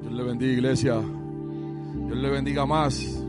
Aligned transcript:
Dios 0.00 0.12
le 0.12 0.22
bendiga, 0.22 0.52
iglesia. 0.52 0.94
Dios 0.94 2.18
le 2.18 2.30
bendiga 2.30 2.66
más. 2.66 3.22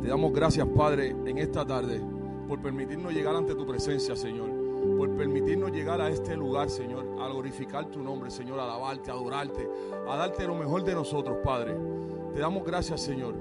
Te 0.00 0.08
damos 0.08 0.32
gracias, 0.32 0.66
Padre, 0.68 1.10
en 1.10 1.38
esta 1.38 1.66
tarde 1.66 2.00
por 2.46 2.60
permitirnos 2.60 3.12
llegar 3.12 3.34
ante 3.34 3.54
tu 3.54 3.66
presencia, 3.66 4.14
Señor. 4.14 4.48
Por 4.96 5.10
permitirnos 5.16 5.72
llegar 5.72 6.00
a 6.00 6.08
este 6.08 6.36
lugar, 6.36 6.70
Señor, 6.70 7.04
a 7.20 7.28
glorificar 7.28 7.86
tu 7.86 8.02
nombre, 8.02 8.30
Señor, 8.30 8.60
a 8.60 8.64
alabarte, 8.64 9.10
a 9.10 9.14
adorarte, 9.14 9.68
a 10.08 10.16
darte 10.16 10.46
lo 10.46 10.54
mejor 10.54 10.84
de 10.84 10.94
nosotros, 10.94 11.38
Padre. 11.42 11.76
Te 12.32 12.40
damos 12.40 12.64
gracias, 12.64 13.02
Señor. 13.02 13.34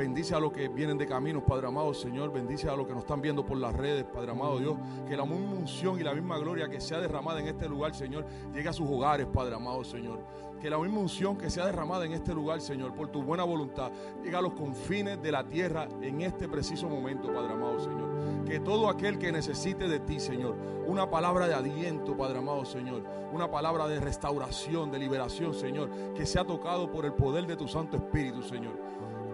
Bendice 0.00 0.34
a 0.34 0.40
los 0.40 0.50
que 0.50 0.66
vienen 0.68 0.96
de 0.96 1.06
caminos, 1.06 1.42
Padre 1.42 1.66
amado, 1.66 1.92
Señor. 1.92 2.32
Bendice 2.32 2.70
a 2.70 2.74
los 2.74 2.86
que 2.86 2.94
nos 2.94 3.02
están 3.02 3.20
viendo 3.20 3.44
por 3.44 3.58
las 3.58 3.76
redes, 3.76 4.02
Padre 4.04 4.30
amado 4.30 4.58
Dios. 4.58 4.78
Que 5.06 5.14
la 5.14 5.26
misma 5.26 5.58
unción 5.58 6.00
y 6.00 6.02
la 6.02 6.14
misma 6.14 6.38
gloria 6.38 6.70
que 6.70 6.80
sea 6.80 7.00
derramada 7.00 7.38
en 7.38 7.48
este 7.48 7.68
lugar, 7.68 7.94
Señor, 7.94 8.24
llegue 8.54 8.70
a 8.70 8.72
sus 8.72 8.88
hogares, 8.88 9.26
Padre 9.26 9.56
amado, 9.56 9.84
Señor. 9.84 10.20
Que 10.58 10.70
la 10.70 10.78
misma 10.78 11.00
unción 11.00 11.36
que 11.36 11.50
sea 11.50 11.66
derramada 11.66 12.06
en 12.06 12.12
este 12.12 12.32
lugar, 12.32 12.62
Señor, 12.62 12.94
por 12.94 13.08
tu 13.08 13.22
buena 13.22 13.44
voluntad, 13.44 13.92
llegue 14.24 14.34
a 14.34 14.40
los 14.40 14.54
confines 14.54 15.20
de 15.22 15.32
la 15.32 15.46
tierra 15.46 15.86
en 16.00 16.22
este 16.22 16.48
preciso 16.48 16.88
momento, 16.88 17.30
Padre 17.30 17.52
amado, 17.52 17.78
Señor. 17.78 18.44
Que 18.46 18.58
todo 18.58 18.88
aquel 18.88 19.18
que 19.18 19.30
necesite 19.30 19.86
de 19.86 20.00
ti, 20.00 20.18
Señor, 20.18 20.56
una 20.86 21.10
palabra 21.10 21.46
de 21.46 21.52
aliento, 21.52 22.16
Padre 22.16 22.38
amado, 22.38 22.64
Señor, 22.64 23.02
una 23.34 23.50
palabra 23.50 23.86
de 23.86 24.00
restauración, 24.00 24.90
de 24.90 24.98
liberación, 24.98 25.52
Señor, 25.52 25.90
que 26.14 26.24
sea 26.24 26.42
tocado 26.44 26.90
por 26.90 27.04
el 27.04 27.12
poder 27.12 27.46
de 27.46 27.56
tu 27.56 27.68
Santo 27.68 27.98
Espíritu, 27.98 28.42
Señor. 28.42 28.72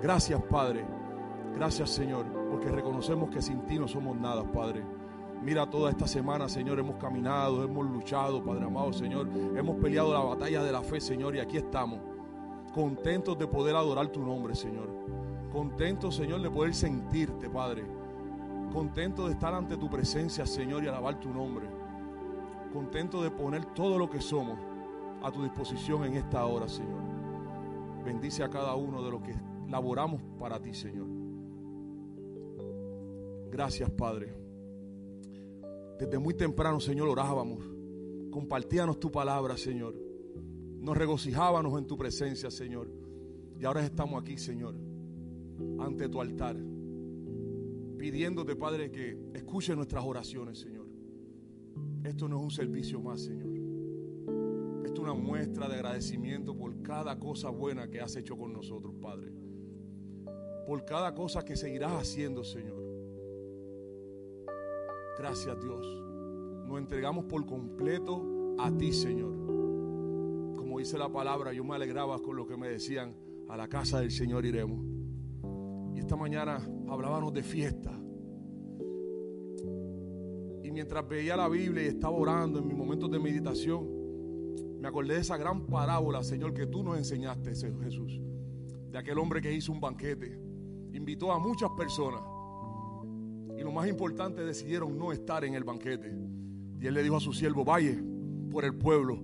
Gracias, 0.02 0.42
Padre. 0.42 0.84
Gracias, 1.54 1.90
Señor, 1.90 2.26
porque 2.50 2.68
reconocemos 2.68 3.30
que 3.30 3.40
sin 3.40 3.60
ti 3.62 3.78
no 3.78 3.88
somos 3.88 4.16
nada, 4.16 4.44
Padre. 4.44 4.84
Mira, 5.42 5.68
toda 5.68 5.90
esta 5.90 6.06
semana, 6.06 6.48
Señor, 6.48 6.78
hemos 6.78 6.96
caminado, 6.96 7.64
hemos 7.64 7.86
luchado, 7.86 8.42
Padre 8.44 8.66
amado, 8.66 8.92
Señor. 8.92 9.28
Hemos 9.56 9.76
peleado 9.76 10.12
la 10.12 10.20
batalla 10.20 10.62
de 10.62 10.72
la 10.72 10.82
fe, 10.82 11.00
Señor, 11.00 11.34
y 11.36 11.40
aquí 11.40 11.56
estamos. 11.56 12.00
Contentos 12.74 13.38
de 13.38 13.46
poder 13.46 13.74
adorar 13.74 14.08
tu 14.08 14.20
nombre, 14.20 14.54
Señor. 14.54 14.88
Contentos, 15.50 16.14
Señor, 16.14 16.42
de 16.42 16.50
poder 16.50 16.74
sentirte, 16.74 17.48
Padre. 17.48 17.84
Contentos 18.72 19.26
de 19.26 19.32
estar 19.32 19.54
ante 19.54 19.76
tu 19.76 19.88
presencia, 19.88 20.44
Señor, 20.44 20.84
y 20.84 20.88
alabar 20.88 21.18
tu 21.18 21.32
nombre. 21.32 21.66
Contentos 22.72 23.22
de 23.22 23.30
poner 23.30 23.64
todo 23.66 23.96
lo 23.96 24.10
que 24.10 24.20
somos 24.20 24.58
a 25.22 25.30
tu 25.30 25.42
disposición 25.42 26.04
en 26.04 26.14
esta 26.14 26.44
hora, 26.44 26.68
Señor. 26.68 27.00
Bendice 28.04 28.44
a 28.44 28.50
cada 28.50 28.74
uno 28.74 29.02
de 29.02 29.10
los 29.10 29.22
que 29.22 29.34
laboramos 29.68 30.22
para 30.38 30.60
ti, 30.60 30.74
Señor. 30.74 31.08
Gracias, 33.50 33.90
Padre. 33.90 34.34
Desde 35.98 36.18
muy 36.18 36.34
temprano, 36.34 36.78
Señor, 36.80 37.08
orábamos. 37.08 37.64
Compartíanos 38.30 39.00
tu 39.00 39.10
palabra, 39.10 39.56
Señor. 39.56 39.94
Nos 40.80 40.96
regocijábamos 40.96 41.78
en 41.78 41.86
tu 41.86 41.96
presencia, 41.96 42.50
Señor. 42.50 42.90
Y 43.58 43.64
ahora 43.64 43.82
estamos 43.84 44.20
aquí, 44.20 44.36
Señor, 44.36 44.74
ante 45.78 46.08
tu 46.10 46.20
altar, 46.20 46.56
pidiéndote, 47.96 48.54
Padre, 48.56 48.90
que 48.90 49.18
escuche 49.32 49.74
nuestras 49.74 50.04
oraciones, 50.04 50.58
Señor. 50.58 50.86
Esto 52.04 52.28
no 52.28 52.36
es 52.36 52.42
un 52.42 52.50
servicio 52.50 53.00
más, 53.00 53.22
Señor. 53.22 53.48
Esto 54.84 54.92
es 54.92 54.98
una 54.98 55.14
muestra 55.14 55.66
de 55.68 55.76
agradecimiento 55.76 56.54
por 56.54 56.82
cada 56.82 57.18
cosa 57.18 57.48
buena 57.48 57.88
que 57.88 58.00
has 58.00 58.14
hecho 58.16 58.36
con 58.36 58.52
nosotros, 58.52 58.94
Padre. 59.00 59.32
Por 60.66 60.84
cada 60.84 61.14
cosa 61.14 61.44
que 61.44 61.56
seguirás 61.56 61.92
haciendo, 61.92 62.42
Señor. 62.42 62.82
Gracias 65.18 65.60
Dios. 65.60 65.86
Nos 66.66 66.78
entregamos 66.78 67.24
por 67.26 67.46
completo 67.46 68.22
a 68.58 68.70
ti, 68.76 68.92
Señor. 68.92 69.32
Como 70.56 70.78
dice 70.78 70.98
la 70.98 71.08
palabra, 71.08 71.52
yo 71.52 71.64
me 71.64 71.76
alegraba 71.76 72.18
con 72.18 72.36
lo 72.36 72.46
que 72.46 72.56
me 72.56 72.68
decían, 72.68 73.14
a 73.48 73.56
la 73.56 73.68
casa 73.68 74.00
del 74.00 74.10
Señor 74.10 74.44
iremos. 74.44 74.84
Y 75.94 76.00
esta 76.00 76.16
mañana 76.16 76.58
hablábamos 76.88 77.32
de 77.32 77.42
fiesta. 77.42 77.92
Y 80.62 80.70
mientras 80.72 81.08
veía 81.08 81.36
la 81.36 81.48
Biblia 81.48 81.84
y 81.84 81.86
estaba 81.86 82.16
orando 82.16 82.58
en 82.58 82.66
mis 82.66 82.76
momentos 82.76 83.10
de 83.10 83.20
meditación, 83.20 83.88
me 84.80 84.88
acordé 84.88 85.14
de 85.14 85.20
esa 85.20 85.36
gran 85.36 85.66
parábola, 85.66 86.22
Señor, 86.22 86.52
que 86.52 86.66
tú 86.66 86.82
nos 86.82 86.98
enseñaste, 86.98 87.54
Jesús. 87.54 88.20
De 88.90 88.98
aquel 88.98 89.18
hombre 89.18 89.40
que 89.40 89.52
hizo 89.52 89.72
un 89.72 89.80
banquete. 89.80 90.45
Invitó 90.96 91.30
a 91.30 91.38
muchas 91.38 91.70
personas 91.76 92.22
y 93.56 93.60
lo 93.62 93.70
más 93.70 93.86
importante, 93.86 94.44
decidieron 94.44 94.98
no 94.98 95.12
estar 95.12 95.44
en 95.44 95.54
el 95.54 95.62
banquete. 95.62 96.10
Y 96.80 96.86
él 96.86 96.94
le 96.94 97.02
dijo 97.02 97.16
a 97.16 97.20
su 97.20 97.32
siervo, 97.32 97.64
vaya 97.64 97.94
por 98.50 98.64
el 98.64 98.74
pueblo, 98.74 99.18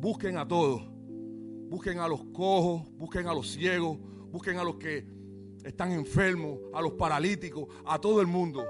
busquen 0.00 0.38
a 0.38 0.48
todos, 0.48 0.82
busquen 1.68 1.98
a 1.98 2.08
los 2.08 2.24
cojos, 2.26 2.90
busquen 2.96 3.26
a 3.26 3.34
los 3.34 3.50
ciegos, 3.50 3.98
busquen 4.30 4.56
a 4.56 4.64
los 4.64 4.76
que 4.76 5.06
están 5.62 5.92
enfermos, 5.92 6.58
a 6.72 6.80
los 6.80 6.92
paralíticos, 6.92 7.68
a 7.84 7.98
todo 7.98 8.20
el 8.20 8.26
mundo. 8.26 8.64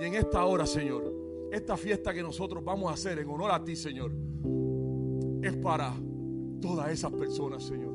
Y 0.00 0.04
en 0.04 0.14
esta 0.14 0.44
hora, 0.44 0.66
Señor, 0.66 1.12
esta 1.52 1.76
fiesta 1.76 2.12
que 2.12 2.22
nosotros 2.22 2.64
vamos 2.64 2.90
a 2.90 2.94
hacer 2.94 3.18
en 3.20 3.28
honor 3.28 3.52
a 3.52 3.62
ti, 3.62 3.76
Señor, 3.76 4.12
es 5.42 5.56
para 5.56 5.94
todas 6.60 6.90
esas 6.90 7.12
personas, 7.12 7.62
Señor. 7.62 7.94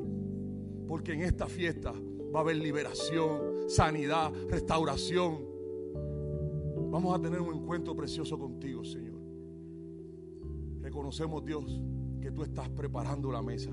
Porque 0.86 1.12
en 1.12 1.22
esta 1.22 1.46
fiesta 1.46 1.92
va 2.34 2.40
a 2.40 2.42
haber 2.42 2.56
liberación, 2.56 3.57
sanidad, 3.68 4.32
restauración, 4.48 5.48
Vamos 6.90 7.14
a 7.14 7.20
tener 7.20 7.40
un 7.40 7.54
encuentro 7.54 7.94
precioso 7.94 8.38
contigo, 8.38 8.82
Señor. 8.82 9.20
Reconocemos, 10.80 11.44
Dios, 11.44 11.82
que 12.20 12.30
tú 12.30 12.42
estás 12.42 12.70
preparando 12.70 13.30
la 13.30 13.42
mesa. 13.42 13.70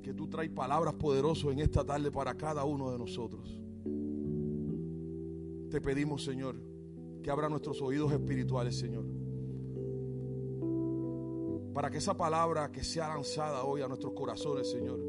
Que 0.00 0.14
tú 0.14 0.28
traes 0.28 0.50
palabras 0.50 0.94
poderosas 0.94 1.52
en 1.52 1.58
esta 1.58 1.84
tarde 1.84 2.12
para 2.12 2.36
cada 2.36 2.64
uno 2.64 2.92
de 2.92 2.98
nosotros. 2.98 3.60
Te 5.70 5.80
pedimos, 5.80 6.22
Señor, 6.24 6.54
que 7.20 7.30
abra 7.30 7.48
nuestros 7.48 7.82
oídos 7.82 8.12
espirituales, 8.12 8.78
Señor. 8.78 9.04
Para 11.74 11.90
que 11.90 11.98
esa 11.98 12.16
palabra 12.16 12.70
que 12.70 12.84
sea 12.84 13.08
lanzada 13.08 13.64
hoy 13.64 13.82
a 13.82 13.88
nuestros 13.88 14.12
corazones, 14.12 14.70
Señor, 14.70 15.00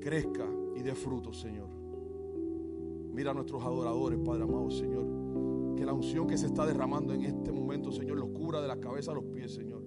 crezca 0.00 0.46
y 0.76 0.82
dé 0.82 0.94
fruto, 0.94 1.32
Señor. 1.32 1.68
Mira 3.12 3.30
a 3.30 3.34
nuestros 3.34 3.64
adoradores, 3.64 4.18
Padre 4.18 4.42
amado, 4.42 4.70
Señor. 4.70 5.74
Que 5.74 5.86
la 5.86 5.94
unción 5.94 6.26
que 6.26 6.36
se 6.36 6.46
está 6.46 6.66
derramando 6.66 7.14
en 7.14 7.24
este 7.24 7.50
momento, 7.50 7.90
Señor, 7.90 8.18
los 8.18 8.28
cubra 8.30 8.60
de 8.60 8.68
la 8.68 8.76
cabeza 8.78 9.12
a 9.12 9.14
los 9.14 9.24
pies, 9.24 9.54
Señor. 9.54 9.82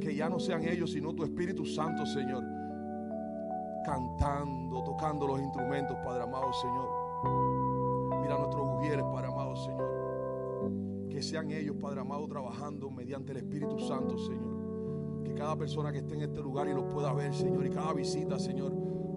Que 0.00 0.14
ya 0.14 0.28
no 0.28 0.40
sean 0.40 0.64
ellos, 0.64 0.90
sino 0.90 1.14
tu 1.14 1.22
Espíritu 1.22 1.64
Santo, 1.64 2.04
Señor. 2.04 2.42
Cantando, 3.84 4.82
tocando 4.82 5.28
los 5.28 5.40
instrumentos, 5.40 5.96
Padre 6.04 6.24
amado, 6.24 6.52
Señor. 6.52 8.20
Mira 8.20 8.34
a 8.34 8.38
nuestros 8.38 8.66
ujieres, 8.78 9.04
Padre 9.04 9.28
amado, 9.28 9.54
Señor. 9.54 11.08
Que 11.08 11.22
sean 11.22 11.52
ellos, 11.52 11.76
Padre 11.80 12.00
amado, 12.00 12.26
trabajando 12.26 12.90
mediante 12.90 13.30
el 13.30 13.38
Espíritu 13.38 13.78
Santo, 13.78 14.18
Señor. 14.18 15.22
Que 15.24 15.34
cada 15.34 15.56
persona 15.56 15.92
que 15.92 15.98
esté 15.98 16.14
en 16.14 16.22
este 16.22 16.40
lugar 16.40 16.66
y 16.66 16.74
los 16.74 16.84
pueda 16.92 17.12
ver, 17.12 17.32
Señor. 17.32 17.64
Y 17.64 17.70
cada 17.70 17.92
visita, 17.92 18.38
Señor, 18.38 18.72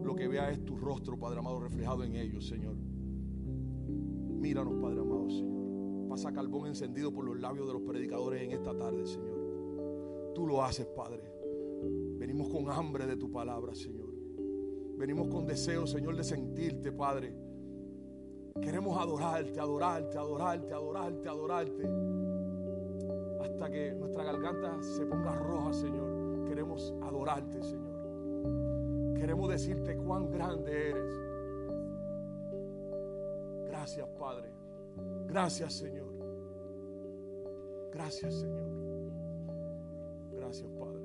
lo 0.07 0.15
que 0.15 0.27
vea 0.27 0.49
es 0.49 0.63
tu 0.63 0.77
rostro, 0.77 1.19
Padre 1.19 1.39
amado, 1.39 1.59
reflejado 1.59 2.03
en 2.03 2.15
ellos, 2.15 2.47
Señor. 2.47 2.75
Míranos, 4.39 4.75
Padre 4.81 5.01
amado, 5.01 5.29
Señor. 5.29 6.07
Pasa 6.07 6.31
carbón 6.31 6.67
encendido 6.67 7.11
por 7.11 7.25
los 7.25 7.37
labios 7.37 7.67
de 7.67 7.73
los 7.73 7.81
predicadores 7.81 8.41
en 8.41 8.51
esta 8.51 8.75
tarde, 8.75 9.05
Señor. 9.05 10.31
Tú 10.33 10.47
lo 10.47 10.63
haces, 10.63 10.85
Padre. 10.87 11.21
Venimos 12.17 12.47
con 12.47 12.71
hambre 12.71 13.05
de 13.05 13.17
tu 13.17 13.29
palabra, 13.29 13.75
Señor. 13.75 14.07
Venimos 14.97 15.27
con 15.27 15.45
deseo, 15.45 15.85
Señor, 15.85 16.15
de 16.15 16.23
sentirte, 16.23 16.93
Padre. 16.93 17.35
Queremos 18.61 18.97
adorarte, 18.97 19.59
adorarte, 19.59 20.17
adorarte, 20.17 20.73
adorarte, 20.73 21.27
adorarte. 21.27 21.89
Hasta 23.41 23.69
que 23.69 23.93
nuestra 23.93 24.23
garganta 24.23 24.81
se 24.81 25.05
ponga 25.05 25.35
roja, 25.35 25.73
Señor. 25.73 26.45
Queremos 26.47 26.93
adorarte, 27.01 27.61
Señor. 27.61 27.86
Queremos 29.19 29.49
decirte 29.49 29.97
cuán 29.97 30.29
grande 30.29 30.89
eres. 30.89 31.13
Gracias, 33.67 34.07
Padre. 34.19 34.49
Gracias, 35.27 35.73
Señor. 35.73 36.13
Gracias, 37.91 38.35
Señor. 38.35 38.69
Gracias, 40.35 40.69
Padre. 40.71 41.01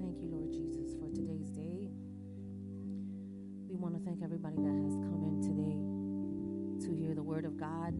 Thank 0.00 0.20
you, 0.20 0.28
Lord 0.30 0.50
Jesus, 0.50 0.94
for 0.96 1.08
today's 1.14 1.50
day. 1.50 1.90
We 3.68 3.76
want 3.76 3.94
to 3.94 4.00
thank 4.04 4.20
everybody 4.20 4.56
that 4.56 4.74
has 4.82 4.94
come 4.96 5.22
in 5.22 5.40
today 5.40 6.86
to 6.86 6.94
hear 6.94 7.14
the 7.14 7.22
word 7.22 7.44
of 7.44 7.56
God. 7.56 7.94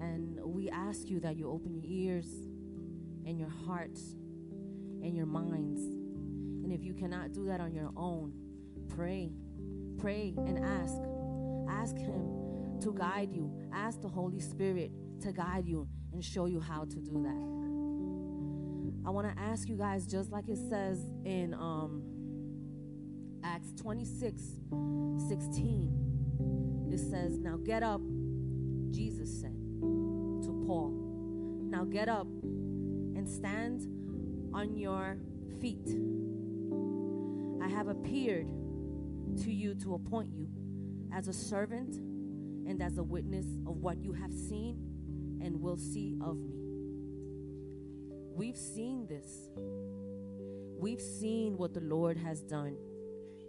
And 0.00 0.38
we 0.44 0.68
ask 0.68 1.08
you 1.08 1.20
that 1.20 1.36
you 1.36 1.50
open 1.50 1.72
your 1.72 1.84
ears 1.86 2.28
and 3.24 3.38
your 3.38 3.48
hearts 3.66 4.14
and 5.04 5.16
your 5.16 5.26
minds. 5.26 5.80
And 5.82 6.72
if 6.72 6.82
you 6.82 6.94
cannot 6.94 7.32
do 7.32 7.46
that 7.46 7.60
on 7.60 7.72
your 7.72 7.90
own, 7.96 8.32
pray 8.88 9.32
pray 10.04 10.34
and 10.36 10.58
ask. 10.58 11.00
Ask 11.68 11.96
Him 11.96 12.78
to 12.82 12.92
guide 12.92 13.32
you. 13.32 13.50
Ask 13.72 14.02
the 14.02 14.08
Holy 14.08 14.40
Spirit 14.40 14.90
to 15.22 15.32
guide 15.32 15.66
you 15.66 15.88
and 16.12 16.22
show 16.22 16.44
you 16.46 16.60
how 16.60 16.84
to 16.84 16.96
do 16.96 17.22
that. 17.22 17.54
I 19.06 19.10
want 19.10 19.34
to 19.34 19.42
ask 19.42 19.68
you 19.68 19.76
guys, 19.76 20.06
just 20.06 20.30
like 20.30 20.48
it 20.48 20.58
says 20.68 21.10
in 21.24 21.54
um, 21.54 22.02
Acts 23.42 23.72
26 23.80 24.42
16, 25.28 26.90
it 26.92 26.98
says, 26.98 27.38
Now 27.38 27.56
get 27.56 27.82
up, 27.82 28.02
Jesus 28.90 29.40
said 29.40 29.56
to 29.82 30.64
Paul, 30.66 30.92
Now 31.70 31.84
get 31.84 32.08
up 32.08 32.26
and 32.26 33.28
stand 33.28 33.86
on 34.54 34.76
your 34.76 35.18
feet. 35.60 35.88
I 37.60 37.68
have 37.68 37.88
appeared 37.88 38.46
to 39.42 39.52
you 39.52 39.74
to 39.82 39.94
appoint 39.94 40.32
you 40.32 40.48
as 41.12 41.26
a 41.26 41.32
servant 41.32 41.96
and 41.96 42.80
as 42.80 42.98
a 42.98 43.02
witness 43.02 43.46
of 43.66 43.78
what 43.78 44.00
you 44.00 44.12
have 44.12 44.32
seen 44.32 44.78
and 45.42 45.60
will 45.60 45.76
see 45.76 46.16
of 46.22 46.36
me. 46.36 46.54
We've 48.36 48.56
seen 48.56 49.06
this. 49.08 49.50
We've 50.78 51.00
seen 51.00 51.56
what 51.56 51.74
the 51.74 51.80
Lord 51.80 52.16
has 52.18 52.40
done 52.40 52.76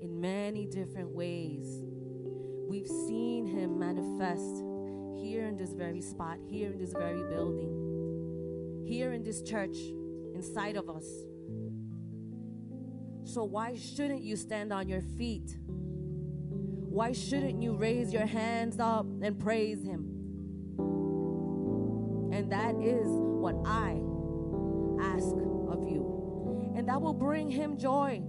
in 0.01 0.19
many 0.19 0.65
different 0.65 1.09
ways. 1.09 1.83
We've 2.67 2.87
seen 2.87 3.45
Him 3.45 3.77
manifest 3.77 4.63
here 5.21 5.45
in 5.45 5.55
this 5.55 5.73
very 5.73 6.01
spot, 6.01 6.39
here 6.49 6.71
in 6.71 6.79
this 6.79 6.93
very 6.93 7.23
building, 7.29 8.83
here 8.87 9.13
in 9.13 9.23
this 9.23 9.41
church, 9.43 9.75
inside 10.45 10.75
of 10.75 10.89
us. 10.89 11.05
So, 13.23 13.43
why 13.43 13.75
shouldn't 13.75 14.21
you 14.21 14.35
stand 14.35 14.71
on 14.71 14.87
your 14.87 15.01
feet? 15.01 15.57
Why 15.67 17.11
shouldn't 17.11 17.61
you 17.61 17.73
raise 17.73 18.13
your 18.13 18.25
hands 18.25 18.79
up 18.79 19.05
and 19.21 19.39
praise 19.39 19.83
Him? 19.83 20.11
And 22.31 22.51
that 22.51 22.75
is 22.75 23.07
what 23.07 23.55
I 23.65 23.99
ask 25.01 25.35
of 25.69 25.83
you. 25.83 26.73
And 26.77 26.87
that 26.87 27.01
will 27.01 27.13
bring 27.13 27.49
Him 27.49 27.77
joy. 27.77 28.21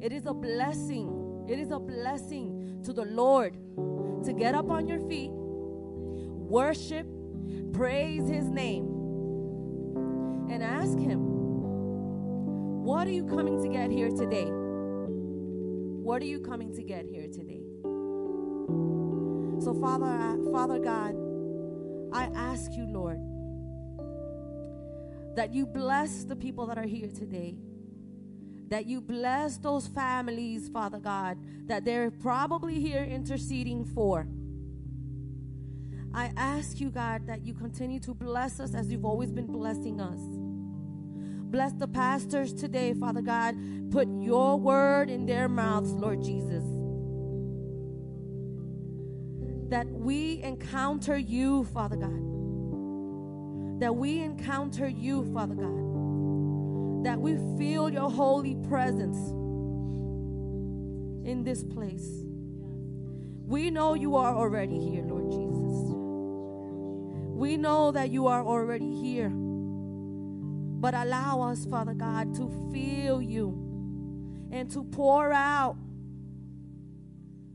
It 0.00 0.12
is 0.12 0.26
a 0.26 0.34
blessing. 0.34 1.46
It 1.48 1.58
is 1.58 1.70
a 1.70 1.78
blessing 1.78 2.80
to 2.84 2.92
the 2.92 3.04
Lord 3.04 3.54
to 4.24 4.32
get 4.32 4.54
up 4.54 4.70
on 4.70 4.86
your 4.88 5.00
feet, 5.08 5.30
worship, 5.32 7.06
praise 7.72 8.28
His 8.28 8.48
name, 8.48 8.84
and 10.50 10.62
ask 10.62 10.98
Him, 10.98 11.31
What 12.82 13.06
are 13.06 13.12
you 13.12 13.24
coming 13.24 13.62
to 13.62 13.68
get 13.68 13.92
here 13.92 14.10
today? 14.10 14.48
What 14.50 16.20
are 16.20 16.26
you 16.26 16.40
coming 16.40 16.74
to 16.74 16.82
get 16.82 17.06
here 17.06 17.28
today? 17.28 17.62
So, 19.62 19.72
Father, 19.80 20.36
Father 20.50 20.80
God, 20.80 21.14
I 22.12 22.24
ask 22.34 22.72
you, 22.72 22.84
Lord, 22.84 23.20
that 25.36 25.54
you 25.54 25.64
bless 25.64 26.24
the 26.24 26.34
people 26.34 26.66
that 26.66 26.76
are 26.76 26.82
here 26.82 27.06
today. 27.06 27.54
That 28.66 28.86
you 28.86 29.00
bless 29.00 29.58
those 29.58 29.86
families, 29.86 30.68
Father 30.68 30.98
God, 30.98 31.38
that 31.68 31.84
they're 31.84 32.10
probably 32.10 32.80
here 32.80 33.04
interceding 33.04 33.84
for. 33.84 34.26
I 36.12 36.32
ask 36.36 36.80
you, 36.80 36.90
God, 36.90 37.28
that 37.28 37.46
you 37.46 37.54
continue 37.54 38.00
to 38.00 38.12
bless 38.12 38.58
us 38.58 38.74
as 38.74 38.90
you've 38.90 39.04
always 39.04 39.30
been 39.30 39.46
blessing 39.46 40.00
us. 40.00 40.41
Bless 41.52 41.74
the 41.74 41.86
pastors 41.86 42.54
today, 42.54 42.94
Father 42.94 43.20
God. 43.20 43.54
Put 43.90 44.08
your 44.08 44.58
word 44.58 45.10
in 45.10 45.26
their 45.26 45.50
mouths, 45.50 45.92
Lord 45.92 46.22
Jesus. 46.22 46.64
That 49.68 49.86
we 49.86 50.42
encounter 50.42 51.18
you, 51.18 51.64
Father 51.64 51.96
God. 51.96 53.80
That 53.80 53.94
we 53.94 54.20
encounter 54.20 54.88
you, 54.88 55.30
Father 55.34 55.54
God. 55.54 57.04
That 57.04 57.20
we 57.20 57.36
feel 57.58 57.90
your 57.90 58.10
holy 58.10 58.54
presence 58.66 59.18
in 61.28 61.42
this 61.44 61.62
place. 61.62 62.08
We 63.44 63.70
know 63.70 63.92
you 63.92 64.16
are 64.16 64.34
already 64.34 64.80
here, 64.80 65.04
Lord 65.04 65.30
Jesus. 65.30 65.92
We 67.28 67.58
know 67.58 67.92
that 67.92 68.10
you 68.10 68.26
are 68.26 68.42
already 68.42 68.94
here. 68.94 69.30
But 70.82 70.94
allow 70.94 71.42
us, 71.42 71.64
Father 71.64 71.94
God, 71.94 72.34
to 72.34 72.50
feel 72.72 73.22
you 73.22 73.50
and 74.50 74.68
to 74.72 74.82
pour 74.82 75.32
out, 75.32 75.76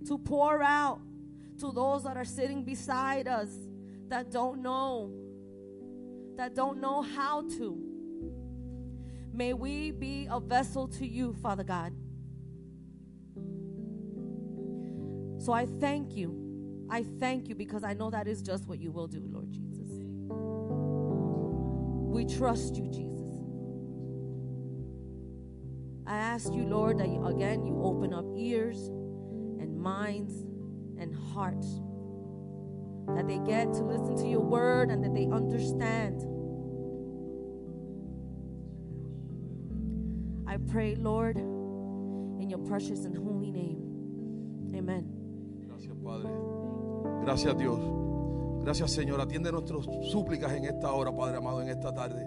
to 0.07 0.18
pour 0.18 0.63
out 0.63 1.01
to 1.59 1.74
those 1.74 2.06
that 2.06 2.15
are 2.15 2.24
sitting 2.24 2.63
beside 2.63 3.27
us 3.27 3.50
that 4.07 4.31
don't 4.31 4.62
know, 4.62 5.12
that 6.38 6.56
don't 6.56 6.79
know 6.79 7.01
how 7.01 7.41
to. 7.57 7.77
May 9.33 9.51
we 9.51 9.91
be 9.91 10.30
a 10.31 10.39
vessel 10.39 10.88
to 10.88 11.06
you, 11.06 11.33
Father 11.33 11.65
God. 11.65 11.91
So 15.44 15.51
I 15.51 15.65
thank 15.81 16.15
you. 16.15 16.88
I 16.89 17.03
thank 17.19 17.50
you 17.50 17.56
because 17.56 17.83
I 17.83 17.94
know 17.94 18.09
that 18.09 18.25
is 18.25 18.41
just 18.41 18.68
what 18.68 18.80
you 18.80 18.94
will 18.94 19.07
do, 19.07 19.21
Lord 19.30 19.51
Jesus. 19.51 19.89
We 22.18 22.23
trust 22.25 22.77
you, 22.77 22.88
Jesus. 22.88 23.16
I 26.07 26.15
ask 26.15 26.54
you, 26.54 26.63
Lord, 26.63 27.00
that 27.00 27.09
you, 27.09 27.25
again 27.25 27.65
you 27.65 27.81
open 27.83 28.13
up 28.13 28.25
ears 28.38 28.88
and 29.59 29.77
minds 29.77 30.33
and 30.98 31.13
hearts, 31.13 31.68
that 33.13 33.27
they 33.27 33.39
get 33.39 33.74
to 33.74 33.83
listen 33.83 34.15
to 34.15 34.27
your 34.27 34.39
word 34.39 34.89
and 34.89 35.04
that 35.04 35.13
they 35.13 35.25
understand. 35.25 36.21
I 40.48 40.56
pray, 40.71 40.95
Lord, 40.95 41.36
in 41.36 42.48
your 42.50 42.59
precious 42.59 43.04
and 43.04 43.18
holy 43.18 43.51
name. 43.51 43.83
Amen. 44.74 45.12
Gracias, 45.68 45.94
Padre. 46.01 46.30
Gracias, 47.25 47.57
Dios. 47.57 47.80
Gracias, 48.63 48.92
Señor. 48.92 49.19
Atiende 49.19 49.51
nuestras 49.51 49.86
súplicas 50.09 50.54
en 50.54 50.63
esta 50.63 50.94
hora, 50.94 51.13
Padre 51.13 51.38
amado, 51.38 51.62
en 51.62 51.68
esta 51.68 51.94
tarde. 51.94 52.25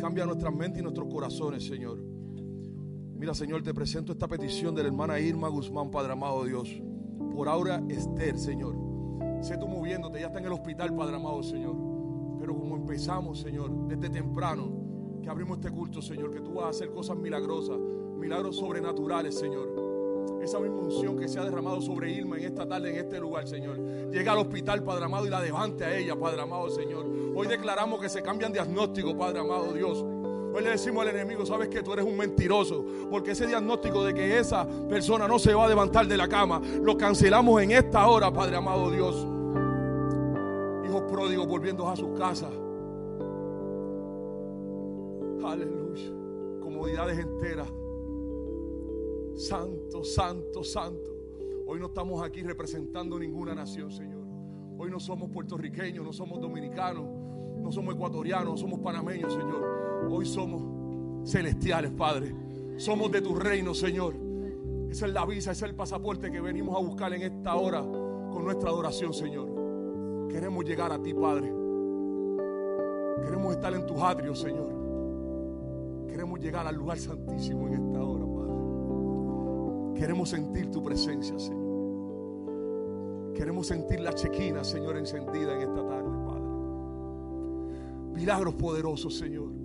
Cambia 0.00 0.26
nuestras 0.26 0.52
mentes 0.52 0.80
y 0.80 0.82
nuestros 0.82 1.06
corazones, 1.08 1.64
Señor. 1.64 2.11
Mira, 3.22 3.34
Señor, 3.34 3.62
te 3.62 3.72
presento 3.72 4.10
esta 4.10 4.26
petición 4.26 4.74
de 4.74 4.82
la 4.82 4.88
hermana 4.88 5.20
Irma 5.20 5.46
Guzmán, 5.46 5.92
Padre 5.92 6.12
amado 6.12 6.44
Dios. 6.44 6.68
Por 7.32 7.48
ahora, 7.48 7.80
Esther, 7.88 8.36
Señor. 8.36 8.74
Sé 9.40 9.56
tú 9.58 9.68
moviéndote, 9.68 10.18
ya 10.18 10.26
está 10.26 10.40
en 10.40 10.46
el 10.46 10.52
hospital, 10.52 10.92
Padre 10.92 11.14
amado, 11.14 11.40
Señor. 11.44 11.76
Pero 12.40 12.56
como 12.56 12.74
empezamos, 12.74 13.38
Señor, 13.38 13.86
desde 13.86 14.10
temprano, 14.10 15.20
que 15.22 15.30
abrimos 15.30 15.58
este 15.58 15.70
culto, 15.70 16.02
Señor, 16.02 16.32
que 16.32 16.40
tú 16.40 16.54
vas 16.54 16.64
a 16.64 16.68
hacer 16.70 16.90
cosas 16.90 17.16
milagrosas, 17.16 17.78
milagros 18.18 18.56
sobrenaturales, 18.56 19.38
Señor. 19.38 19.68
Esa 20.42 20.58
misma 20.58 20.80
unción 20.80 21.16
que 21.16 21.28
se 21.28 21.38
ha 21.38 21.44
derramado 21.44 21.80
sobre 21.80 22.10
Irma 22.10 22.38
en 22.38 22.46
esta 22.46 22.66
tarde, 22.66 22.90
en 22.90 22.96
este 22.96 23.20
lugar, 23.20 23.46
Señor. 23.46 23.78
Llega 24.10 24.32
al 24.32 24.38
hospital, 24.38 24.82
Padre 24.82 25.04
amado, 25.04 25.28
y 25.28 25.30
la 25.30 25.40
levante 25.40 25.84
a 25.84 25.96
ella, 25.96 26.18
Padre 26.18 26.42
amado, 26.42 26.68
Señor. 26.70 27.06
Hoy 27.36 27.46
declaramos 27.46 28.00
que 28.00 28.08
se 28.08 28.20
cambian 28.20 28.52
diagnósticos, 28.52 29.14
Padre 29.14 29.38
amado, 29.38 29.72
Dios. 29.72 30.04
Hoy 30.54 30.62
le 30.62 30.70
decimos 30.70 31.02
al 31.02 31.14
enemigo, 31.14 31.46
sabes 31.46 31.68
que 31.68 31.82
tú 31.82 31.94
eres 31.94 32.04
un 32.04 32.16
mentiroso, 32.16 32.84
porque 33.10 33.30
ese 33.30 33.46
diagnóstico 33.46 34.04
de 34.04 34.12
que 34.12 34.38
esa 34.38 34.68
persona 34.86 35.26
no 35.26 35.38
se 35.38 35.54
va 35.54 35.64
a 35.64 35.68
levantar 35.68 36.06
de 36.06 36.16
la 36.16 36.28
cama, 36.28 36.60
lo 36.82 36.96
cancelamos 36.96 37.62
en 37.62 37.70
esta 37.70 38.06
hora, 38.06 38.30
Padre 38.30 38.56
amado 38.56 38.90
Dios. 38.90 39.26
Hijos 40.84 41.02
pródigos 41.10 41.46
volviendo 41.46 41.88
a 41.88 41.96
sus 41.96 42.18
casas. 42.18 42.52
Aleluya. 45.42 46.10
Comodidades 46.60 47.18
enteras. 47.18 47.68
Santo, 49.34 50.04
santo, 50.04 50.62
santo. 50.62 51.10
Hoy 51.66 51.80
no 51.80 51.86
estamos 51.86 52.22
aquí 52.22 52.42
representando 52.42 53.18
ninguna 53.18 53.54
nación, 53.54 53.90
Señor. 53.90 54.22
Hoy 54.76 54.90
no 54.90 55.00
somos 55.00 55.30
puertorriqueños, 55.30 56.04
no 56.04 56.12
somos 56.12 56.40
dominicanos, 56.40 57.06
no 57.58 57.72
somos 57.72 57.94
ecuatorianos, 57.94 58.50
no 58.50 58.56
somos 58.58 58.80
panameños, 58.80 59.32
Señor. 59.32 59.81
Hoy 60.10 60.26
somos 60.26 61.30
celestiales, 61.30 61.90
Padre. 61.92 62.34
Somos 62.76 63.10
de 63.12 63.20
tu 63.20 63.34
reino, 63.34 63.74
Señor. 63.74 64.14
Esa 64.90 65.06
es 65.06 65.12
la 65.12 65.24
visa, 65.24 65.52
ese 65.52 65.64
es 65.64 65.70
el 65.70 65.76
pasaporte 65.76 66.30
que 66.30 66.40
venimos 66.40 66.76
a 66.76 66.80
buscar 66.80 67.12
en 67.14 67.22
esta 67.22 67.54
hora 67.54 67.80
con 67.80 68.44
nuestra 68.44 68.68
adoración, 68.70 69.14
Señor. 69.14 70.28
Queremos 70.28 70.64
llegar 70.64 70.92
a 70.92 71.02
ti, 71.02 71.14
Padre. 71.14 71.52
Queremos 73.22 73.54
estar 73.54 73.72
en 73.72 73.86
tus 73.86 74.02
atrios, 74.02 74.40
Señor. 74.40 74.68
Queremos 76.08 76.40
llegar 76.40 76.66
al 76.66 76.74
lugar 76.74 76.98
santísimo 76.98 77.68
en 77.68 77.74
esta 77.74 78.02
hora, 78.02 78.24
Padre. 78.26 80.00
Queremos 80.00 80.28
sentir 80.28 80.70
tu 80.70 80.82
presencia, 80.82 81.38
Señor. 81.38 81.62
Queremos 83.34 83.66
sentir 83.66 84.00
la 84.00 84.12
chequina, 84.12 84.62
Señor, 84.62 84.98
encendida 84.98 85.54
en 85.54 85.60
esta 85.68 85.86
tarde, 85.86 86.10
Padre. 86.26 86.42
Milagros 88.14 88.54
poderosos, 88.54 89.16
Señor. 89.16 89.61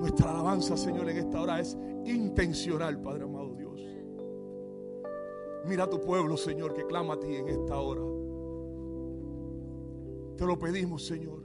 Nuestra 0.00 0.30
alabanza, 0.30 0.78
Señor, 0.78 1.10
en 1.10 1.18
esta 1.18 1.42
hora 1.42 1.60
es 1.60 1.76
intencional, 2.06 3.02
Padre 3.02 3.24
amado 3.24 3.54
Dios. 3.54 3.78
Mira 5.66 5.84
a 5.84 5.90
tu 5.90 6.00
pueblo, 6.00 6.38
Señor, 6.38 6.72
que 6.72 6.86
clama 6.86 7.14
a 7.14 7.20
ti 7.20 7.34
en 7.34 7.48
esta 7.48 7.78
hora. 7.78 8.00
Te 10.38 10.46
lo 10.46 10.58
pedimos, 10.58 11.04
Señor. 11.04 11.44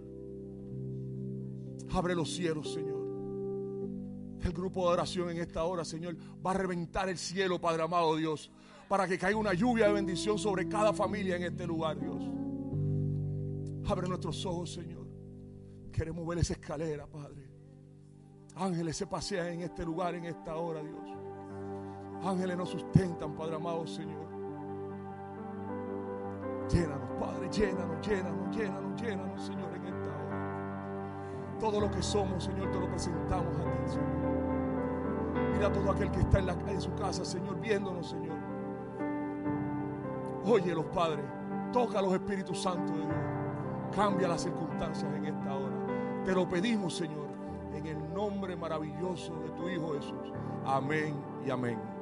Abre 1.91 2.15
los 2.15 2.33
cielos, 2.33 2.71
Señor. 2.71 2.95
El 4.41 4.53
grupo 4.53 4.87
de 4.87 4.93
oración 4.93 5.31
en 5.31 5.39
esta 5.39 5.65
hora, 5.65 5.83
Señor, 5.83 6.15
va 6.45 6.51
a 6.51 6.53
reventar 6.53 7.09
el 7.09 7.17
cielo, 7.17 7.59
Padre 7.59 7.83
amado 7.83 8.15
Dios, 8.15 8.49
para 8.87 9.05
que 9.05 9.17
caiga 9.17 9.37
una 9.37 9.53
lluvia 9.53 9.87
de 9.87 9.93
bendición 9.93 10.39
sobre 10.39 10.65
cada 10.69 10.93
familia 10.93 11.35
en 11.35 11.43
este 11.43 11.67
lugar, 11.67 11.99
Dios. 11.99 12.23
Abre 13.85 14.07
nuestros 14.07 14.45
ojos, 14.45 14.73
Señor. 14.73 15.05
Queremos 15.91 16.25
ver 16.25 16.37
esa 16.37 16.53
escalera, 16.53 17.05
Padre. 17.05 17.44
Ángeles 18.57 18.95
se 18.95 19.05
pasean 19.05 19.47
en 19.47 19.61
este 19.61 19.83
lugar, 19.83 20.15
en 20.15 20.25
esta 20.25 20.55
hora, 20.55 20.81
Dios. 20.81 21.03
Ángeles 22.23 22.57
nos 22.57 22.69
sustentan, 22.69 23.33
Padre 23.33 23.55
amado, 23.55 23.85
Señor. 23.85 24.25
Llénanos, 26.69 27.09
Padre, 27.19 27.49
llénanos, 27.49 28.07
llénanos, 28.07 28.55
llénanos, 28.55 29.01
llénanos, 29.01 29.41
Señor, 29.41 29.75
en 29.75 29.85
esta 29.85 30.09
hora. 30.09 31.57
Todo 31.59 31.81
lo 31.81 31.91
que 31.91 32.01
somos, 32.01 32.45
Señor, 32.45 32.71
te 32.71 32.79
lo 32.79 32.89
presentamos 32.89 33.57
a 33.57 33.63
ti, 33.63 33.91
Señor. 33.91 34.15
Mira 35.53 35.67
a 35.67 35.73
todo 35.73 35.91
aquel 35.91 36.09
que 36.11 36.21
está 36.21 36.39
en, 36.39 36.81
su 36.81 36.93
casa, 36.95 37.25
Señor, 37.25 37.59
viéndonos, 37.59 38.09
Señor. 38.09 38.37
Óyelos, 40.45 40.85
Padre. 40.93 41.23
Toca 41.73 41.99
a 41.99 42.01
los 42.01 42.13
Espíritus 42.13 42.61
Santos 42.61 42.95
de 42.95 43.03
Dios. 43.03 43.15
Cambia 43.93 44.29
las 44.29 44.41
circunstancias 44.41 45.13
en 45.13 45.25
esta 45.25 45.53
hora. 45.53 45.75
Te 46.23 46.33
lo 46.33 46.47
pedimos, 46.47 46.95
Señor, 46.95 47.34
en 47.75 47.85
el 47.87 48.13
nombre 48.13 48.55
maravilloso 48.55 49.33
de 49.41 49.49
tu 49.51 49.69
Hijo 49.69 49.93
Jesús. 49.93 50.31
Amén 50.65 51.13
y 51.45 51.49
amén. 51.49 51.94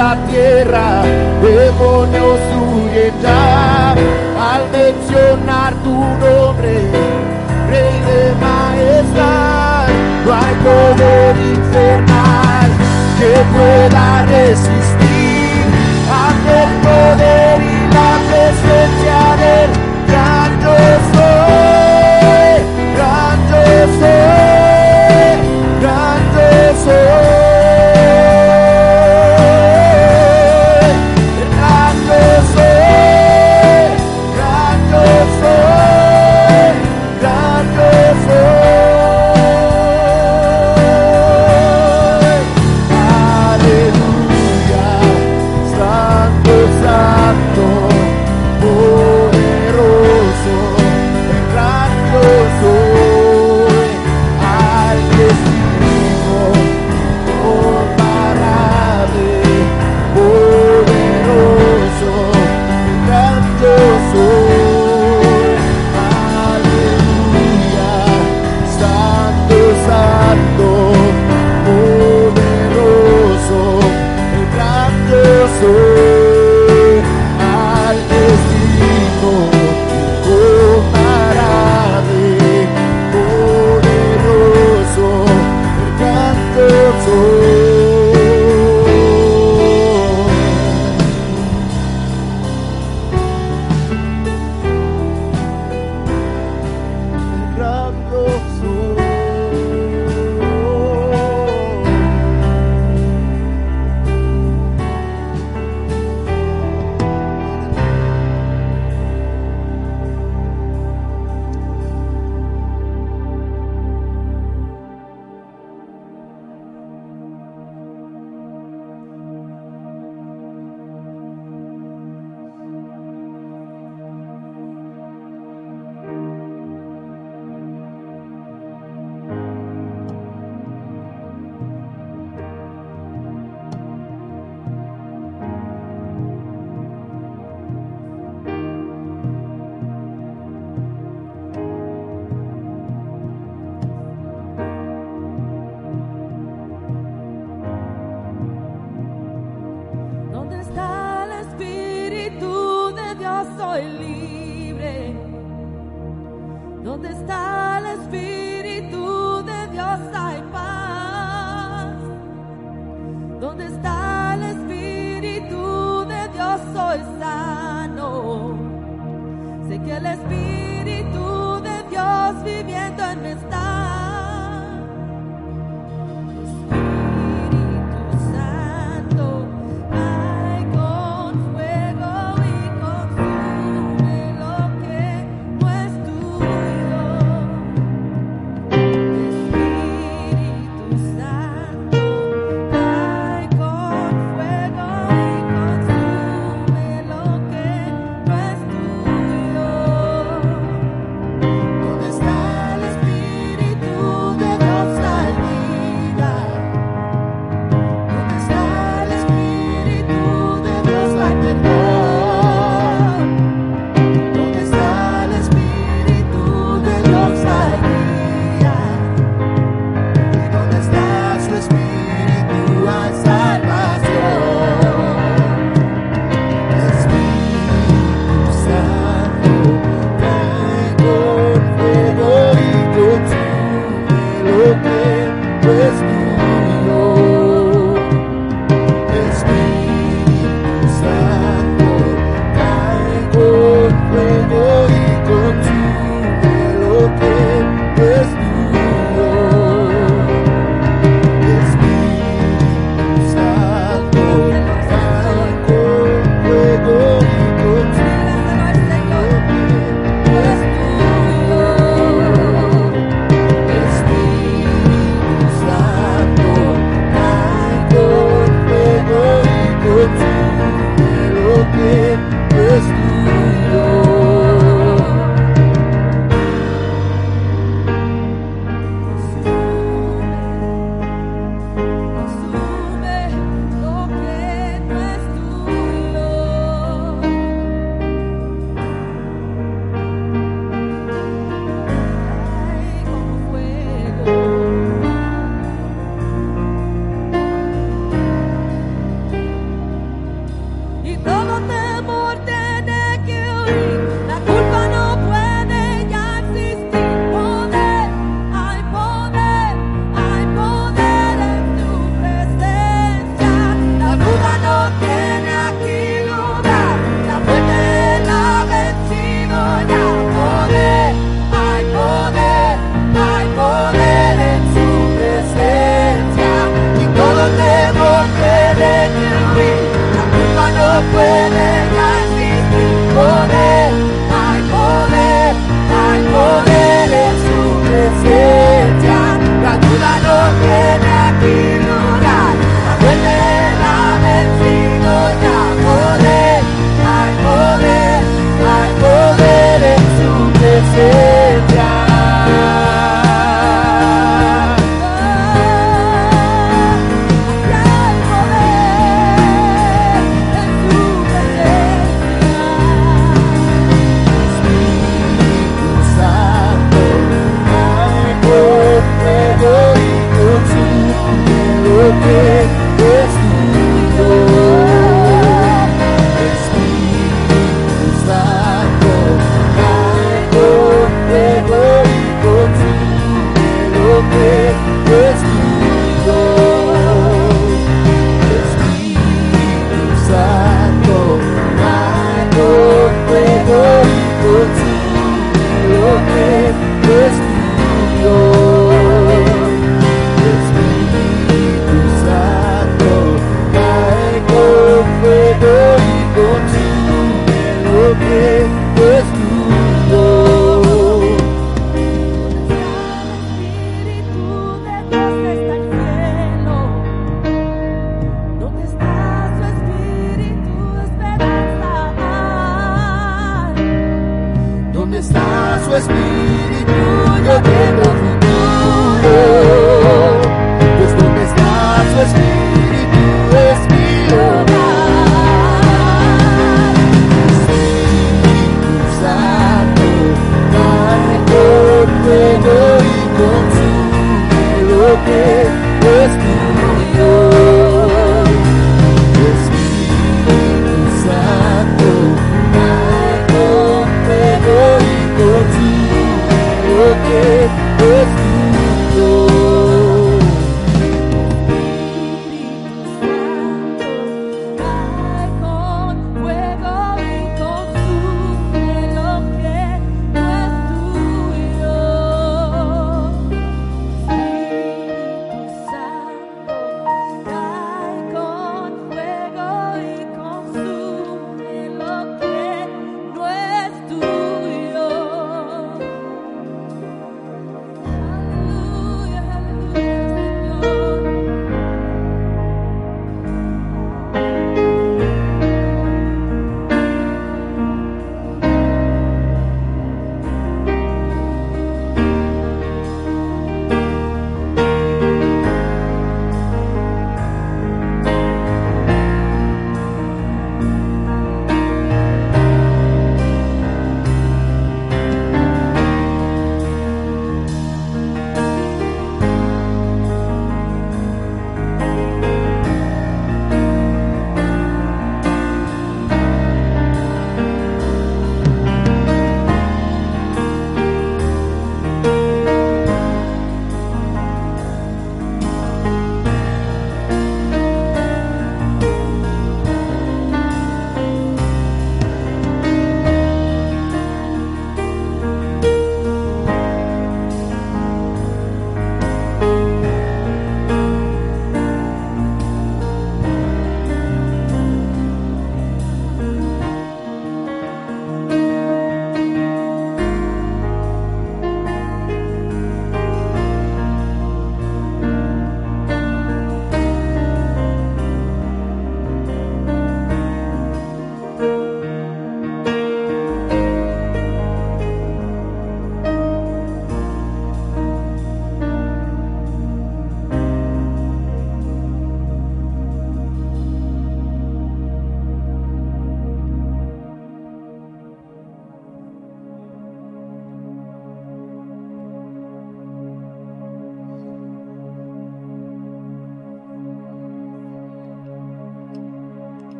la 0.00 0.16
tierra, 0.30 1.02
demonios 1.42 2.40
huyen 2.58 3.12
ya 3.20 3.92
al 4.50 4.62
mencionar 4.72 5.74
tu 5.84 5.94
nombre, 6.22 6.74
Rey 7.68 7.96
de 8.08 8.22
Majestad. 8.44 9.88
No 10.24 10.30
hay 10.40 10.54
poder 10.68 11.36
infernal 11.54 12.70
que 13.18 13.32
pueda 13.54 14.24
resistir 14.24 14.79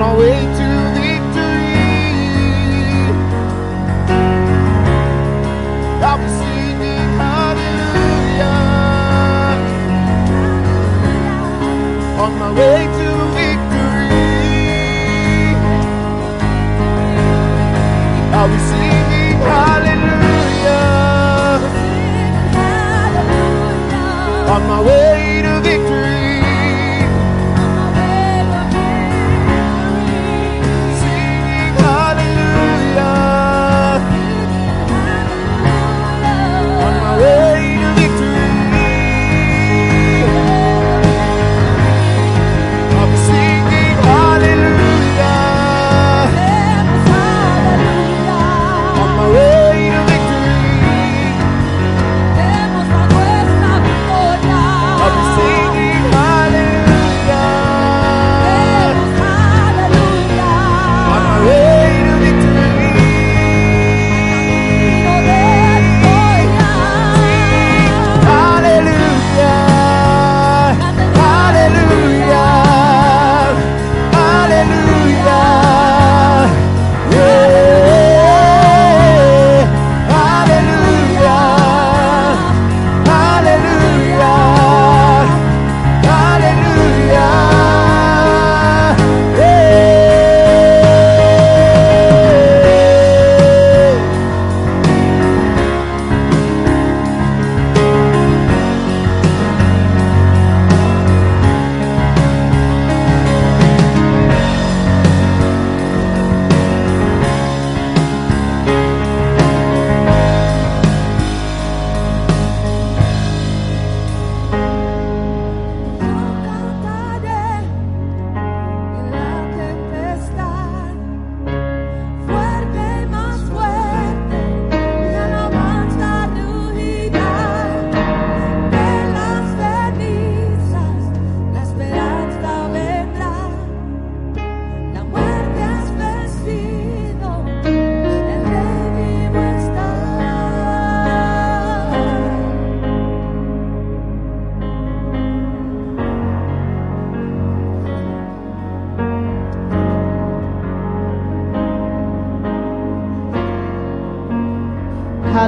can't 0.00 0.18
wait 0.18 0.59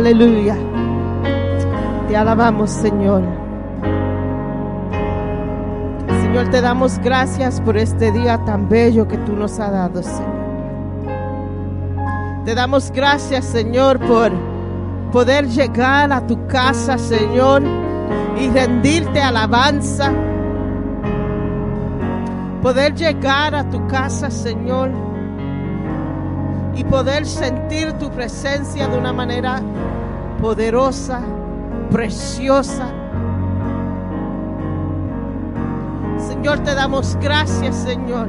Aleluya. 0.05 0.57
Te 2.09 2.17
alabamos, 2.17 2.73
Señor. 2.73 3.23
Señor, 6.09 6.51
te 6.51 6.61
damos 6.61 6.99
gracias 6.99 7.61
por 7.61 7.77
este 7.77 8.11
día 8.11 8.37
tan 8.45 8.69
bello 8.69 9.07
que 9.07 9.17
tú 9.19 9.37
nos 9.37 9.61
has 9.61 9.71
dado, 9.71 10.03
Señor. 10.03 10.43
Te 12.45 12.53
damos 12.53 12.91
gracias, 12.91 13.45
Señor, 13.45 14.01
por 14.01 14.33
poder 15.13 15.47
llegar 15.47 16.13
a 16.13 16.27
tu 16.27 16.49
casa, 16.49 16.99
Señor, 16.99 17.63
y 18.41 18.51
rendirte 18.51 19.23
alabanza. 19.23 20.13
Poder 22.61 22.93
llegar 22.97 23.55
a 23.55 23.71
tu 23.71 23.87
casa, 23.87 24.33
Señor, 24.33 24.91
y 26.75 26.83
poder 26.83 27.25
sentir 27.25 27.93
tu 27.93 28.11
presencia 28.11 28.89
de 28.89 28.99
una 28.99 29.13
manera 29.13 29.63
poderosa, 30.43 31.21
preciosa. 31.93 32.89
Señor, 36.19 36.59
te 36.65 36.75
damos 36.75 37.17
gracias, 37.23 37.77
Señor, 37.77 38.27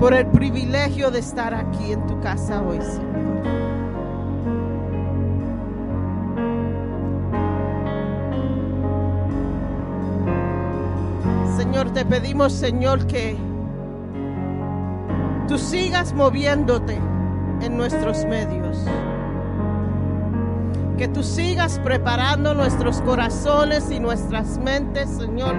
por 0.00 0.12
el 0.12 0.26
privilegio 0.26 1.12
de 1.12 1.20
estar 1.20 1.54
aquí 1.54 1.92
en 1.92 2.04
tu 2.08 2.18
casa 2.20 2.60
hoy, 2.60 2.80
Señor. 2.82 3.06
Señor, 11.56 11.92
te 11.92 12.04
pedimos, 12.04 12.52
Señor, 12.52 13.06
que 13.06 13.36
tú 15.46 15.56
sigas 15.56 16.12
moviéndote 16.12 17.15
nuestros 17.70 18.24
medios. 18.24 18.78
Que 20.98 21.08
tú 21.08 21.22
sigas 21.22 21.78
preparando 21.80 22.54
nuestros 22.54 23.00
corazones 23.02 23.90
y 23.90 24.00
nuestras 24.00 24.58
mentes, 24.58 25.10
Señor. 25.10 25.54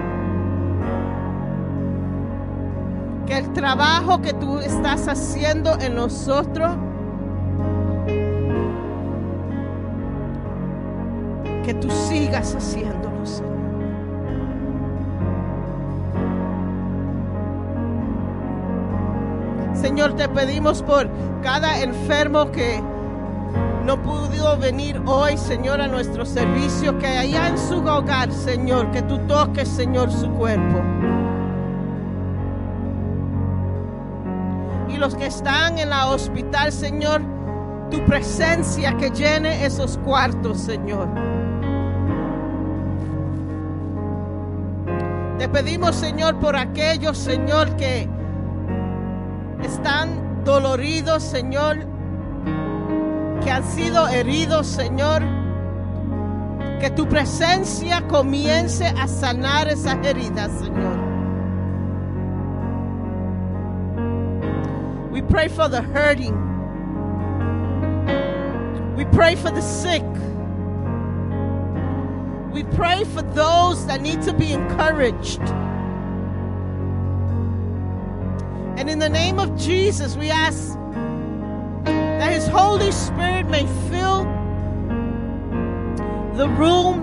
Que 3.26 3.38
el 3.38 3.52
trabajo 3.52 4.20
que 4.20 4.32
tú 4.32 4.58
estás 4.58 5.06
haciendo 5.06 5.78
en 5.80 5.94
nosotros, 5.94 6.70
que 11.64 11.74
tú 11.74 11.90
sigas 11.90 12.54
haciéndolo, 12.54 12.97
Señor, 19.80 20.14
te 20.14 20.28
pedimos 20.28 20.82
por 20.82 21.08
cada 21.42 21.80
enfermo 21.80 22.50
que 22.50 22.82
no 23.86 24.02
pudo 24.02 24.58
venir 24.58 25.00
hoy, 25.06 25.36
Señor, 25.36 25.80
a 25.80 25.86
nuestro 25.86 26.26
servicio, 26.26 26.98
que 26.98 27.06
allá 27.06 27.48
en 27.48 27.56
su 27.56 27.78
hogar, 27.78 28.32
Señor, 28.32 28.90
que 28.90 29.02
tú 29.02 29.18
toques, 29.28 29.68
Señor, 29.68 30.10
su 30.10 30.28
cuerpo. 30.32 30.82
Y 34.88 34.96
los 34.96 35.14
que 35.14 35.26
están 35.26 35.78
en 35.78 35.90
la 35.90 36.08
hospital, 36.08 36.72
Señor, 36.72 37.22
tu 37.88 38.04
presencia 38.04 38.96
que 38.96 39.10
llene 39.10 39.64
esos 39.64 39.96
cuartos, 39.98 40.58
Señor. 40.58 41.08
Te 45.38 45.48
pedimos, 45.48 45.94
Señor, 45.94 46.36
por 46.40 46.56
aquellos, 46.56 47.16
Señor, 47.16 47.76
que 47.76 48.08
están 49.62 50.44
doloridos, 50.44 51.22
Señor, 51.22 51.78
que 53.42 53.50
han 53.50 53.64
sido 53.64 54.08
heridos, 54.08 54.66
Señor. 54.66 55.22
Que 56.80 56.90
tu 56.90 57.08
presencia 57.08 58.06
comience 58.06 58.86
a 58.86 59.08
sanar 59.08 59.66
esas 59.68 59.96
heridas, 60.06 60.52
Señor. 60.60 60.96
We 65.10 65.22
pray 65.22 65.48
for 65.48 65.68
the 65.68 65.82
hurting. 65.82 66.36
We 68.96 69.04
pray 69.06 69.34
for 69.34 69.50
the 69.50 69.60
sick. 69.60 70.04
We 72.52 72.62
pray 72.62 73.04
for 73.04 73.22
those 73.22 73.84
that 73.86 74.00
need 74.00 74.22
to 74.22 74.32
be 74.32 74.52
encouraged. 74.52 75.42
And 78.78 78.88
in 78.88 79.00
the 79.00 79.08
name 79.08 79.40
of 79.40 79.56
Jesus, 79.56 80.16
we 80.16 80.30
ask 80.30 80.78
that 81.82 82.32
His 82.32 82.46
Holy 82.46 82.92
Spirit 82.92 83.48
may 83.48 83.66
fill 83.90 84.22
the 86.36 86.48
room, 86.50 87.02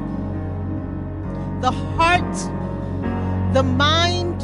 the 1.60 1.72
heart, 1.72 2.34
the 3.54 3.62
mind 3.62 4.42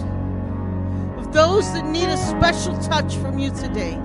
of 1.17 1.31
those 1.31 1.71
that 1.71 1.85
need 1.85 2.09
a 2.09 2.17
special 2.17 2.77
touch 2.79 3.15
from 3.15 3.39
you 3.39 3.49
today. 3.51 3.97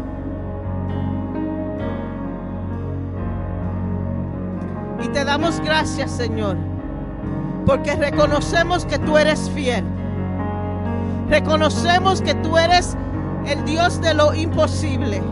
Y 5.00 5.08
te 5.08 5.24
damos 5.24 5.58
gracias, 5.64 6.12
Señor, 6.12 6.56
porque 7.66 7.96
reconocemos 7.96 8.84
que 8.84 9.00
tú 9.00 9.18
eres 9.18 9.50
fiel. 9.50 9.84
Reconocemos 11.28 12.22
que 12.22 12.34
tú 12.34 12.56
eres 12.56 12.96
el 13.46 13.64
Dios 13.64 14.00
de 14.00 14.14
lo 14.14 14.34
imposible. 14.34 15.22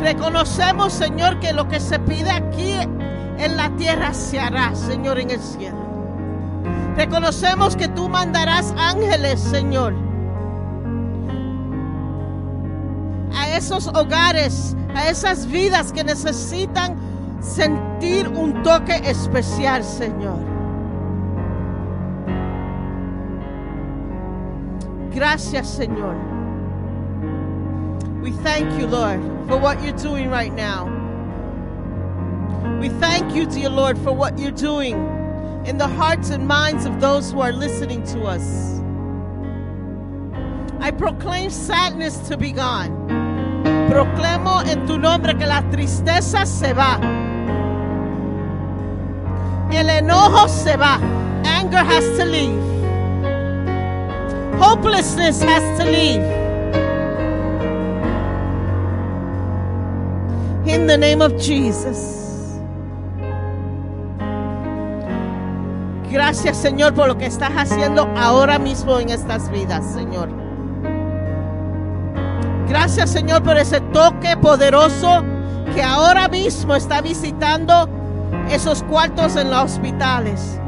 Reconocemos, 0.00 0.92
Señor, 0.92 1.38
que 1.40 1.52
lo 1.52 1.68
que 1.68 1.80
se 1.80 1.98
pide 1.98 2.30
aquí 2.30 2.72
en 3.38 3.56
la 3.56 3.70
tierra 3.76 4.14
se 4.14 4.38
hará, 4.38 4.74
Señor, 4.74 5.18
en 5.18 5.30
el 5.30 5.40
cielo. 5.40 5.78
Reconocemos 6.96 7.76
que 7.76 7.88
tú 7.88 8.08
mandarás 8.08 8.74
ángeles, 8.76 9.40
Señor, 9.40 9.94
a 13.34 13.48
esos 13.56 13.88
hogares, 13.88 14.76
a 14.94 15.08
esas 15.08 15.46
vidas 15.46 15.92
que 15.92 16.04
necesitan 16.04 16.96
sentir 17.40 18.28
un 18.28 18.62
toque 18.62 18.94
especial, 19.04 19.82
Señor. 19.82 20.38
Gracias, 25.14 25.68
Señor. 25.68 26.41
We 28.22 28.30
thank 28.30 28.78
you, 28.78 28.86
Lord, 28.86 29.20
for 29.48 29.56
what 29.56 29.82
you're 29.82 29.96
doing 29.96 30.30
right 30.30 30.52
now. 30.52 30.86
We 32.78 32.88
thank 32.88 33.34
you, 33.34 33.46
dear 33.46 33.68
Lord, 33.68 33.98
for 33.98 34.12
what 34.12 34.38
you're 34.38 34.52
doing 34.52 34.94
in 35.66 35.76
the 35.76 35.88
hearts 35.88 36.30
and 36.30 36.46
minds 36.46 36.84
of 36.84 37.00
those 37.00 37.32
who 37.32 37.40
are 37.40 37.50
listening 37.50 38.04
to 38.04 38.22
us. 38.22 38.80
I 40.78 40.92
proclaim 40.92 41.50
sadness 41.50 42.16
to 42.28 42.36
be 42.36 42.52
gone. 42.52 42.90
Proclamo 43.90 44.64
en 44.68 44.86
tu 44.86 44.98
nombre 44.98 45.34
que 45.34 45.46
la 45.46 45.62
tristeza 45.72 46.46
se 46.46 46.72
va. 46.72 47.00
El 49.72 49.88
enojo 49.90 50.48
se 50.48 50.76
va. 50.76 51.00
Anger 51.44 51.78
has 51.78 52.04
to 52.18 52.24
leave. 52.24 52.62
Hopelessness 54.60 55.42
has 55.42 55.80
to 55.80 55.90
leave. 55.90 56.41
In 60.72 60.86
the 60.86 60.96
name 60.96 61.20
of 61.20 61.36
Jesus. 61.36 62.58
Gracias 66.10 66.56
Señor 66.56 66.94
por 66.94 67.08
lo 67.08 67.18
que 67.18 67.26
estás 67.26 67.50
haciendo 67.54 68.08
ahora 68.16 68.58
mismo 68.58 68.98
en 68.98 69.10
estas 69.10 69.50
vidas, 69.50 69.84
Señor. 69.92 70.30
Gracias 72.66 73.10
Señor 73.10 73.42
por 73.42 73.58
ese 73.58 73.82
toque 73.92 74.34
poderoso 74.38 75.22
que 75.74 75.82
ahora 75.82 76.28
mismo 76.28 76.74
está 76.74 77.02
visitando 77.02 77.86
esos 78.50 78.82
cuartos 78.84 79.36
en 79.36 79.50
los 79.50 79.72
hospitales. 79.72 80.58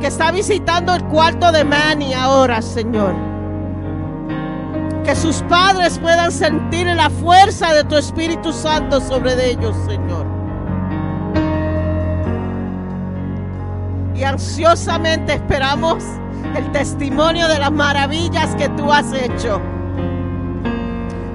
Que 0.00 0.08
está 0.08 0.32
visitando 0.32 0.92
el 0.92 1.04
cuarto 1.04 1.52
de 1.52 1.62
Manny 1.62 2.14
ahora, 2.14 2.62
Señor. 2.62 3.31
Que 5.04 5.16
sus 5.16 5.42
padres 5.42 5.98
puedan 5.98 6.30
sentir 6.30 6.86
la 6.86 7.10
fuerza 7.10 7.72
de 7.72 7.82
tu 7.84 7.96
Espíritu 7.96 8.52
Santo 8.52 9.00
sobre 9.00 9.50
ellos, 9.50 9.76
Señor. 9.86 10.26
Y 14.14 14.22
ansiosamente 14.22 15.34
esperamos 15.34 16.04
el 16.54 16.70
testimonio 16.70 17.48
de 17.48 17.58
las 17.58 17.72
maravillas 17.72 18.54
que 18.54 18.68
tú 18.70 18.92
has 18.92 19.12
hecho. 19.12 19.60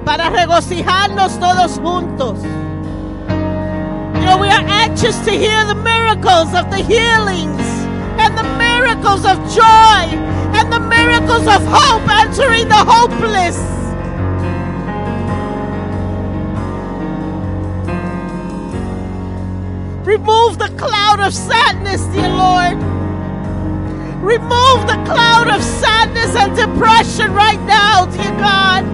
Para 0.06 0.30
regocijarnos 0.30 1.38
todos 1.38 1.78
juntos. 1.78 2.38
You 4.14 4.24
know, 4.24 4.38
we 4.38 4.48
are 4.48 4.64
anxious 4.66 5.18
to 5.26 5.30
hear 5.30 5.66
the 5.66 5.74
miracles 5.74 6.54
of 6.54 6.70
the 6.70 6.82
healings 6.82 7.60
and 8.18 8.36
the 8.36 8.44
miracles 8.56 9.26
of 9.26 9.38
joy 9.54 10.37
and 10.58 10.72
the 10.72 10.80
miracles 10.80 11.46
of 11.46 11.62
hope 11.64 12.08
entering 12.10 12.68
the 12.68 12.74
hopeless. 12.74 13.58
Remove 20.04 20.58
the 20.58 20.68
cloud 20.76 21.20
of 21.20 21.32
sadness, 21.32 22.02
dear 22.06 22.28
Lord. 22.28 22.76
Remove 24.20 24.80
the 24.88 25.00
cloud 25.06 25.48
of 25.48 25.62
sadness 25.62 26.34
and 26.34 26.56
depression 26.56 27.32
right 27.32 27.60
now, 27.60 28.06
dear 28.06 28.32
God. 28.40 28.84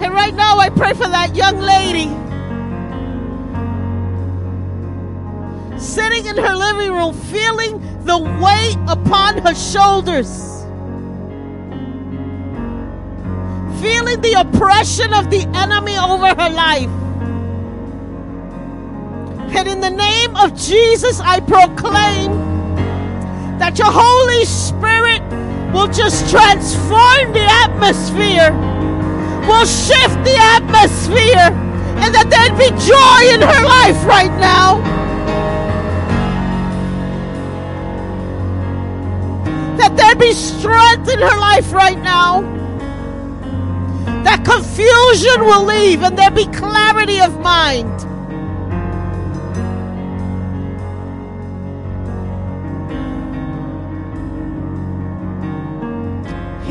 And 0.00 0.14
right 0.14 0.34
now, 0.34 0.58
I 0.58 0.70
pray 0.70 0.94
for 0.94 1.08
that 1.08 1.36
young 1.36 1.58
lady 1.58 2.25
sitting 5.96 6.26
in 6.26 6.36
her 6.36 6.54
living 6.54 6.92
room, 6.92 7.14
feeling 7.14 7.80
the 8.04 8.18
weight 8.18 8.76
upon 8.86 9.38
her 9.38 9.54
shoulders. 9.54 10.56
feeling 13.80 14.18
the 14.22 14.32
oppression 14.32 15.12
of 15.12 15.30
the 15.30 15.42
enemy 15.54 15.96
over 15.98 16.28
her 16.28 16.50
life. 16.50 16.88
And 19.54 19.68
in 19.68 19.80
the 19.80 19.90
name 19.90 20.34
of 20.34 20.56
Jesus, 20.56 21.20
I 21.20 21.40
proclaim 21.40 22.32
That 23.58 23.78
your 23.78 23.92
Holy 23.92 24.44
Spirit 24.44 25.22
will 25.72 25.88
just 25.88 26.28
transform 26.30 27.32
the 27.32 27.46
atmosphere, 27.64 28.50
will 29.46 29.66
shift 29.66 30.18
the 30.24 30.36
atmosphere, 30.56 31.52
and 32.02 32.14
that 32.14 32.28
there'd 32.32 32.58
be 32.58 32.70
joy 32.80 33.20
in 33.34 33.40
her 33.40 33.62
life 33.64 34.00
right 34.04 34.34
now. 34.40 34.95
Be 40.18 40.32
strength 40.32 41.08
in 41.08 41.18
her 41.18 41.38
life 41.38 41.72
right 41.72 41.98
now. 41.98 42.42
That 44.24 44.44
confusion 44.44 45.44
will 45.44 45.64
leave 45.64 46.02
and 46.02 46.18
there 46.18 46.30
be 46.30 46.46
clarity 46.46 47.20
of 47.20 47.38
mind. 47.40 47.92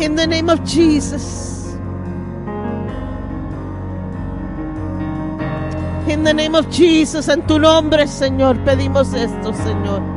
In 0.01 0.15
the 0.15 0.27
name 0.27 0.49
of 0.49 0.63
Jesus. 0.65 1.55
In 6.07 6.23
the 6.23 6.33
name 6.33 6.55
of 6.55 6.69
Jesus, 6.69 7.29
en 7.29 7.47
tu 7.47 7.57
nombre, 7.57 8.05
Señor, 8.07 8.63
pedimos 8.63 9.13
esto, 9.13 9.53
Señor. 9.53 10.14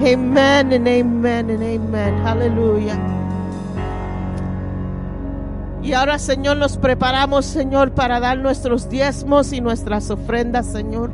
Amen 0.00 0.72
amen 0.72 1.50
amen. 1.50 2.14
Aleluya. 2.26 2.98
Y 5.82 5.92
ahora, 5.92 6.18
Señor, 6.18 6.56
nos 6.56 6.76
preparamos, 6.76 7.46
Señor, 7.46 7.92
para 7.92 8.20
dar 8.20 8.38
nuestros 8.38 8.88
diezmos 8.88 9.52
y 9.52 9.60
nuestras 9.60 10.10
ofrendas, 10.10 10.66
Señor. 10.66 11.10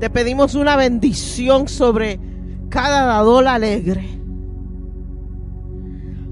Te 0.00 0.10
pedimos 0.10 0.54
una 0.54 0.76
bendición 0.76 1.68
sobre 1.68 2.20
cada 2.68 3.06
dador 3.06 3.48
alegre. 3.48 4.04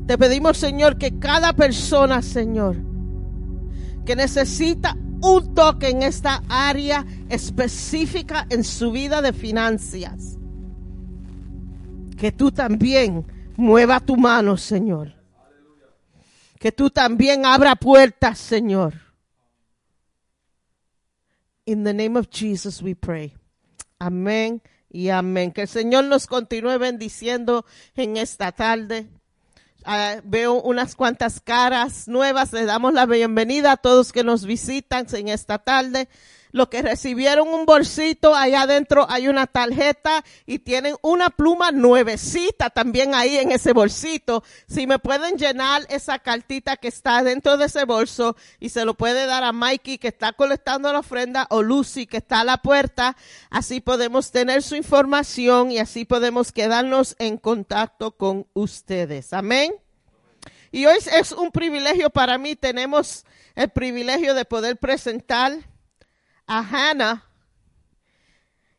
Te 0.07 0.18
pedimos, 0.18 0.59
Señor, 0.59 0.98
que 0.98 1.18
cada 1.18 1.55
persona, 1.55 2.20
Señor, 2.20 2.76
que 4.05 4.16
necesita 4.16 4.96
un 5.22 5.55
toque 5.55 5.88
en 5.88 6.02
esta 6.02 6.42
área 6.48 7.07
específica 7.30 8.46
en 8.50 8.64
su 8.64 8.92
vida 8.92 9.22
de 9.22 9.32
finanzas, 9.32 10.38
que 12.25 12.33
tú 12.33 12.51
también 12.51 13.27
mueva 13.55 14.01
tu 14.01 14.16
mano, 14.16 14.57
Señor. 14.57 15.12
Que 16.59 16.72
tú 16.72 16.89
también 16.89 17.45
abra 17.45 17.77
puertas, 17.77 18.39
Señor. 18.39 18.95
In 21.66 21.85
the 21.85 21.93
name 21.93 22.18
of 22.18 22.31
Jesus 22.31 22.81
we 22.81 22.95
pray. 22.95 23.35
Amén 23.99 24.62
y 24.89 25.11
amén. 25.11 25.53
Que 25.53 25.61
el 25.61 25.68
Señor 25.68 26.05
nos 26.05 26.27
continúe 26.27 26.79
bendiciendo 26.79 27.66
en 27.95 28.16
esta 28.16 28.53
tarde. 28.53 29.07
Ah, 29.85 30.16
veo 30.25 30.62
unas 30.62 30.97
cuantas 30.97 31.43
caras 31.43 32.09
nuevas. 32.09 32.55
Le 32.55 32.64
damos 32.64 32.95
la 32.95 33.05
bienvenida 33.05 33.72
a 33.72 33.77
todos 33.77 34.12
que 34.12 34.25
nos 34.25 34.47
visitan 34.47 35.07
en 35.12 35.29
esta 35.29 35.59
tarde. 35.59 36.09
Los 36.55 36.68
que 36.68 36.82
recibieron 36.82 37.48
un 37.48 37.66
bolsito, 37.66 38.32
allá 38.32 38.62
adentro 38.62 39.09
hay 39.11 39.26
una 39.26 39.48
tarjeta 39.48 40.24
y 40.46 40.61
tienen 40.61 40.94
una 41.02 41.30
pluma 41.30 41.72
nuevecita 41.72 42.70
también 42.70 43.12
ahí 43.12 43.38
en 43.38 43.50
ese 43.50 43.72
bolsito. 43.72 44.44
Si 44.68 44.86
me 44.86 45.00
pueden 45.00 45.36
llenar 45.36 45.84
esa 45.88 46.20
cartita 46.20 46.76
que 46.76 46.86
está 46.86 47.24
dentro 47.24 47.57
de 47.57 47.64
ese 47.64 47.84
bolso 47.84 48.36
y 48.61 48.68
se 48.68 48.84
lo 48.84 48.94
puede 48.94 49.26
dar 49.26 49.42
a 49.42 49.50
Mikey 49.50 49.98
que 49.98 50.07
está 50.07 50.32
colectando 50.32 50.92
la 50.92 51.00
ofrenda 51.00 51.48
o 51.50 51.61
Lucy 51.61 52.07
que 52.07 52.18
está 52.18 52.42
a 52.42 52.44
la 52.44 52.59
puerta, 52.59 53.16
así 53.50 53.80
podemos 53.80 54.30
tener 54.30 54.62
su 54.62 54.76
información 54.76 55.72
y 55.72 55.80
así 55.80 56.05
podemos 56.05 56.52
quedarnos 56.52 57.16
en 57.18 57.36
contacto 57.36 58.12
con 58.12 58.46
ustedes. 58.52 59.32
Amén. 59.32 59.74
Y 60.70 60.86
hoy 60.86 60.98
es 60.98 61.32
un 61.32 61.50
privilegio 61.50 62.11
para 62.11 62.38
mí, 62.38 62.55
tenemos 62.55 63.24
el 63.57 63.70
privilegio 63.70 64.34
de 64.34 64.44
poder 64.44 64.76
presentar 64.76 65.74
a 66.47 66.59
Hannah 66.61 67.24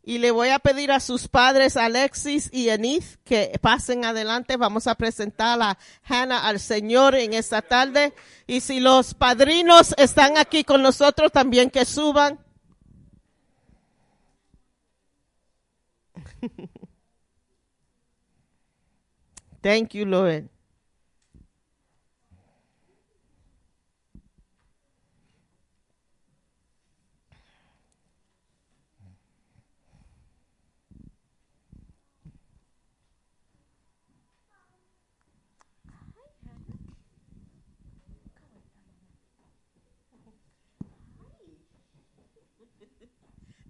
y 0.07 0.20
le 0.20 0.30
voy 0.30 0.49
a 0.49 0.59
pedir 0.59 0.91
a 0.91 0.99
sus 0.99 1.28
padres 1.28 1.76
Alexis 1.78 2.49
y 2.53 2.70
Enith 2.70 3.18
que 3.24 3.57
pasen 3.59 4.05
adelante. 4.05 4.55
Vamos 4.55 4.86
a 4.86 4.93
presentar 4.93 5.59
a 5.59 5.80
Hannah 6.03 6.47
al 6.47 6.59
Señor 6.59 7.16
en 7.16 7.34
esta 7.34 7.63
tarde. 7.63 8.13
Y 8.45 8.61
si 8.61 8.80
los 8.80 9.16
padrinos 9.16 9.95
están 9.97 10.38
aquí 10.38 10.63
con 10.63 10.84
nosotros, 10.84 11.32
también 11.32 11.72
que 11.72 11.86
suban. 11.86 12.39
Thank 19.63 19.95
you, 19.95 20.05
Lord. 20.05 20.55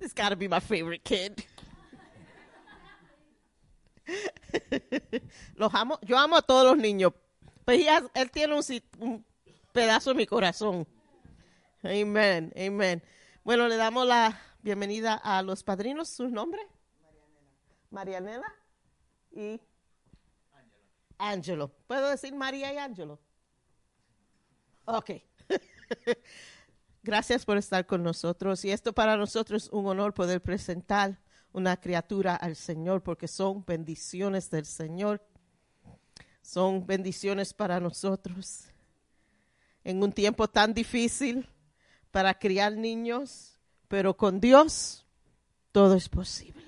This 0.06 0.14
got 0.14 0.30
to 0.30 0.36
be 0.36 0.48
my 0.48 0.60
favorite 0.60 1.04
kid. 1.04 1.44
los 5.56 5.74
amo, 5.74 5.98
yo 6.04 6.16
amo 6.16 6.36
a 6.36 6.44
todos 6.44 6.64
los 6.64 6.78
niños. 6.78 7.12
Pues 7.66 7.80
ella- 7.80 8.08
él 8.14 8.30
tiene 8.30 8.54
un, 8.54 9.26
pedazo 9.74 10.12
de 10.12 10.16
mi 10.18 10.28
corazón. 10.28 10.86
Amen, 11.82 12.54
amen. 12.56 13.02
Bueno, 13.44 13.68
le 13.68 13.78
damos 13.78 14.06
la 14.06 14.40
bienvenida 14.62 15.16
a 15.16 15.42
los 15.42 15.64
padrinos. 15.64 16.08
¿Su 16.08 16.28
nombre? 16.28 16.62
Marianela. 17.90 18.54
Y 19.32 19.60
Angelo. 21.18 21.72
¿Puedo 21.88 22.12
decir 22.12 22.36
María 22.36 22.72
y 22.72 22.78
Angelo? 22.78 23.20
Ok. 24.86 25.14
Gracias 27.06 27.46
por 27.46 27.56
estar 27.60 27.86
con 27.86 28.02
nosotros. 28.02 28.66
Y 28.66 28.72
esto 28.72 28.92
para 28.92 29.16
nosotros 29.16 29.66
es 29.66 29.70
un 29.70 29.86
honor 29.86 30.16
poder 30.16 30.42
presentar 30.42 31.20
una 31.54 31.78
criatura 31.78 32.36
al 32.36 32.56
Señor 32.56 33.04
porque 33.04 33.28
son 33.28 33.64
bendiciones 33.64 34.50
del 34.50 34.66
Señor. 34.66 35.24
Son 36.42 36.84
bendiciones 36.84 37.54
para 37.54 37.80
nosotros. 37.80 38.70
En 39.84 40.02
un 40.02 40.12
tiempo 40.12 40.48
tan 40.48 40.74
difícil 40.74 41.48
para 42.10 42.34
criar 42.34 42.76
niños, 42.76 43.60
pero 43.88 44.18
con 44.18 44.40
Dios 44.40 45.06
todo 45.72 45.94
es 45.94 46.10
posible. 46.10 46.64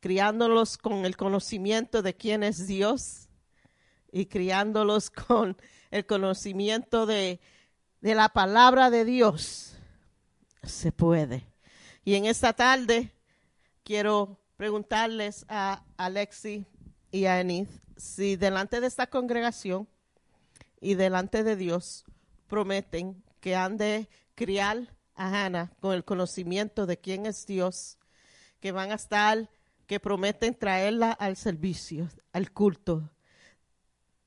Criándolos 0.00 0.78
con 0.78 1.04
el 1.04 1.18
conocimiento 1.18 2.00
de 2.00 2.16
quién 2.16 2.44
es 2.44 2.66
Dios 2.66 3.28
y 4.10 4.24
criándolos 4.24 5.10
con 5.10 5.54
el 5.90 6.06
conocimiento 6.06 7.04
de, 7.04 7.40
de 8.00 8.14
la 8.14 8.28
palabra 8.30 8.90
de 8.90 9.04
Dios, 9.04 9.74
se 10.62 10.92
puede. 10.92 11.46
Y 12.04 12.14
en 12.14 12.24
esta 12.24 12.52
tarde 12.52 13.12
quiero 13.84 14.40
preguntarles 14.56 15.44
a 15.48 15.84
Alexi 15.96 16.66
y 17.10 17.26
a 17.26 17.40
Enid 17.40 17.68
si 17.96 18.36
delante 18.36 18.80
de 18.80 18.86
esta 18.86 19.06
congregación 19.06 19.88
y 20.80 20.94
delante 20.94 21.44
de 21.44 21.56
Dios 21.56 22.04
prometen 22.46 23.22
que 23.40 23.54
han 23.54 23.76
de 23.76 24.08
criar 24.34 24.94
a 25.14 25.28
Hannah 25.28 25.72
con 25.80 25.92
el 25.94 26.04
conocimiento 26.04 26.86
de 26.86 26.98
quién 26.98 27.26
es 27.26 27.46
Dios, 27.46 27.98
que 28.60 28.72
van 28.72 28.90
a 28.90 28.94
estar, 28.94 29.50
que 29.86 30.00
prometen 30.00 30.54
traerla 30.54 31.12
al 31.12 31.36
servicio, 31.36 32.08
al 32.32 32.50
culto, 32.52 33.10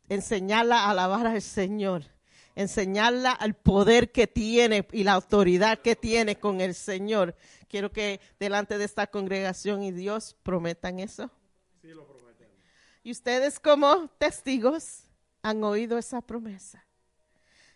enseñarla 0.10 0.82
a 0.82 0.92
alabar 0.92 1.26
al 1.26 1.42
Señor, 1.42 2.04
enseñarla 2.56 3.32
al 3.32 3.56
poder 3.56 4.12
que 4.12 4.28
tiene 4.28 4.88
y 4.92 5.04
la 5.04 5.14
autoridad 5.14 5.80
que 5.80 5.96
tiene 5.96 6.40
con 6.40 6.62
el 6.62 6.76
Señor. 6.76 7.36
Quiero 7.68 7.92
que 7.92 8.20
delante 8.40 8.78
de 8.78 8.86
esta 8.86 9.08
congregación 9.08 9.84
y 9.84 9.92
Dios 9.92 10.36
prometan 10.44 11.00
eso. 11.00 11.32
Y 13.04 13.12
ustedes 13.12 13.60
como 13.60 14.08
testigos 14.18 15.04
han 15.42 15.64
oído 15.64 15.98
esa 15.98 16.22
promesa. 16.22 16.86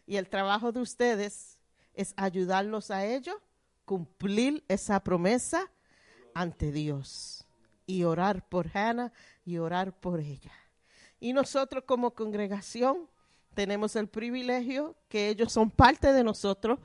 Y 0.05 0.15
el 0.15 0.29
trabajo 0.29 0.71
de 0.71 0.79
ustedes 0.79 1.59
es 1.93 2.13
ayudarlos 2.15 2.91
a 2.91 3.05
ellos, 3.05 3.35
cumplir 3.83 4.63
esa 4.69 5.03
promesa 5.03 5.69
ante 6.33 6.71
Dios 6.71 7.45
y 7.85 8.03
orar 8.03 8.47
por 8.47 8.69
Hannah 8.73 9.11
y 9.43 9.57
orar 9.57 9.99
por 9.99 10.19
ella. 10.19 10.53
Y 11.19 11.33
nosotros 11.33 11.83
como 11.85 12.13
congregación 12.13 13.09
tenemos 13.57 13.95
el 13.95 14.07
privilegio 14.07 14.95
que 15.09 15.29
ellos 15.29 15.51
son 15.51 15.71
parte 15.71 16.13
de 16.13 16.23
nosotros 16.23 16.77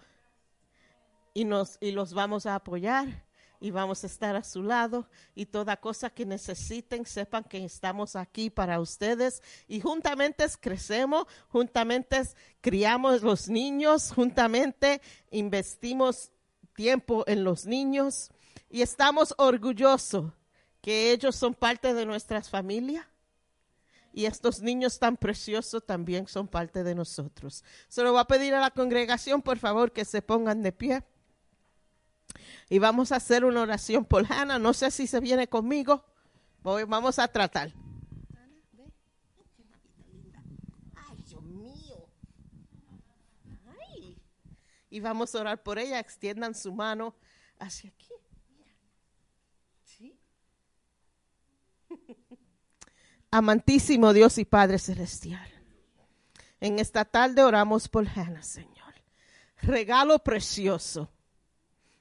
y, 1.34 1.44
nos, 1.44 1.76
y 1.82 1.90
los 1.90 2.14
vamos 2.14 2.46
a 2.46 2.54
apoyar 2.54 3.26
y 3.60 3.70
vamos 3.70 4.02
a 4.02 4.06
estar 4.06 4.36
a 4.36 4.42
su 4.42 4.62
lado 4.62 5.06
y 5.34 5.44
toda 5.44 5.76
cosa 5.76 6.08
que 6.08 6.24
necesiten, 6.24 7.04
sepan 7.04 7.44
que 7.44 7.62
estamos 7.62 8.16
aquí 8.16 8.48
para 8.48 8.80
ustedes 8.80 9.42
y 9.68 9.80
juntamente 9.82 10.46
crecemos, 10.58 11.26
juntamente 11.48 12.22
criamos 12.62 13.20
los 13.20 13.50
niños, 13.50 14.10
juntamente 14.10 15.02
investimos 15.30 16.30
tiempo 16.74 17.22
en 17.26 17.44
los 17.44 17.66
niños 17.66 18.30
y 18.70 18.80
estamos 18.80 19.34
orgullosos 19.36 20.32
que 20.80 21.12
ellos 21.12 21.36
son 21.36 21.52
parte 21.52 21.92
de 21.92 22.06
nuestras 22.06 22.48
familias 22.48 23.11
y 24.12 24.26
estos 24.26 24.60
niños 24.60 24.98
tan 24.98 25.16
preciosos 25.16 25.84
también 25.86 26.26
son 26.26 26.46
parte 26.48 26.84
de 26.84 26.94
nosotros. 26.94 27.64
Se 27.88 28.02
lo 28.02 28.12
voy 28.12 28.20
a 28.20 28.24
pedir 28.24 28.54
a 28.54 28.60
la 28.60 28.70
congregación, 28.70 29.40
por 29.42 29.58
favor, 29.58 29.92
que 29.92 30.04
se 30.04 30.20
pongan 30.22 30.62
de 30.62 30.72
pie. 30.72 31.04
Y 32.68 32.78
vamos 32.78 33.12
a 33.12 33.16
hacer 33.16 33.44
una 33.44 33.62
oración 33.62 34.04
por 34.04 34.30
Hannah. 34.30 34.58
No 34.58 34.72
sé 34.72 34.90
si 34.90 35.06
se 35.06 35.20
viene 35.20 35.48
conmigo. 35.48 36.04
Voy- 36.62 36.84
vamos 36.84 37.18
a 37.18 37.28
tratar. 37.28 37.72
Ay, 40.94 41.16
Dios 41.26 41.42
mío. 41.42 42.08
Ay. 43.80 44.16
Y 44.90 45.00
vamos 45.00 45.34
a 45.34 45.40
orar 45.40 45.62
por 45.62 45.78
ella. 45.78 45.98
Extiendan 45.98 46.54
su 46.54 46.72
mano 46.72 47.14
hacia 47.58 47.90
aquí. 47.90 48.08
Mira. 48.56 48.72
¿Sí? 49.84 50.18
Amantísimo 53.34 54.12
Dios 54.12 54.36
y 54.36 54.44
Padre 54.44 54.78
Celestial. 54.78 55.48
En 56.60 56.78
esta 56.78 57.06
tarde 57.06 57.42
oramos 57.42 57.88
por 57.88 58.06
Hannah, 58.06 58.42
Señor. 58.42 58.92
Regalo 59.62 60.18
precioso 60.18 61.10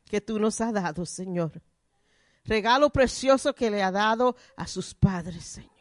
que 0.09 0.19
tú 0.19 0.39
nos 0.39 0.59
has 0.59 0.73
dado, 0.73 1.05
Señor. 1.05 1.61
Regalo 2.43 2.89
precioso 2.89 3.55
que 3.55 3.71
le 3.71 3.81
ha 3.81 3.91
dado 3.91 4.35
a 4.57 4.67
sus 4.67 4.93
padres, 4.93 5.45
Señor. 5.45 5.71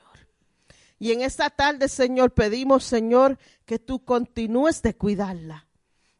Y 1.00 1.10
en 1.10 1.22
esta 1.22 1.50
tarde, 1.50 1.88
Señor, 1.88 2.32
pedimos, 2.32 2.84
Señor, 2.84 3.36
que 3.64 3.80
tú 3.80 4.04
continúes 4.04 4.82
de 4.82 4.94
cuidarla, 4.94 5.66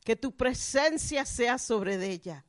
que 0.03 0.17
tu 0.17 0.37
presencia 0.37 1.25
sea 1.25 1.59
sobre 1.59 2.05
ella. 2.05 2.45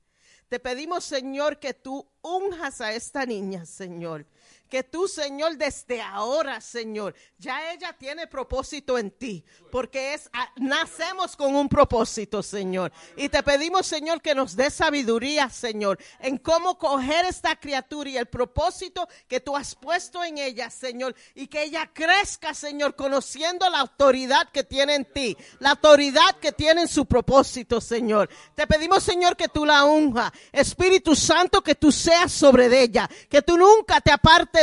Te 0.47 0.59
pedimos, 0.59 1.03
Señor, 1.03 1.59
que 1.59 1.75
tú 1.75 2.09
unjas 2.23 2.81
a 2.81 2.91
esta 2.93 3.23
niña, 3.27 3.67
Señor. 3.67 4.25
Que 4.71 4.83
tú, 4.83 5.05
Señor, 5.09 5.57
desde 5.57 6.01
ahora, 6.01 6.61
Señor, 6.61 7.13
ya 7.37 7.73
ella 7.73 7.93
tiene 7.99 8.25
propósito 8.25 8.97
en 8.97 9.11
ti, 9.11 9.43
porque 9.69 10.13
es 10.13 10.29
a- 10.31 10.49
nacemos 10.55 11.35
con 11.35 11.53
un 11.57 11.67
propósito, 11.67 12.41
Señor. 12.41 12.93
Y 13.17 13.27
te 13.27 13.43
pedimos, 13.43 13.85
Señor, 13.85 14.21
que 14.21 14.33
nos 14.33 14.55
dé 14.55 14.69
sabiduría, 14.69 15.49
Señor, 15.49 15.99
en 16.19 16.37
cómo 16.37 16.77
coger 16.77 17.25
esta 17.25 17.57
criatura 17.57 18.09
y 18.11 18.15
el 18.17 18.27
propósito 18.27 19.09
que 19.27 19.41
tú 19.41 19.57
has 19.57 19.75
puesto 19.75 20.23
en 20.23 20.37
ella, 20.37 20.69
Señor, 20.69 21.15
y 21.35 21.47
que 21.47 21.63
ella 21.63 21.91
crezca, 21.93 22.53
Señor, 22.53 22.95
conociendo 22.95 23.69
la 23.69 23.79
autoridad 23.81 24.49
que 24.53 24.63
tiene 24.63 24.95
en 24.95 25.03
ti, 25.11 25.35
la 25.59 25.71
autoridad 25.71 26.37
que 26.39 26.53
tiene 26.53 26.83
en 26.83 26.87
su 26.87 27.05
propósito, 27.05 27.81
Señor. 27.81 28.29
Te 28.55 28.65
pedimos, 28.67 29.03
Señor, 29.03 29.35
que 29.35 29.49
tú 29.49 29.65
la 29.65 29.83
unja. 29.83 30.31
Espíritu 30.53 31.13
Santo, 31.13 31.61
que 31.61 31.75
tú 31.75 31.91
seas 31.91 32.31
sobre 32.31 32.67
ella, 32.81 33.09
que 33.29 33.41
tú 33.41 33.57
nunca 33.57 33.99
te 33.99 34.13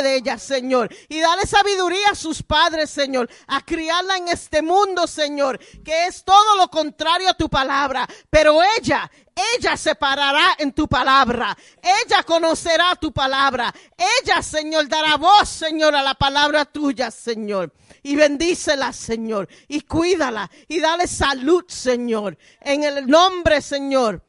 de 0.03 0.16
ella, 0.16 0.38
Señor. 0.38 0.88
Y 1.09 1.20
dale 1.20 1.46
sabiduría 1.46 2.11
a 2.11 2.14
sus 2.14 2.42
padres, 2.42 2.90
Señor, 2.90 3.28
a 3.46 3.61
criarla 3.64 4.16
en 4.16 4.28
este 4.28 4.62
mundo, 4.62 5.07
Señor, 5.07 5.59
que 5.84 6.07
es 6.07 6.24
todo 6.24 6.57
lo 6.57 6.68
contrario 6.68 7.30
a 7.30 7.34
tu 7.34 7.49
palabra. 7.49 8.07
Pero 8.30 8.61
ella, 8.78 9.11
ella 9.57 9.76
se 9.76 9.94
parará 9.94 10.57
en 10.59 10.72
tu 10.72 10.88
palabra. 10.88 11.57
Ella 11.82 12.22
conocerá 12.24 12.96
tu 12.96 13.12
palabra. 13.12 13.72
Ella, 13.96 14.42
Señor, 14.42 14.88
dará 14.88 15.16
voz, 15.16 15.49
Señor, 15.49 15.94
a 15.94 16.03
la 16.03 16.14
palabra 16.14 16.64
tuya, 16.64 17.11
Señor. 17.11 17.72
Y 18.03 18.16
bendícela, 18.16 18.92
Señor. 18.92 19.49
Y 19.68 19.82
cuídala. 19.82 20.51
Y 20.66 20.80
dale 20.80 21.07
salud, 21.07 21.64
Señor. 21.68 22.36
En 22.61 22.84
el 22.84 23.07
nombre, 23.07 23.61
Señor. 23.61 24.24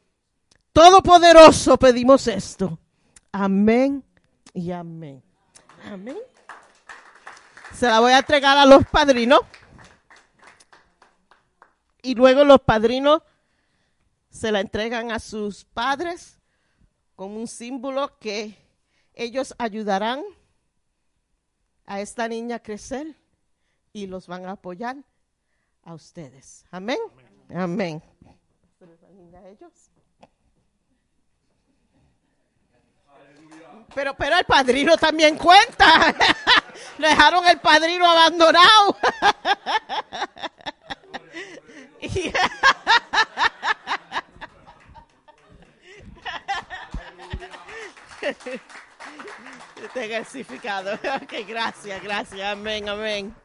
Todopoderoso 0.73 1.77
pedimos 1.77 2.27
esto. 2.27 2.79
Amén 3.31 4.03
y 4.53 4.71
amén. 4.71 5.23
Amén. 5.85 6.17
Se 7.73 7.87
la 7.87 7.99
voy 7.99 8.11
a 8.11 8.19
entregar 8.19 8.57
a 8.57 8.65
los 8.65 8.85
padrinos. 8.85 9.41
Y 12.01 12.15
luego 12.15 12.43
los 12.43 12.61
padrinos 12.61 13.21
se 14.29 14.51
la 14.51 14.61
entregan 14.61 15.11
a 15.11 15.19
sus 15.19 15.65
padres 15.65 16.39
como 17.15 17.37
un 17.37 17.47
símbolo 17.47 18.17
que 18.19 18.57
ellos 19.13 19.53
ayudarán 19.57 20.23
a 21.85 21.99
esta 21.99 22.27
niña 22.27 22.57
a 22.57 22.63
crecer 22.63 23.15
y 23.91 24.07
los 24.07 24.27
van 24.27 24.45
a 24.45 24.51
apoyar 24.51 24.97
a 25.83 25.93
ustedes. 25.93 26.65
Amén. 26.71 26.99
Amén. 27.53 28.01
a 29.33 29.49
ellos. 29.49 29.88
Pero, 33.93 34.15
pero 34.15 34.37
el 34.37 34.45
padrino 34.45 34.97
también 34.97 35.37
cuenta. 35.37 36.15
Dejaron 36.97 37.45
el 37.47 37.59
padrino 37.59 38.05
abandonado. 38.05 38.97
Está 49.83 50.07
versificado. 50.07 50.93
Ok, 51.21 51.33
gracias, 51.47 52.03
gracias. 52.03 52.41
Amén, 52.41 52.89
amén. 52.89 53.35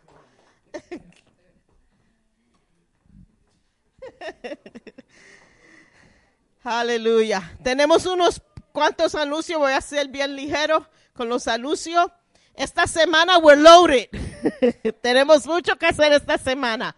Aleluya. 6.63 7.57
Tenemos 7.63 8.07
unos 8.07 8.41
cuantos 8.75 9.15
anuncios. 9.15 9.59
Voy 9.59 9.73
a 9.73 9.81
ser 9.81 10.09
bien 10.09 10.35
ligero 10.35 10.87
con 11.15 11.29
los 11.29 11.47
anuncios. 11.47 12.11
Esta 12.55 12.87
semana 12.87 13.39
we're 13.39 13.61
loaded. 13.61 14.09
Tenemos 15.01 15.47
mucho 15.47 15.77
que 15.77 15.87
hacer 15.87 16.13
esta 16.13 16.37
semana. 16.37 16.95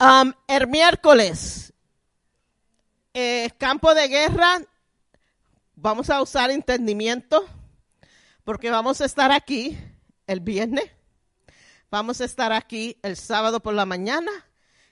Um, 0.00 0.32
el 0.48 0.66
miércoles, 0.66 1.72
eh, 3.14 3.50
campo 3.58 3.94
de 3.94 4.08
guerra, 4.08 4.60
vamos 5.74 6.10
a 6.10 6.20
usar 6.20 6.50
entendimiento 6.50 7.46
porque 8.44 8.70
vamos 8.70 9.00
a 9.00 9.06
estar 9.06 9.32
aquí 9.32 9.78
el 10.26 10.40
viernes, 10.40 10.90
vamos 11.90 12.20
a 12.20 12.26
estar 12.26 12.52
aquí 12.52 12.98
el 13.02 13.16
sábado 13.16 13.60
por 13.60 13.72
la 13.72 13.86
mañana, 13.86 14.30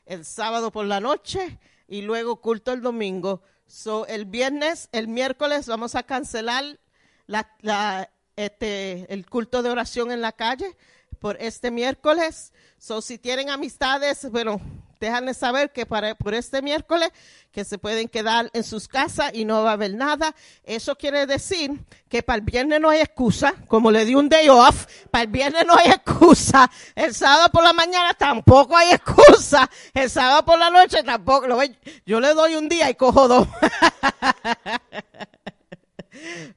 el 0.06 0.24
sábado 0.24 0.72
por 0.72 0.86
la 0.86 1.00
noche 1.00 1.58
y 1.86 2.00
luego 2.02 2.40
culto 2.40 2.72
el 2.72 2.80
domingo. 2.80 3.42
So, 3.66 4.06
el 4.06 4.24
viernes, 4.24 4.88
el 4.92 5.08
miércoles 5.08 5.66
vamos 5.66 5.94
a 5.94 6.02
cancelar 6.02 6.78
la, 7.26 7.50
la, 7.60 8.10
este, 8.36 9.12
el 9.12 9.28
culto 9.28 9.62
de 9.62 9.70
oración 9.70 10.12
en 10.12 10.20
la 10.20 10.32
calle 10.32 10.76
por 11.18 11.36
este 11.40 11.70
miércoles. 11.70 12.52
So, 12.78 13.00
si 13.00 13.18
tienen 13.18 13.50
amistades, 13.50 14.30
bueno, 14.30 14.60
déjenles 15.04 15.36
saber 15.36 15.72
que 15.72 15.84
para, 15.86 16.14
por 16.14 16.34
este 16.34 16.62
miércoles 16.62 17.10
que 17.52 17.64
se 17.64 17.78
pueden 17.78 18.08
quedar 18.08 18.50
en 18.52 18.64
sus 18.64 18.88
casas 18.88 19.30
y 19.34 19.44
no 19.44 19.62
va 19.62 19.70
a 19.70 19.74
haber 19.74 19.94
nada. 19.94 20.34
Eso 20.64 20.96
quiere 20.96 21.26
decir 21.26 21.70
que 22.08 22.22
para 22.22 22.36
el 22.36 22.42
viernes 22.42 22.80
no 22.80 22.90
hay 22.90 23.00
excusa, 23.00 23.54
como 23.68 23.90
le 23.90 24.04
di 24.04 24.14
un 24.14 24.28
day 24.28 24.48
off, 24.48 24.86
para 25.10 25.24
el 25.24 25.30
viernes 25.30 25.64
no 25.66 25.74
hay 25.74 25.90
excusa. 25.90 26.70
El 26.94 27.14
sábado 27.14 27.50
por 27.52 27.62
la 27.62 27.72
mañana 27.72 28.14
tampoco 28.14 28.76
hay 28.76 28.92
excusa. 28.92 29.70
El 29.92 30.10
sábado 30.10 30.44
por 30.44 30.58
la 30.58 30.70
noche 30.70 31.02
tampoco. 31.02 31.46
Lo 31.46 31.58
Yo 32.06 32.20
le 32.20 32.34
doy 32.34 32.54
un 32.56 32.68
día 32.68 32.90
y 32.90 32.94
cojo 32.94 33.28
dos. 33.28 33.46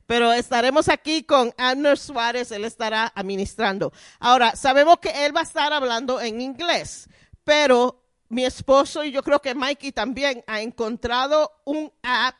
Pero 0.06 0.32
estaremos 0.34 0.88
aquí 0.90 1.24
con 1.24 1.54
Abner 1.58 1.98
Suárez, 1.98 2.52
él 2.52 2.64
estará 2.66 3.12
administrando. 3.14 3.92
Ahora, 4.20 4.56
sabemos 4.56 5.00
que 5.00 5.26
él 5.26 5.36
va 5.36 5.42
a 5.42 5.44
estar 5.44 5.74
hablando 5.74 6.22
en 6.22 6.42
inglés, 6.42 7.10
pero 7.44 8.07
mi 8.30 8.46
esposo 8.46 9.04
y 9.04 9.12
yo 9.12 9.24
creo 9.24 9.42
que 9.42 9.56
Mikey 9.56 9.92
también 9.92 10.44
ha 10.48 10.62
encontrado 10.62 11.62
un 11.66 11.92
app 12.04 12.36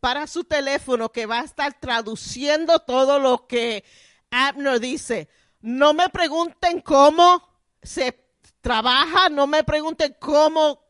para 0.00 0.26
su 0.26 0.44
teléfono 0.44 1.10
que 1.10 1.26
va 1.26 1.40
a 1.40 1.44
estar 1.44 1.78
traduciendo 1.78 2.80
todo 2.80 3.18
lo 3.18 3.46
que 3.46 3.84
Abner 4.30 4.80
dice. 4.80 5.28
No 5.60 5.94
me 5.94 6.08
pregunten 6.08 6.80
cómo 6.80 7.48
se 7.82 8.18
trabaja, 8.60 9.28
no 9.28 9.46
me 9.46 9.62
pregunten 9.64 10.16
cómo 10.18 10.82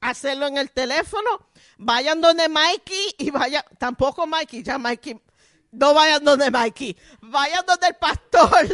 hacerlo 0.00 0.46
en 0.46 0.58
el 0.58 0.70
teléfono. 0.70 1.48
Vayan 1.78 2.20
donde 2.20 2.48
Mikey 2.48 3.16
y 3.18 3.30
vaya, 3.30 3.64
tampoco 3.78 4.26
Mikey, 4.26 4.62
ya 4.62 4.78
Mikey, 4.78 5.20
no 5.72 5.92
vayan 5.94 6.24
donde 6.24 6.50
Mikey, 6.50 6.96
vayan 7.20 7.66
donde 7.66 7.88
el 7.88 7.96
pastor 7.96 8.66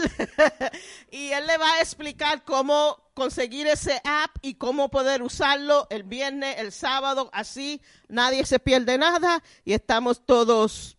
y 1.10 1.30
él 1.32 1.46
le 1.46 1.56
va 1.56 1.72
a 1.74 1.80
explicar 1.80 2.44
cómo 2.44 3.01
conseguir 3.14 3.66
ese 3.66 4.00
app 4.04 4.36
y 4.42 4.54
cómo 4.54 4.90
poder 4.90 5.22
usarlo 5.22 5.86
el 5.90 6.02
viernes, 6.02 6.56
el 6.58 6.72
sábado, 6.72 7.30
así 7.32 7.80
nadie 8.08 8.44
se 8.44 8.58
pierde 8.58 8.98
nada 8.98 9.42
y 9.64 9.72
estamos 9.72 10.24
todos 10.24 10.96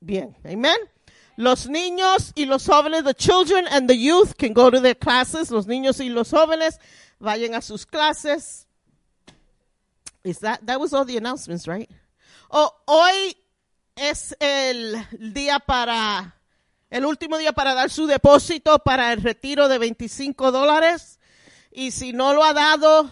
bien. 0.00 0.36
Amen. 0.44 0.76
Los 1.36 1.68
niños 1.68 2.32
y 2.34 2.46
los 2.46 2.66
jóvenes, 2.66 3.04
the 3.04 3.14
children 3.14 3.66
and 3.70 3.88
the 3.88 3.96
youth 3.96 4.34
can 4.36 4.52
go 4.52 4.70
to 4.70 4.80
their 4.80 4.98
classes. 4.98 5.50
Los 5.50 5.66
niños 5.66 6.00
y 6.00 6.08
los 6.08 6.30
jóvenes 6.30 6.80
vayan 7.20 7.54
a 7.54 7.62
sus 7.62 7.86
clases. 7.86 8.66
Is 10.24 10.40
that 10.40 10.60
that 10.66 10.80
was 10.80 10.92
all 10.92 11.04
the 11.04 11.16
announcements, 11.16 11.68
right? 11.68 11.88
Oh, 12.50 12.72
hoy 12.86 13.36
es 13.94 14.34
el 14.40 14.96
día 15.32 15.60
para 15.60 16.34
el 16.90 17.04
último 17.04 17.38
día 17.38 17.52
para 17.52 17.74
dar 17.74 17.90
su 17.90 18.06
depósito 18.06 18.78
para 18.80 19.12
el 19.12 19.22
retiro 19.22 19.68
de 19.68 19.78
25 19.78 20.50
dólares. 20.50 21.17
Y 21.78 21.92
si 21.92 22.12
no 22.12 22.34
lo 22.34 22.42
ha 22.42 22.52
dado, 22.52 23.08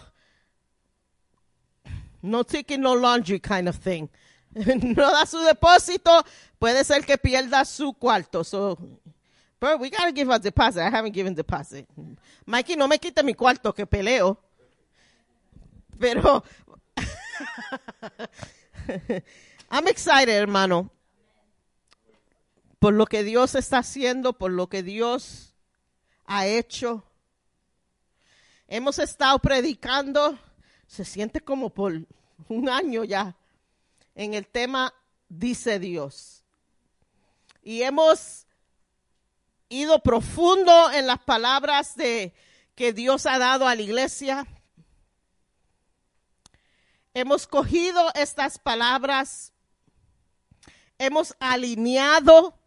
no 2.20 2.42
taking 2.42 2.80
no 2.80 2.94
laundry 2.94 3.38
kind 3.38 3.68
of 3.68 3.76
thing. 3.76 4.08
no 4.54 5.12
da 5.12 5.24
su 5.24 5.38
depósito, 5.38 6.24
puede 6.58 6.84
ser 6.84 7.04
que 7.04 7.16
pierda 7.16 7.64
su 7.64 7.92
cuarto. 7.92 8.42
So, 8.42 8.76
but 9.60 9.78
we 9.78 9.88
gotta 9.88 10.10
give 10.10 10.28
a 10.30 10.40
deposit. 10.40 10.80
I 10.80 10.90
haven't 10.90 11.12
given 11.12 11.34
deposit. 11.34 11.86
Mikey, 12.44 12.74
no 12.74 12.88
me 12.88 12.98
quite 12.98 13.22
mi 13.22 13.34
cuarto 13.34 13.72
que 13.72 13.86
peleo. 13.86 14.36
Pero, 15.98 16.42
I'm 19.70 19.86
excited, 19.86 20.34
hermano 20.34 20.90
por 22.78 22.94
lo 22.94 23.06
que 23.06 23.24
Dios 23.24 23.54
está 23.54 23.78
haciendo, 23.78 24.34
por 24.34 24.50
lo 24.50 24.68
que 24.68 24.82
Dios 24.82 25.54
ha 26.26 26.46
hecho. 26.46 27.04
Hemos 28.68 28.98
estado 28.98 29.38
predicando, 29.38 30.36
se 30.88 31.04
siente 31.04 31.40
como 31.40 31.70
por 31.70 31.92
un 32.48 32.68
año 32.68 33.04
ya, 33.04 33.36
en 34.14 34.34
el 34.34 34.46
tema 34.46 34.92
dice 35.28 35.78
Dios. 35.78 36.42
Y 37.62 37.82
hemos 37.82 38.46
ido 39.68 40.00
profundo 40.00 40.90
en 40.90 41.06
las 41.06 41.20
palabras 41.20 41.94
de 41.96 42.34
que 42.74 42.92
Dios 42.92 43.26
ha 43.26 43.38
dado 43.38 43.68
a 43.68 43.74
la 43.74 43.82
iglesia. 43.82 44.46
Hemos 47.14 47.46
cogido 47.46 48.12
estas 48.14 48.58
palabras, 48.58 49.52
hemos 50.98 51.34
alineado 51.38 52.58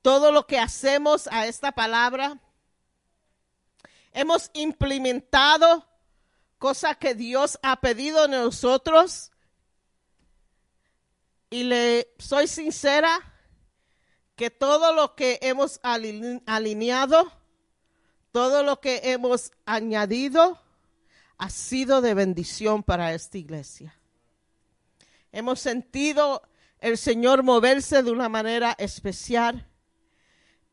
todo 0.00 0.32
lo 0.32 0.46
que 0.46 0.58
hacemos 0.58 1.28
a 1.28 1.46
esta 1.46 1.72
palabra. 1.72 2.40
Hemos 4.12 4.50
implementado 4.54 5.86
cosas 6.58 6.96
que 6.96 7.14
Dios 7.14 7.58
ha 7.62 7.80
pedido 7.80 8.28
de 8.28 8.36
nosotros. 8.38 9.30
Y 11.50 11.64
le 11.64 12.12
soy 12.18 12.46
sincera 12.46 13.20
que 14.36 14.50
todo 14.50 14.94
lo 14.94 15.14
que 15.14 15.38
hemos 15.42 15.80
alineado, 15.82 17.32
todo 18.30 18.62
lo 18.62 18.80
que 18.80 19.00
hemos 19.04 19.52
añadido, 19.66 20.60
ha 21.38 21.50
sido 21.50 22.00
de 22.00 22.14
bendición 22.14 22.82
para 22.82 23.12
esta 23.12 23.38
iglesia. 23.38 23.94
Hemos 25.32 25.60
sentido 25.60 26.42
el 26.78 26.96
Señor 26.96 27.42
moverse 27.42 28.02
de 28.02 28.10
una 28.10 28.28
manera 28.28 28.74
especial 28.78 29.68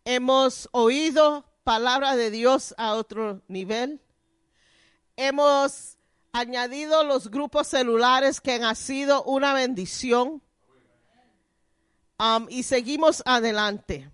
hemos 0.06 0.68
oído 0.72 1.46
palabra 1.64 2.16
de 2.16 2.32
Dios 2.32 2.74
a 2.78 2.93
otro 2.93 3.41
nivel. 3.47 4.01
Hemos 5.16 5.97
añadido 6.32 7.03
los 7.03 7.30
grupos 7.30 7.68
celulares 7.68 8.41
que 8.41 8.53
han 8.53 8.76
sido 8.76 9.24
una 9.24 9.53
bendición. 9.53 10.41
Um, 12.18 12.47
y 12.49 12.64
seguimos 12.64 13.24
adelante. 13.26 14.12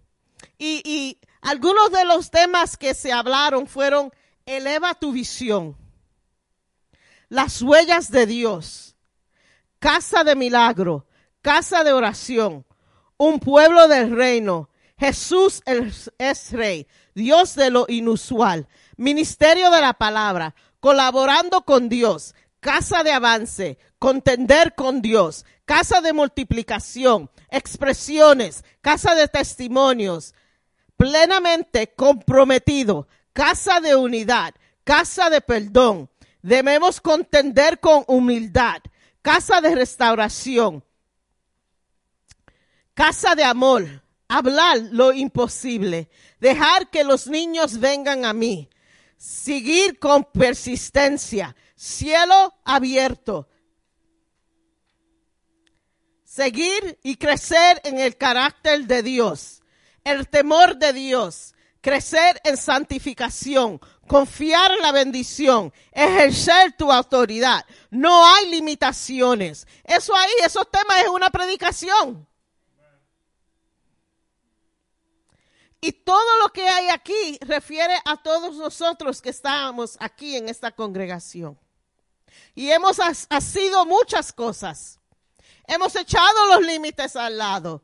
Y, 0.57 0.81
y 0.85 1.19
algunos 1.41 1.91
de 1.91 2.05
los 2.05 2.29
temas 2.29 2.77
que 2.77 2.93
se 2.93 3.11
hablaron 3.11 3.67
fueron, 3.67 4.11
eleva 4.45 4.93
tu 4.93 5.11
visión, 5.11 5.75
las 7.29 7.61
huellas 7.61 8.11
de 8.11 8.25
Dios, 8.25 8.95
casa 9.79 10.23
de 10.23 10.35
milagro, 10.35 11.07
casa 11.41 11.83
de 11.83 11.93
oración, 11.93 12.65
un 13.17 13.39
pueblo 13.39 13.87
del 13.87 14.15
reino, 14.15 14.69
Jesús 14.97 15.61
es 16.17 16.51
rey, 16.51 16.87
Dios 17.13 17.55
de 17.55 17.69
lo 17.69 17.85
inusual, 17.89 18.67
ministerio 18.95 19.69
de 19.69 19.81
la 19.81 19.93
palabra, 19.93 20.55
colaborando 20.79 21.63
con 21.63 21.89
Dios, 21.89 22.33
casa 22.61 23.03
de 23.03 23.11
avance, 23.11 23.77
contender 23.99 24.73
con 24.73 25.01
Dios, 25.01 25.45
casa 25.65 25.99
de 25.99 26.13
multiplicación, 26.13 27.29
expresiones, 27.49 28.63
casa 28.81 29.15
de 29.15 29.27
testimonios, 29.27 30.33
plenamente 30.95 31.93
comprometido, 31.93 33.07
casa 33.33 33.81
de 33.81 33.95
unidad, 33.95 34.55
casa 34.83 35.29
de 35.29 35.41
perdón. 35.41 36.09
Debemos 36.41 37.01
contender 37.01 37.79
con 37.79 38.05
humildad, 38.07 38.81
casa 39.21 39.59
de 39.59 39.75
restauración, 39.75 40.83
casa 42.93 43.35
de 43.35 43.43
amor, 43.43 44.04
hablar 44.27 44.79
lo 44.91 45.13
imposible, 45.13 46.09
dejar 46.39 46.89
que 46.89 47.03
los 47.03 47.27
niños 47.27 47.79
vengan 47.79 48.25
a 48.25 48.33
mí, 48.33 48.69
seguir 49.17 49.99
con 49.99 50.23
persistencia, 50.23 51.55
cielo 51.75 52.53
abierto, 52.63 53.47
seguir 56.23 56.99
y 57.03 57.15
crecer 57.15 57.81
en 57.83 57.99
el 57.99 58.17
carácter 58.17 58.85
de 58.85 59.03
Dios, 59.03 59.61
el 60.03 60.27
temor 60.27 60.77
de 60.77 60.93
Dios, 60.93 61.55
crecer 61.81 62.41
en 62.43 62.57
santificación, 62.57 63.79
confiar 64.07 64.71
en 64.71 64.81
la 64.81 64.91
bendición, 64.91 65.71
ejercer 65.91 66.73
tu 66.77 66.91
autoridad. 66.91 67.63
No 67.91 68.25
hay 68.25 68.49
limitaciones. 68.49 69.67
Eso 69.83 70.15
ahí, 70.15 70.31
esos 70.43 70.69
temas 70.71 71.01
es 71.03 71.09
una 71.09 71.29
predicación. 71.29 72.27
Y 75.85 75.91
todo 75.91 76.39
lo 76.39 76.49
que 76.51 76.67
hay 76.67 76.89
aquí 76.89 77.37
refiere 77.41 77.93
a 78.05 78.17
todos 78.17 78.55
nosotros 78.55 79.21
que 79.21 79.29
estamos 79.29 79.97
aquí 79.99 80.35
en 80.35 80.49
esta 80.49 80.71
congregación. 80.71 81.59
Y 82.55 82.71
hemos 82.71 82.97
sido 83.39 83.85
muchas 83.85 84.33
cosas. 84.33 84.99
Hemos 85.67 85.95
echado 85.95 86.47
los 86.47 86.65
límites 86.65 87.15
al 87.15 87.37
lado. 87.37 87.83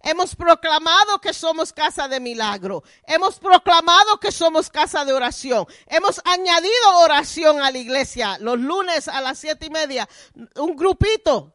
Hemos 0.00 0.36
proclamado 0.36 1.20
que 1.20 1.34
somos 1.34 1.72
casa 1.72 2.06
de 2.06 2.20
milagro. 2.20 2.84
Hemos 3.02 3.40
proclamado 3.40 4.20
que 4.20 4.30
somos 4.30 4.70
casa 4.70 5.04
de 5.04 5.12
oración. 5.12 5.66
Hemos 5.88 6.20
añadido 6.24 6.98
oración 7.00 7.60
a 7.62 7.72
la 7.72 7.78
iglesia. 7.78 8.38
Los 8.38 8.60
lunes 8.60 9.08
a 9.08 9.20
las 9.20 9.40
siete 9.40 9.66
y 9.66 9.70
media, 9.70 10.08
un 10.54 10.76
grupito 10.76 11.52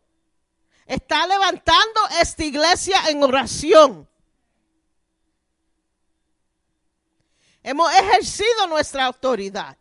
está 0.87 1.25
levantando 1.25 2.01
esta 2.19 2.43
iglesia 2.43 2.97
en 3.07 3.23
oración. 3.23 4.09
Hemos 7.67 7.91
ejercido 7.95 8.67
nuestra 8.67 9.05
autoridad. 9.05 9.75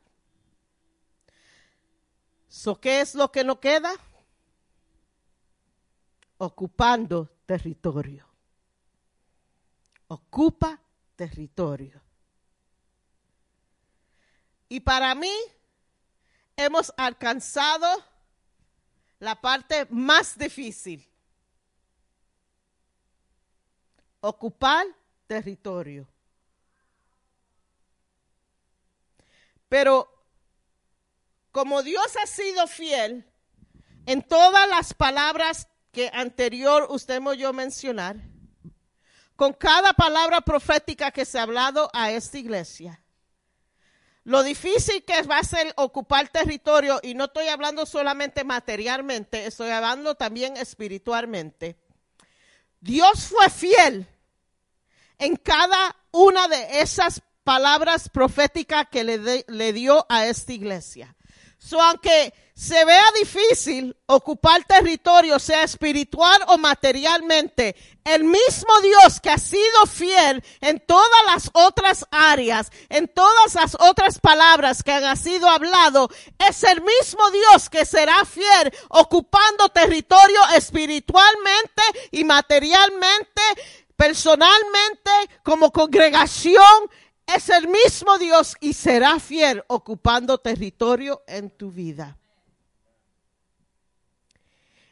So, 2.48 2.80
¿Qué 2.80 3.02
es 3.02 3.14
lo 3.14 3.30
que 3.30 3.44
nos 3.44 3.58
queda? 3.58 3.92
Ocupando 6.38 7.28
territorio. 7.44 8.26
Ocupa 10.06 10.80
territorio. 11.14 12.00
Y 14.70 14.80
para 14.80 15.14
mí, 15.14 15.34
hemos 16.56 16.90
alcanzado 16.96 17.86
la 19.18 19.38
parte 19.38 19.86
más 19.90 20.38
difícil. 20.38 21.06
Ocupar 24.20 24.86
territorio. 25.26 26.13
Pero 29.74 30.08
como 31.50 31.82
Dios 31.82 32.06
ha 32.22 32.28
sido 32.28 32.68
fiel 32.68 33.28
en 34.06 34.22
todas 34.22 34.68
las 34.68 34.94
palabras 34.94 35.66
que 35.90 36.12
anterior 36.14 36.86
usted 36.90 37.20
me 37.20 37.30
oyó 37.30 37.52
mencionar, 37.52 38.18
con 39.34 39.52
cada 39.52 39.92
palabra 39.92 40.42
profética 40.42 41.10
que 41.10 41.24
se 41.24 41.40
ha 41.40 41.42
hablado 41.42 41.90
a 41.92 42.12
esta 42.12 42.38
iglesia, 42.38 43.02
lo 44.22 44.44
difícil 44.44 45.04
que 45.04 45.20
va 45.22 45.38
a 45.38 45.42
ser 45.42 45.72
ocupar 45.76 46.28
territorio, 46.28 47.00
y 47.02 47.14
no 47.14 47.24
estoy 47.24 47.48
hablando 47.48 47.84
solamente 47.84 48.44
materialmente, 48.44 49.44
estoy 49.44 49.70
hablando 49.70 50.14
también 50.14 50.56
espiritualmente. 50.56 51.76
Dios 52.80 53.26
fue 53.26 53.50
fiel 53.50 54.06
en 55.18 55.34
cada 55.34 55.96
una 56.12 56.46
de 56.46 56.80
esas 56.80 57.20
palabras 57.44 58.08
proféticas 58.08 58.88
que 58.90 59.04
le, 59.04 59.72
dio 59.72 60.06
a 60.08 60.26
esta 60.26 60.52
iglesia. 60.52 61.14
So, 61.58 61.80
aunque 61.80 62.34
se 62.54 62.84
vea 62.84 63.04
difícil 63.18 63.96
ocupar 64.06 64.64
territorio, 64.64 65.38
sea 65.38 65.62
espiritual 65.62 66.42
o 66.48 66.58
materialmente, 66.58 67.74
el 68.04 68.24
mismo 68.24 68.80
Dios 68.82 69.18
que 69.20 69.30
ha 69.30 69.38
sido 69.38 69.86
fiel 69.86 70.44
en 70.60 70.78
todas 70.80 71.24
las 71.26 71.50
otras 71.54 72.06
áreas, 72.10 72.70
en 72.90 73.08
todas 73.08 73.54
las 73.54 73.76
otras 73.80 74.18
palabras 74.18 74.82
que 74.82 74.92
han 74.92 75.16
sido 75.16 75.48
hablado, 75.48 76.10
es 76.38 76.62
el 76.64 76.82
mismo 76.82 77.30
Dios 77.30 77.70
que 77.70 77.86
será 77.86 78.24
fiel 78.24 78.72
ocupando 78.90 79.68
territorio 79.70 80.40
espiritualmente 80.54 81.82
y 82.10 82.24
materialmente, 82.24 83.42
personalmente, 83.96 85.10
como 85.42 85.72
congregación, 85.72 86.90
es 87.26 87.48
el 87.48 87.68
mismo 87.68 88.18
Dios 88.18 88.56
y 88.60 88.72
será 88.72 89.18
fiel 89.18 89.64
ocupando 89.68 90.38
territorio 90.38 91.22
en 91.26 91.50
tu 91.50 91.70
vida. 91.70 92.18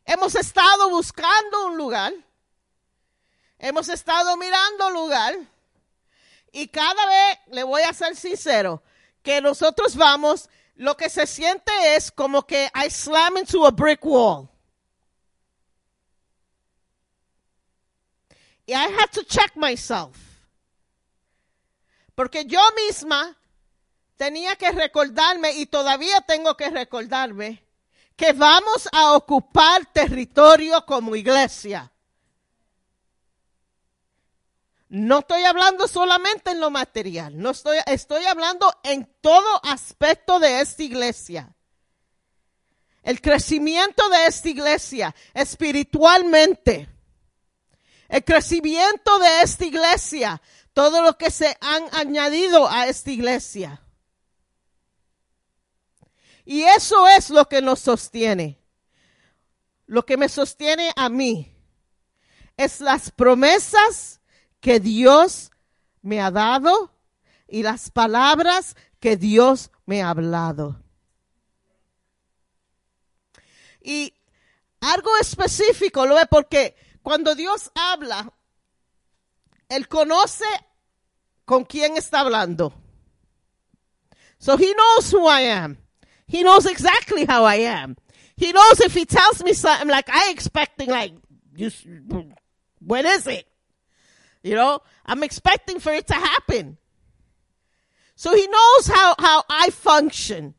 Hemos 0.04 0.34
estado 0.34 0.90
buscando 0.90 1.66
un 1.66 1.76
lugar, 1.76 2.12
hemos 3.58 3.88
estado 3.88 4.36
mirando 4.36 4.90
lugar 4.90 5.36
y 6.52 6.68
cada 6.68 7.06
vez, 7.06 7.38
le 7.48 7.62
voy 7.62 7.82
a 7.82 7.92
ser 7.94 8.14
sincero, 8.14 8.82
que 9.22 9.40
nosotros 9.40 9.96
vamos, 9.96 10.50
lo 10.74 10.96
que 10.96 11.08
se 11.08 11.26
siente 11.26 11.72
es 11.94 12.10
como 12.10 12.46
que 12.46 12.70
I 12.74 12.90
slam 12.90 13.38
into 13.38 13.66
a 13.66 13.70
brick 13.70 14.04
wall. 14.04 14.48
Y 18.66 18.72
I 18.74 18.88
had 18.98 19.10
to 19.12 19.24
check 19.24 19.56
myself. 19.56 20.31
Porque 22.14 22.44
yo 22.44 22.60
misma 22.86 23.38
tenía 24.16 24.56
que 24.56 24.70
recordarme 24.70 25.52
y 25.52 25.66
todavía 25.66 26.20
tengo 26.20 26.56
que 26.56 26.70
recordarme 26.70 27.64
que 28.16 28.32
vamos 28.32 28.88
a 28.92 29.14
ocupar 29.14 29.86
territorio 29.92 30.84
como 30.86 31.16
iglesia. 31.16 31.90
No 34.88 35.20
estoy 35.20 35.42
hablando 35.44 35.88
solamente 35.88 36.50
en 36.50 36.60
lo 36.60 36.70
material, 36.70 37.38
no 37.38 37.50
estoy, 37.50 37.78
estoy 37.86 38.26
hablando 38.26 38.70
en 38.84 39.10
todo 39.22 39.60
aspecto 39.64 40.38
de 40.38 40.60
esta 40.60 40.82
iglesia. 40.82 41.54
El 43.02 43.20
crecimiento 43.20 44.08
de 44.10 44.26
esta 44.26 44.50
iglesia 44.50 45.14
espiritualmente. 45.32 46.88
El 48.08 48.22
crecimiento 48.22 49.18
de 49.18 49.40
esta 49.40 49.64
iglesia 49.64 50.42
todo 50.72 51.02
lo 51.02 51.18
que 51.18 51.30
se 51.30 51.56
han 51.60 51.84
añadido 51.92 52.68
a 52.68 52.86
esta 52.86 53.10
iglesia. 53.10 53.82
Y 56.44 56.62
eso 56.62 57.06
es 57.08 57.30
lo 57.30 57.48
que 57.48 57.62
nos 57.62 57.80
sostiene. 57.80 58.58
Lo 59.86 60.04
que 60.04 60.16
me 60.16 60.28
sostiene 60.28 60.92
a 60.96 61.08
mí 61.08 61.54
es 62.56 62.80
las 62.80 63.10
promesas 63.10 64.20
que 64.60 64.80
Dios 64.80 65.50
me 66.00 66.20
ha 66.20 66.30
dado 66.30 66.92
y 67.46 67.62
las 67.62 67.90
palabras 67.90 68.76
que 69.00 69.16
Dios 69.16 69.70
me 69.84 70.02
ha 70.02 70.10
hablado. 70.10 70.80
Y 73.82 74.14
algo 74.80 75.10
específico 75.20 76.06
lo 76.06 76.18
es 76.18 76.26
porque 76.28 76.76
cuando 77.02 77.34
Dios 77.34 77.70
habla, 77.74 78.32
él 79.72 79.88
conoce 79.88 80.44
con 81.44 81.64
quién 81.64 81.96
está 81.96 82.20
hablando. 82.20 82.72
So 84.38 84.56
he 84.56 84.74
knows 84.74 85.10
who 85.12 85.26
I 85.26 85.42
am. 85.42 85.78
He 86.26 86.42
knows 86.42 86.66
exactly 86.66 87.24
how 87.24 87.44
I 87.44 87.56
am. 87.56 87.96
He 88.36 88.52
knows 88.52 88.80
if 88.80 88.94
he 88.94 89.04
tells 89.04 89.42
me 89.44 89.52
something 89.52 89.88
like 89.88 90.08
I 90.08 90.30
expecting 90.30 90.88
like 90.88 91.12
you, 91.54 91.70
when 92.80 93.06
is 93.06 93.26
it? 93.26 93.46
You 94.42 94.56
know, 94.56 94.80
I'm 95.06 95.22
expecting 95.22 95.78
for 95.78 95.92
it 95.92 96.06
to 96.08 96.14
happen. 96.14 96.76
So 98.16 98.34
he 98.34 98.46
knows 98.46 98.86
how, 98.88 99.14
how 99.18 99.44
I 99.48 99.70
function. 99.70 100.54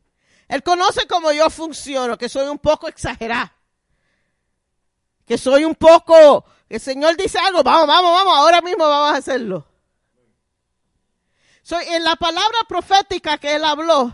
Él 0.49 0.61
conoce 0.61 1.07
cómo 1.07 1.33
yo 1.33 1.49
funciono, 1.49 2.17
que 2.17 2.29
soy 2.29 2.47
un 2.47 2.59
poco 2.59 2.87
exagerada. 2.87 3.51
Que 5.25 5.37
soy 5.37 5.65
un 5.65 5.75
poco, 5.75 6.45
el 6.75 6.81
Señor 6.81 7.15
dice 7.17 7.37
algo, 7.37 7.61
vamos, 7.61 7.87
vamos, 7.87 8.11
vamos, 8.11 8.37
ahora 8.37 8.61
mismo 8.61 8.87
vamos 8.87 9.13
a 9.13 9.17
hacerlo. 9.17 9.67
So, 11.61 11.79
en 11.79 12.03
la 12.03 12.15
palabra 12.15 12.57
profética 12.67 13.37
que 13.37 13.55
él 13.55 13.63
habló, 13.63 14.11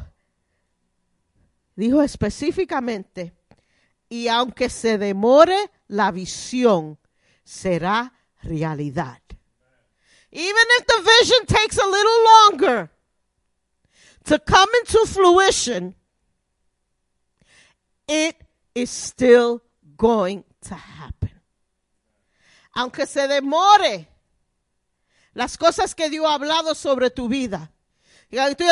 dijo 1.75 2.01
específicamente, 2.01 3.33
y 4.09 4.27
aunque 4.27 4.69
se 4.69 4.97
demore 4.97 5.71
la 5.87 6.11
visión, 6.11 6.99
será 7.43 8.13
realidad. 8.41 9.21
Even 10.31 10.65
if 10.79 10.85
the 10.85 11.01
vision 11.19 11.45
takes 11.47 11.77
a 11.77 11.87
little 11.87 12.23
longer 12.49 12.91
to 14.25 14.37
come 14.37 14.69
into 14.81 15.05
fruition, 15.07 15.95
it 18.07 18.35
is 18.75 18.89
still 18.89 19.61
going 19.97 20.43
to 20.61 20.75
happen. 20.75 21.18
Aunque 22.79 23.05
se 23.05 23.27
demore 23.27 24.07
las 25.33 25.57
cosas 25.57 25.93
que 25.93 26.09
Dios 26.09 26.25
ha 26.25 26.35
hablado 26.35 26.73
sobre 26.73 27.09
tu 27.09 27.27
vida. 27.27 27.73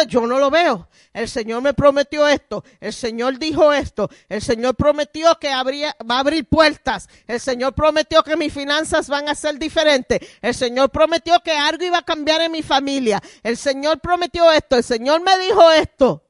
Yo 0.08 0.26
no 0.26 0.40
lo 0.40 0.50
veo. 0.50 0.88
El 1.12 1.28
Señor 1.28 1.62
me 1.62 1.74
prometió 1.74 2.26
esto. 2.26 2.64
El 2.80 2.94
Señor 2.94 3.38
dijo 3.38 3.74
esto. 3.74 4.10
El 4.30 4.42
Señor 4.42 4.76
prometió 4.76 5.38
que 5.40 5.50
habría, 5.50 5.94
va 6.10 6.16
a 6.16 6.20
abrir 6.20 6.46
puertas. 6.46 7.10
El 7.28 7.42
Señor 7.42 7.74
prometió 7.74 8.24
que 8.24 8.38
mis 8.38 8.54
finanzas 8.54 9.10
van 9.10 9.28
a 9.28 9.36
ser 9.36 9.60
diferentes. 9.60 10.22
El 10.42 10.56
Señor 10.56 10.90
prometió 10.90 11.42
que 11.42 11.52
algo 11.52 11.84
iba 11.84 11.98
a 11.98 12.06
cambiar 12.06 12.40
en 12.40 12.54
mi 12.54 12.64
familia. 12.64 13.22
El 13.44 13.58
Señor 13.58 14.00
prometió 14.00 14.50
esto. 14.54 14.78
El 14.78 14.86
Señor 14.86 15.22
me 15.22 15.38
dijo 15.38 15.70
esto. 15.72 16.24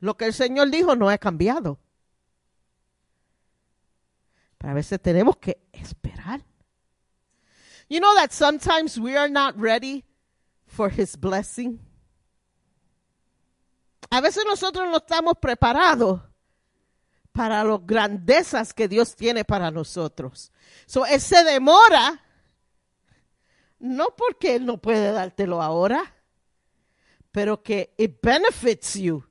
Lo 0.00 0.16
que 0.16 0.24
el 0.24 0.34
Señor 0.34 0.70
dijo 0.70 0.96
no 0.96 1.08
ha 1.08 1.18
cambiado. 1.18 1.78
Pero 4.58 4.72
a 4.72 4.74
veces 4.74 5.00
tenemos 5.00 5.36
que 5.36 5.60
esperar. 5.70 6.49
You 7.90 7.98
know 7.98 8.14
that 8.14 8.32
sometimes 8.32 9.00
we 9.00 9.16
are 9.16 9.28
not 9.28 9.58
ready 9.58 10.04
for 10.64 10.88
His 10.88 11.16
blessing. 11.16 11.80
A 14.12 14.20
veces 14.20 14.44
nosotros 14.46 14.88
no 14.88 14.98
estamos 14.98 15.34
preparados 15.40 16.20
para 17.32 17.64
las 17.64 17.80
grandezas 17.84 18.72
que 18.72 18.86
Dios 18.86 19.16
tiene 19.16 19.44
para 19.44 19.72
nosotros. 19.72 20.52
So, 20.86 21.04
Él 21.04 21.20
se 21.20 21.42
demora, 21.42 22.20
no 23.80 24.14
porque 24.16 24.54
Él 24.54 24.66
no 24.66 24.78
puede 24.78 25.10
dártelo 25.10 25.60
ahora, 25.60 26.14
pero 27.32 27.60
que 27.60 27.92
it 27.98 28.20
benefits 28.22 28.94
you 28.94 29.24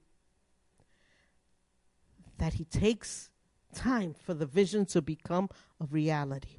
that 2.38 2.53
He 2.60 2.66
takes 2.66 3.32
time 3.74 4.14
for 4.14 4.34
the 4.34 4.45
vision 4.45 4.86
to 4.88 5.01
become 5.01 5.47
a 5.80 5.86
reality. 5.86 6.59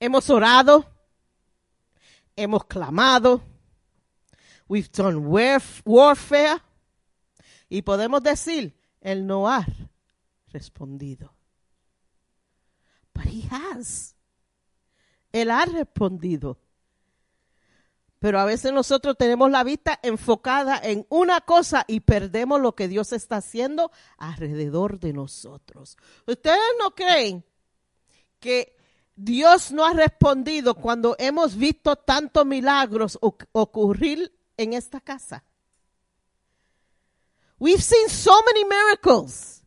Hemos 0.00 0.30
orado, 0.30 0.86
hemos 2.34 2.64
clamado, 2.64 3.42
we've 4.66 4.88
done 4.92 5.16
warf- 5.18 5.82
warfare 5.84 6.60
y 7.68 7.82
podemos 7.82 8.22
decir, 8.22 8.74
Él 9.02 9.26
no 9.26 9.46
ha 9.48 9.66
respondido. 10.48 11.34
But 13.12 13.26
He 13.26 13.46
has. 13.50 14.16
Él 15.32 15.50
ha 15.50 15.66
respondido. 15.66 16.58
Pero 18.18 18.40
a 18.40 18.44
veces 18.44 18.72
nosotros 18.72 19.16
tenemos 19.18 19.50
la 19.50 19.64
vista 19.64 19.98
enfocada 20.02 20.78
en 20.82 21.06
una 21.10 21.40
cosa 21.42 21.84
y 21.86 22.00
perdemos 22.00 22.60
lo 22.60 22.74
que 22.74 22.88
Dios 22.88 23.12
está 23.12 23.36
haciendo 23.36 23.90
alrededor 24.18 24.98
de 24.98 25.12
nosotros. 25.12 25.96
¿Ustedes 26.26 26.58
no 26.78 26.94
creen 26.94 27.44
que 28.38 28.76
Dios 29.16 29.70
no 29.70 29.84
ha 29.84 29.92
respondido 29.92 30.74
cuando 30.74 31.14
hemos 31.18 31.56
visto 31.56 31.96
tantos 31.96 32.46
milagros 32.46 33.18
oc- 33.20 33.46
ocurrir 33.52 34.32
en 34.56 34.72
esta 34.72 35.00
casa? 35.00 35.44
We've 37.58 37.82
seen 37.82 38.08
so 38.08 38.32
many 38.46 38.64
miracles. 38.64 39.62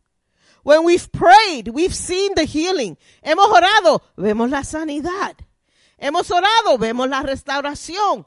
When 0.64 0.84
we've 0.84 1.08
prayed, 1.12 1.68
we've 1.68 1.94
seen 1.94 2.34
the 2.34 2.46
healing. 2.46 2.98
Hemos 3.22 3.46
orado, 3.48 4.02
vemos 4.16 4.50
la 4.50 4.64
sanidad. 4.64 5.36
Hemos 5.98 6.30
orado, 6.30 6.76
vemos 6.78 7.08
la 7.08 7.22
restauración. 7.22 8.26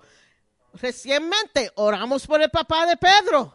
Recientemente 0.74 1.72
oramos 1.76 2.26
por 2.28 2.42
el 2.42 2.50
papá 2.52 2.86
de 2.86 2.96
Pedro. 2.96 3.54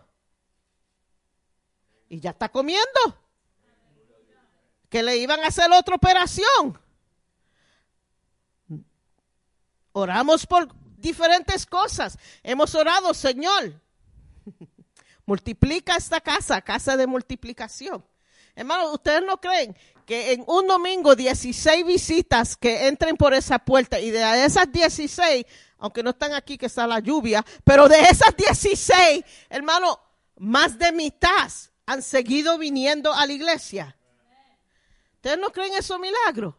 Y 2.09 2.21
ya 2.21 2.31
está 2.31 2.51
comiendo. 2.51 2.85
Que 4.91 5.03
le 5.03 5.17
iban 5.17 5.41
a 5.41 5.47
hacer 5.47 5.71
otra 5.73 5.95
operación. 5.95 6.79
Oramos 9.93 10.47
por 10.47 10.69
diferentes 10.97 11.67
cosas. 11.67 12.19
Hemos 12.43 12.75
orado, 12.75 13.13
Señor, 13.13 13.81
multiplica 15.27 15.97
esta 15.97 16.21
casa, 16.21 16.61
casa 16.63 16.97
de 16.97 17.07
multiplicación. 17.07 18.05
Hermano, 18.55 18.93
¿ustedes 18.93 19.23
no 19.25 19.41
creen 19.41 19.77
que 20.07 20.33
en 20.33 20.45
un 20.47 20.67
domingo 20.67 21.15
16 21.15 21.87
visitas 21.87 22.57
que 22.57 22.89
entren 22.89 23.17
por 23.17 23.35
esa 23.35 23.59
puerta 23.59 23.99
y 23.99 24.11
de 24.11 24.45
esas 24.45 24.71
16, 24.71 25.47
aunque 25.79 26.03
no 26.03 26.11
están 26.11 26.35
aquí 26.35 26.59
que 26.59 26.67
está 26.67 26.87
la 26.87 27.01
lluvia, 27.01 27.45
pero 27.65 27.89
de 27.89 28.01
esas 28.01 28.37
16, 28.37 29.25
hermano, 29.49 29.99
más 30.37 30.79
de 30.79 30.93
mitad 30.93 31.51
han 31.87 32.03
seguido 32.03 32.59
viniendo 32.59 33.13
a 33.13 33.27
la 33.27 33.33
iglesia? 33.33 33.97
¿Ustedes 35.15 35.39
no 35.39 35.51
creen 35.51 35.75
eso 35.75 35.99
milagro? 35.99 36.57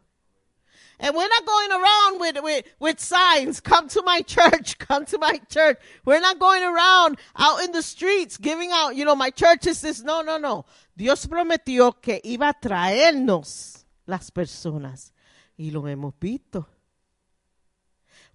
And 1.04 1.14
we're 1.18 1.28
not 1.28 1.46
going 1.46 1.72
around 1.72 2.20
with, 2.22 2.42
with, 2.42 2.66
with 2.80 3.00
signs, 3.02 3.60
come 3.60 3.90
to 3.90 4.02
my 4.04 4.22
church, 4.26 4.78
come 4.78 5.06
to 5.08 5.18
my 5.18 5.38
church. 5.50 5.78
We're 6.06 6.22
not 6.22 6.40
going 6.40 6.64
around 6.64 7.18
out 7.36 7.62
in 7.62 7.74
the 7.74 7.82
streets 7.82 8.38
giving 8.38 8.72
out, 8.72 8.96
you 8.96 9.04
know, 9.04 9.14
my 9.14 9.30
church 9.30 9.68
is 9.68 9.82
this. 9.82 10.02
No, 10.02 10.22
no, 10.22 10.38
no. 10.38 10.66
Dios 10.96 11.28
prometió 11.28 12.02
que 12.02 12.22
iba 12.24 12.48
a 12.48 12.54
traernos 12.54 13.84
las 14.08 14.32
personas. 14.32 15.12
Y 15.58 15.72
lo 15.72 15.82
hemos 15.82 16.14
visto. 16.18 16.68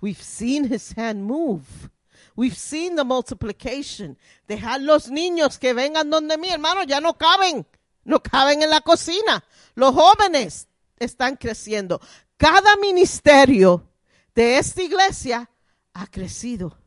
We've 0.02 0.22
seen 0.22 0.64
his 0.64 0.92
hand 0.92 1.24
move. 1.24 1.88
We've 2.36 2.54
seen 2.54 2.96
the 2.96 3.04
multiplication. 3.04 4.18
Dejar 4.46 4.82
los 4.82 5.08
niños 5.08 5.58
que 5.58 5.72
vengan 5.72 6.10
donde 6.10 6.36
mí, 6.36 6.50
hermano, 6.50 6.82
ya 6.82 7.00
no 7.00 7.14
caben. 7.14 7.66
No 8.04 8.20
caben 8.22 8.62
en 8.62 8.68
la 8.68 8.82
cocina. 8.82 9.42
Los 9.74 9.94
jóvenes 9.94 10.68
están 10.98 11.36
creciendo. 11.36 12.00
Cada 12.38 12.76
ministerio 12.76 13.84
de 14.32 14.58
esta 14.58 14.80
iglesia 14.80 15.50
ha 15.92 16.06
crecido. 16.06 16.78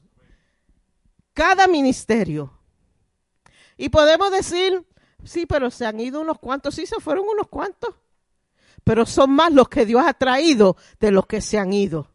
Cada 1.33 1.67
ministerio. 1.67 2.57
Y 3.77 3.89
podemos 3.89 4.31
decir, 4.31 4.85
sí, 5.25 5.45
pero 5.45 5.69
se 5.69 5.85
han 5.85 5.99
ido 5.99 6.21
unos 6.21 6.39
cuantos, 6.39 6.75
sí, 6.75 6.85
se 6.85 7.01
fueron 7.01 7.25
unos 7.27 7.49
cuantos. 7.49 7.93
Pero 8.85 9.05
son 9.05 9.31
más 9.31 9.51
los 9.51 9.67
que 9.67 9.85
Dios 9.85 10.01
ha 10.05 10.13
traído 10.13 10.77
de 11.01 11.11
los 11.11 11.27
que 11.27 11.41
se 11.41 11.59
han 11.59 11.73
ido. 11.73 12.09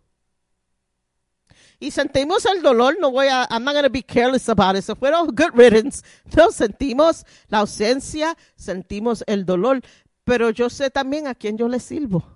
Y 1.78 1.90
sentimos 1.90 2.46
el 2.46 2.62
dolor, 2.62 2.96
no 2.98 3.10
voy 3.10 3.26
a, 3.26 3.46
I'm 3.50 3.62
not 3.62 3.74
going 3.74 3.84
to 3.84 3.90
be 3.90 4.02
careless 4.02 4.48
about 4.48 4.76
it. 4.76 4.82
Se 4.82 4.94
fueron 4.94 5.26
good 5.26 5.52
riddance. 5.54 6.02
No, 6.34 6.50
sentimos 6.50 7.26
la 7.48 7.58
ausencia, 7.58 8.34
sentimos 8.56 9.22
el 9.26 9.44
dolor. 9.44 9.82
Pero 10.24 10.48
yo 10.48 10.70
sé 10.70 10.90
también 10.90 11.26
a 11.26 11.34
quién 11.34 11.58
yo 11.58 11.68
le 11.68 11.78
sirvo. 11.78 12.35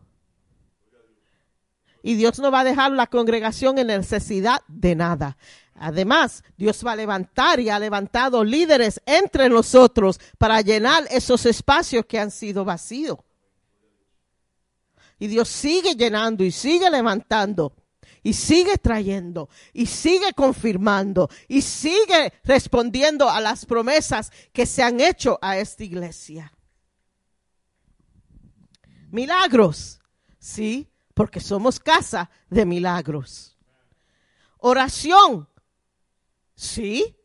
Y 2.02 2.14
Dios 2.14 2.38
no 2.38 2.50
va 2.50 2.60
a 2.60 2.64
dejar 2.64 2.92
la 2.92 3.06
congregación 3.06 3.78
en 3.78 3.88
necesidad 3.88 4.62
de 4.68 4.94
nada. 4.94 5.36
Además, 5.74 6.44
Dios 6.58 6.84
va 6.84 6.92
a 6.92 6.96
levantar 6.96 7.58
y 7.58 7.70
ha 7.70 7.78
levantado 7.78 8.44
líderes 8.44 9.00
entre 9.06 9.48
nosotros 9.48 10.20
para 10.36 10.60
llenar 10.60 11.04
esos 11.10 11.46
espacios 11.46 12.04
que 12.06 12.18
han 12.18 12.30
sido 12.30 12.64
vacíos. 12.64 13.18
Y 15.18 15.26
Dios 15.26 15.48
sigue 15.48 15.94
llenando 15.94 16.44
y 16.44 16.50
sigue 16.50 16.90
levantando 16.90 17.74
y 18.22 18.34
sigue 18.34 18.76
trayendo 18.76 19.48
y 19.72 19.86
sigue 19.86 20.32
confirmando 20.34 21.30
y 21.48 21.62
sigue 21.62 22.34
respondiendo 22.44 23.28
a 23.28 23.40
las 23.40 23.64
promesas 23.64 24.30
que 24.52 24.66
se 24.66 24.82
han 24.82 25.00
hecho 25.00 25.38
a 25.40 25.58
esta 25.58 25.84
iglesia. 25.84 26.52
Milagros, 29.10 30.00
sí, 30.38 30.89
porque 31.14 31.40
somos 31.40 31.78
casa 31.78 32.30
de 32.48 32.64
milagros. 32.64 33.56
Oración, 34.58 35.48
sí, 36.54 37.16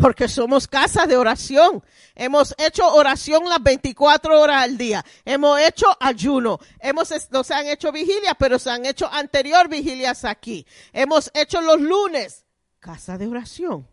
porque 0.00 0.28
somos 0.28 0.66
casa 0.66 1.06
de 1.06 1.16
oración. 1.16 1.84
Hemos 2.14 2.54
hecho 2.58 2.86
oración 2.92 3.48
las 3.48 3.62
24 3.62 4.40
horas 4.40 4.64
al 4.64 4.76
día. 4.76 5.04
Hemos 5.24 5.60
hecho 5.60 5.86
ayuno. 6.00 6.58
Hemos, 6.80 7.10
no 7.30 7.44
se 7.44 7.54
han 7.54 7.66
hecho 7.66 7.92
vigilias, 7.92 8.34
pero 8.38 8.58
se 8.58 8.70
han 8.70 8.86
hecho 8.86 9.06
anterior 9.12 9.68
vigilias 9.68 10.24
aquí. 10.24 10.66
Hemos 10.92 11.30
hecho 11.34 11.60
los 11.60 11.80
lunes, 11.80 12.44
casa 12.78 13.18
de 13.18 13.26
oración. 13.26 13.88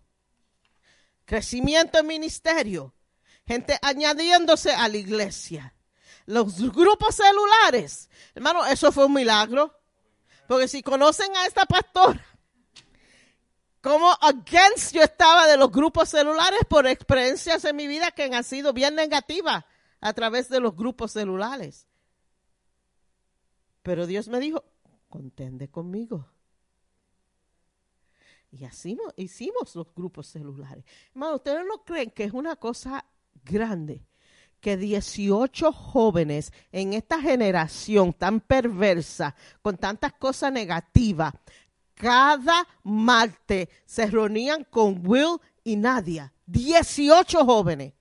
Crecimiento 1.26 2.00
en 2.00 2.08
ministerio. 2.08 2.94
Gente 3.46 3.78
añadiéndose 3.82 4.72
a 4.72 4.88
la 4.88 4.98
iglesia. 4.98 5.74
Los 6.28 6.60
grupos 6.72 7.16
celulares. 7.16 8.10
Hermano, 8.36 8.66
eso 8.66 8.92
fue 8.92 9.06
un 9.06 9.14
milagro. 9.14 9.74
Porque 10.48 10.68
si 10.68 10.82
conocen 10.84 11.36
a 11.36 11.46
esta 11.46 11.66
pastora, 11.66 12.24
como 13.82 14.10
against 14.22 14.94
yo 14.94 15.02
estaba 15.02 15.46
de 15.48 15.58
los 15.58 15.72
grupos 15.72 16.10
celulares 16.10 16.60
por 16.70 16.88
experiencias 16.88 17.66
en 17.66 17.76
mi 17.76 17.86
vida 17.88 18.12
que 18.12 18.24
han 18.24 18.44
sido 18.44 18.72
bien 18.72 18.96
negativas 18.96 19.66
a 20.00 20.14
través 20.14 20.48
de 20.48 20.60
los 20.62 20.76
grupos 20.76 21.12
celulares. 21.12 21.88
Pero 23.84 24.06
Dios 24.06 24.28
me 24.30 24.40
dijo, 24.40 24.64
contende 25.10 25.70
conmigo. 25.70 26.30
Y 28.52 28.64
así 28.64 28.96
mo- 28.96 29.14
hicimos 29.18 29.76
los 29.76 29.94
grupos 29.94 30.28
celulares. 30.28 30.86
Hermano, 31.12 31.36
¿ustedes 31.36 31.66
no 31.68 31.84
creen 31.84 32.12
que 32.12 32.24
es 32.24 32.32
una 32.34 32.56
cosa 32.56 33.06
grande 33.44 34.06
que 34.60 34.78
18 34.78 35.72
jóvenes 35.72 36.52
en 36.72 36.94
esta 36.94 37.22
generación 37.22 38.14
tan 38.14 38.40
perversa, 38.40 39.36
con 39.62 39.78
tantas 39.78 40.14
cosas 40.14 40.52
negativas, 40.52 41.34
cada 41.94 42.68
martes 42.84 43.70
se 43.86 44.06
reunían 44.08 44.64
con 44.70 45.02
Will 45.06 45.38
y 45.64 45.76
Nadia. 45.76 46.34
18 46.46 47.46
jóvenes. 47.46 47.94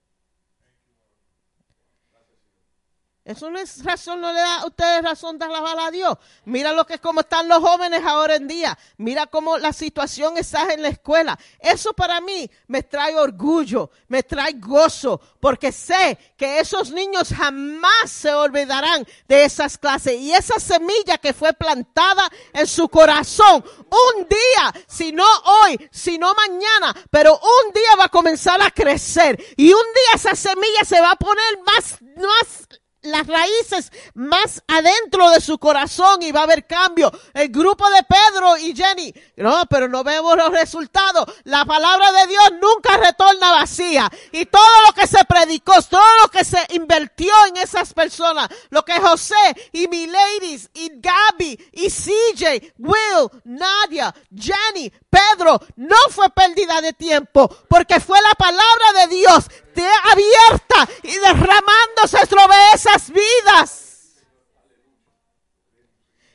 Eso 3.27 3.51
no 3.51 3.59
es 3.59 3.83
razón, 3.83 4.20
no 4.20 4.33
le 4.33 4.39
da 4.39 4.61
a 4.61 4.66
ustedes 4.66 5.03
razón 5.03 5.37
de 5.37 5.47
alabar 5.47 5.77
a 5.81 5.91
Dios. 5.91 6.16
Mira 6.45 6.72
lo 6.72 6.87
que 6.87 6.95
es 6.95 7.01
como 7.01 7.22
están 7.22 7.49
los 7.49 7.59
jóvenes 7.59 8.05
ahora 8.05 8.37
en 8.37 8.47
día. 8.47 8.79
Mira 8.99 9.27
cómo 9.27 9.59
la 9.59 9.72
situación 9.72 10.39
está 10.39 10.72
en 10.72 10.81
la 10.81 10.91
escuela. 10.91 11.37
Eso 11.59 11.93
para 11.93 12.20
mí 12.20 12.49
me 12.68 12.85
trae 12.85 13.16
orgullo, 13.16 13.91
me 14.07 14.22
trae 14.22 14.53
gozo, 14.53 15.20
porque 15.41 15.72
sé 15.72 16.16
que 16.37 16.61
esos 16.61 16.93
niños 16.93 17.31
jamás 17.37 18.12
se 18.12 18.33
olvidarán 18.33 19.05
de 19.27 19.43
esas 19.43 19.77
clases. 19.77 20.20
Y 20.20 20.33
esa 20.33 20.61
semilla 20.61 21.18
que 21.18 21.35
fue 21.35 21.53
plantada 21.53 22.31
en 22.53 22.68
su 22.68 22.89
corazón, 22.89 23.64
un 23.91 24.29
día, 24.29 24.85
si 24.87 25.11
no 25.11 25.27
hoy, 25.64 25.89
si 25.91 26.16
no 26.16 26.33
mañana, 26.33 26.95
pero 27.11 27.35
un 27.35 27.72
día 27.72 27.97
va 27.99 28.05
a 28.05 28.09
comenzar 28.09 28.62
a 28.62 28.70
crecer. 28.70 29.37
Y 29.57 29.72
un 29.72 29.83
día 29.83 30.14
esa 30.14 30.37
semilla 30.37 30.85
se 30.85 31.01
va 31.01 31.11
a 31.11 31.16
poner 31.16 31.59
más, 31.64 31.99
más 32.18 32.68
las 33.11 33.26
raíces 33.26 33.92
más 34.14 34.62
adentro 34.66 35.30
de 35.30 35.40
su 35.40 35.59
corazón 35.59 36.22
y 36.22 36.32
va 36.32 36.40
a 36.40 36.44
haber 36.44 36.66
cambio. 36.66 37.12
El 37.34 37.48
grupo 37.48 37.88
de 37.90 38.02
Pedro 38.04 38.57
y 38.57 38.74
Jenny, 38.74 39.14
no, 39.36 39.64
pero 39.68 39.88
no 39.88 40.04
vemos 40.04 40.36
los 40.36 40.50
resultados. 40.50 41.26
La 41.44 41.64
palabra 41.64 42.12
de 42.12 42.26
Dios 42.26 42.52
nunca 42.61 42.96
retorna 42.96 43.52
vacía. 43.52 44.11
Y 44.32 44.46
todo 44.46 44.66
lo 44.86 44.92
que 44.94 45.07
se 45.07 45.24
predicó, 45.24 45.74
todo 45.82 46.02
lo 46.22 46.30
que 46.30 46.44
se 46.44 46.59
invirtió 46.70 47.32
en 47.48 47.57
esas 47.59 47.92
personas, 47.94 48.48
lo 48.70 48.84
que 48.84 49.00
José 49.00 49.34
y 49.72 49.88
mi 49.88 50.07
ladies 50.07 50.70
y 50.74 51.00
Gaby 51.37 51.70
y 51.72 51.89
CJ, 51.91 52.74
Will, 52.78 53.30
Nadia, 53.45 54.14
Jenny, 54.34 54.91
Pedro, 55.11 55.61
no 55.76 55.97
fue 56.11 56.28
pérdida 56.30 56.80
de 56.80 56.93
tiempo, 56.93 57.49
porque 57.68 58.01
fue 58.01 58.18
la 58.20 58.34
palabra 58.34 58.93
de 59.01 59.16
Dios 59.16 59.49
de 59.74 59.89
abierta 60.11 60.89
y 61.03 61.16
derramándose 61.18 62.26
sobre 62.26 62.57
esas 62.74 63.11
vidas. 63.11 63.82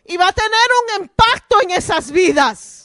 Y 0.05 0.17
va 0.17 0.27
a 0.27 0.33
tener 0.33 0.51
un 0.97 1.03
impacto 1.03 1.61
en 1.61 1.71
esas 1.71 2.11
vidas. 2.11 2.77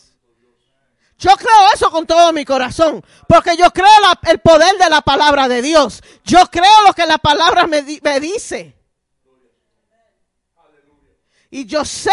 Yo 1.18 1.34
creo 1.34 1.72
eso 1.74 1.90
con 1.90 2.06
todo 2.06 2.32
mi 2.32 2.44
corazón, 2.44 3.04
porque 3.26 3.56
yo 3.56 3.70
creo 3.70 3.88
el 4.24 4.38
poder 4.40 4.76
de 4.76 4.90
la 4.90 5.00
palabra 5.00 5.48
de 5.48 5.62
Dios. 5.62 6.02
Yo 6.24 6.46
creo 6.50 6.82
lo 6.86 6.92
que 6.92 7.06
la 7.06 7.18
palabra 7.18 7.66
me, 7.66 7.82
me 8.02 8.20
dice. 8.20 8.75
Y 11.56 11.64
yo 11.64 11.86
sé 11.86 12.10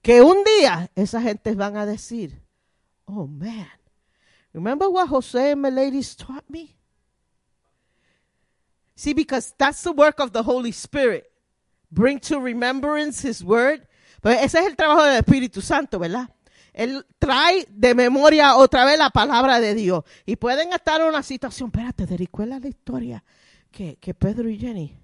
que 0.00 0.22
un 0.22 0.42
día 0.42 0.90
esa 0.94 1.20
gente 1.20 1.54
van 1.54 1.76
a 1.76 1.84
decir, 1.84 2.42
oh 3.04 3.26
man, 3.26 3.68
remember 4.54 4.88
what 4.88 5.08
Jose 5.08 5.52
and 5.52 5.60
my 5.60 5.68
ladies 5.68 6.16
taught 6.16 6.48
me? 6.48 6.78
See, 8.94 9.12
because 9.12 9.52
that's 9.58 9.82
the 9.82 9.92
work 9.92 10.18
of 10.18 10.32
the 10.32 10.42
Holy 10.42 10.72
Spirit. 10.72 11.30
Bring 11.90 12.20
to 12.20 12.40
remembrance 12.40 13.20
His 13.20 13.44
word. 13.44 13.86
Pues 14.22 14.40
ese 14.42 14.60
es 14.60 14.66
el 14.68 14.74
trabajo 14.74 15.02
del 15.02 15.18
Espíritu 15.18 15.60
Santo, 15.60 15.98
¿verdad? 15.98 16.26
Él 16.72 17.04
trae 17.18 17.66
de 17.68 17.94
memoria 17.94 18.56
otra 18.56 18.86
vez 18.86 18.96
la 18.96 19.10
palabra 19.10 19.60
de 19.60 19.74
Dios. 19.74 20.04
Y 20.24 20.36
pueden 20.36 20.72
estar 20.72 21.02
en 21.02 21.08
una 21.08 21.22
situación, 21.22 21.68
espérate, 21.68 22.06
te 22.06 22.16
recuerda 22.16 22.58
la 22.58 22.68
historia 22.68 23.22
que 23.70 24.14
Pedro 24.18 24.48
y 24.48 24.58
Jenny. 24.58 24.96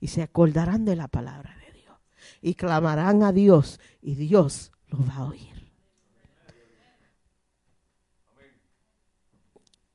Y 0.00 0.08
se 0.08 0.22
acordarán 0.22 0.84
de 0.84 0.96
la 0.96 1.08
palabra 1.08 1.56
de 1.56 1.72
Dios. 1.72 1.96
Y 2.40 2.54
clamarán 2.54 3.22
a 3.22 3.32
Dios. 3.32 3.80
Y 4.00 4.14
Dios 4.14 4.72
lo 4.88 5.04
va 5.04 5.16
a 5.16 5.24
oír. 5.24 5.72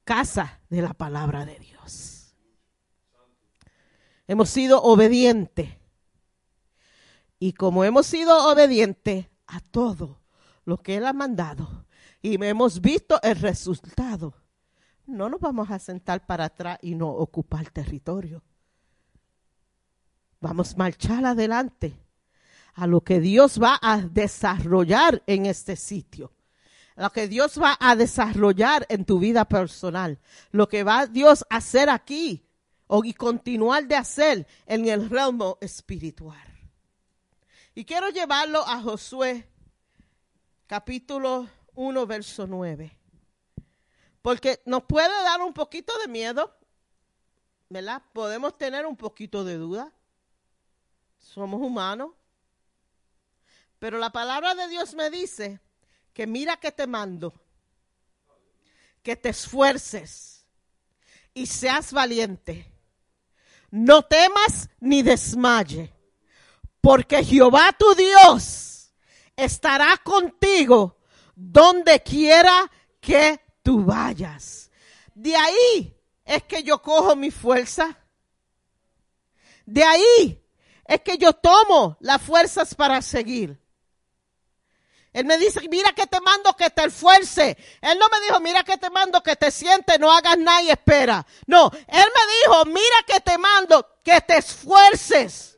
Casa 0.03 0.61
de 0.69 0.81
la 0.81 0.93
palabra 0.93 1.45
de 1.45 1.59
Dios. 1.59 2.35
Hemos 4.27 4.49
sido 4.49 4.81
obedientes. 4.81 5.69
Y 7.39 7.53
como 7.53 7.83
hemos 7.83 8.05
sido 8.07 8.51
obedientes 8.51 9.27
a 9.47 9.59
todo 9.59 10.21
lo 10.63 10.77
que 10.77 10.97
Él 10.97 11.05
ha 11.05 11.13
mandado 11.13 11.85
y 12.21 12.43
hemos 12.43 12.81
visto 12.81 13.19
el 13.23 13.35
resultado, 13.37 14.35
no 15.05 15.27
nos 15.29 15.39
vamos 15.39 15.71
a 15.71 15.79
sentar 15.79 16.25
para 16.25 16.45
atrás 16.45 16.77
y 16.81 16.95
no 16.95 17.09
ocupar 17.09 17.69
territorio. 17.71 18.43
Vamos 20.41 20.73
a 20.73 20.77
marchar 20.77 21.23
adelante 21.23 21.95
a 22.73 22.88
lo 22.88 23.01
que 23.01 23.19
Dios 23.19 23.61
va 23.61 23.80
a 23.81 23.99
desarrollar 24.01 25.22
en 25.27 25.45
este 25.45 25.76
sitio. 25.76 26.34
Lo 26.95 27.11
que 27.11 27.27
Dios 27.27 27.61
va 27.61 27.77
a 27.80 27.95
desarrollar 27.95 28.85
en 28.89 29.05
tu 29.05 29.19
vida 29.19 29.45
personal. 29.45 30.19
Lo 30.51 30.68
que 30.68 30.84
va 30.84 31.05
Dios 31.05 31.45
a 31.49 31.57
hacer 31.57 31.89
aquí 31.89 32.43
y 33.03 33.13
continuar 33.13 33.88
de 33.88 33.95
hacer 33.95 34.47
en 34.65 34.88
el 34.88 35.09
realmo 35.09 35.57
espiritual. 35.61 36.38
Y 37.73 37.85
quiero 37.85 38.09
llevarlo 38.09 38.68
a 38.68 38.81
Josué 38.81 39.47
capítulo 40.68 41.47
1, 41.76 42.05
verso 42.05 42.47
9. 42.47 42.97
Porque 44.22 44.61
nos 44.65 44.84
puede 44.84 45.23
dar 45.23 45.41
un 45.41 45.53
poquito 45.53 45.93
de 45.99 46.07
miedo, 46.07 46.53
¿verdad? 47.69 48.01
Podemos 48.11 48.57
tener 48.57 48.85
un 48.85 48.97
poquito 48.97 49.43
de 49.45 49.55
duda. 49.55 49.93
Somos 51.22 51.61
humanos. 51.61 52.11
Pero 53.80 53.98
la 53.98 54.11
palabra 54.11 54.53
de 54.53 54.68
Dios 54.68 54.93
me 54.93 55.10
dice 55.10 55.60
que 56.14 56.27
mira 56.27 56.57
que 56.57 56.72
te 56.72 56.85
mando, 56.85 57.34
que 59.02 59.15
te 59.15 59.30
esfuerces 59.30 60.45
y 61.34 61.48
seas 61.48 61.93
valiente. 61.93 62.72
No 63.72 64.03
temas 64.03 64.69
ni 64.80 65.02
desmaye, 65.02 65.93
porque 66.81 67.23
Jehová 67.23 67.72
tu 67.72 67.95
Dios 67.95 68.93
estará 69.35 69.98
contigo 70.03 70.98
donde 71.35 72.02
quiera 72.02 72.69
que 72.99 73.39
tú 73.64 73.85
vayas. 73.85 74.69
De 75.15 75.35
ahí 75.35 75.98
es 76.26 76.43
que 76.43 76.64
yo 76.64 76.81
cojo 76.81 77.15
mi 77.15 77.31
fuerza. 77.31 77.98
De 79.65 79.84
ahí 79.84 80.40
es 80.91 81.01
que 81.01 81.18
yo 81.18 81.31
tomo 81.31 81.95
las 82.01 82.22
fuerzas 82.22 82.76
para 82.76 83.01
seguir. 83.01 83.57
Él 85.13 85.23
me 85.26 85.38
dice, 85.38 85.61
mira 85.69 85.93
que 85.93 86.05
te 86.05 86.19
mando 86.19 86.53
que 86.53 86.69
te 86.69 86.84
esfuerce. 86.84 87.57
Él 87.80 87.97
no 87.97 88.09
me 88.09 88.19
dijo, 88.26 88.39
mira 88.41 88.63
que 88.65 88.77
te 88.77 88.89
mando 88.89 89.23
que 89.23 89.38
te 89.38 89.51
siente, 89.51 89.97
no 89.99 90.11
hagas 90.11 90.38
nada 90.38 90.61
y 90.63 90.69
espera. 90.69 91.26
No, 91.47 91.72
él 91.88 92.05
me 92.15 92.34
dijo, 92.41 92.65
mira 92.65 93.03
que 93.07 93.22
te 93.22 93.38
mando 93.38 93.99
que 94.03 94.19
te 94.19 94.38
esfuerces. 94.38 95.50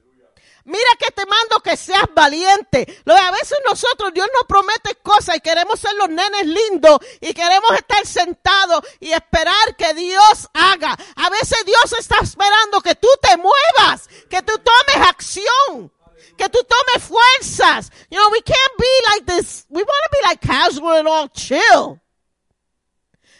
Mira 0.65 0.89
que 0.97 1.11
te 1.11 1.25
mando 1.25 1.59
que 1.59 1.75
seas 1.75 2.05
valiente. 2.15 3.03
A 3.05 3.31
veces 3.31 3.57
nosotros, 3.65 4.13
Dios 4.13 4.27
nos 4.33 4.47
promete 4.47 4.95
cosas 5.03 5.35
y 5.35 5.41
queremos 5.41 5.79
ser 5.79 5.93
los 5.95 6.09
nenes 6.09 6.45
lindos 6.45 6.99
y 7.19 7.33
queremos 7.33 7.71
estar 7.73 8.05
sentados 8.05 8.81
y 9.01 9.11
esperar 9.11 9.75
que 9.77 9.93
Dios 9.93 10.49
haga. 10.53 10.97
A 11.15 11.29
veces 11.29 11.65
Dios 11.65 11.93
está 11.99 12.19
esperando 12.21 12.81
que 12.81 12.95
tú 12.95 13.09
te 13.21 13.35
muevas, 13.35 14.07
que 14.29 14.41
tú 14.41 14.53
tomes 14.57 15.07
acción. 15.07 15.91
Que 16.37 16.49
tú 16.49 16.59
tomes 16.63 17.03
fuerzas. 17.03 17.91
You 18.09 18.17
know, 18.17 18.29
we 18.31 18.41
can't 18.41 18.77
be 18.79 18.87
like 19.11 19.25
this. 19.25 19.65
We 19.69 19.83
want 19.83 19.87
to 19.87 20.09
be 20.11 20.27
like 20.27 20.41
casual 20.41 20.97
and 20.97 21.07
all 21.07 21.27
chill. 21.27 21.99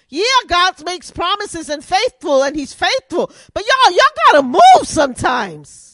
Yeah, 0.10 0.24
God 0.48 0.86
makes 0.86 1.10
promises 1.10 1.70
and 1.70 1.84
faithful 1.84 2.44
and 2.44 2.56
he's 2.56 2.74
faithful. 2.74 3.32
But 3.52 3.64
y'all, 3.64 3.96
y'all 3.96 4.16
gotta 4.28 4.44
move 4.44 4.88
sometimes. 4.88 5.93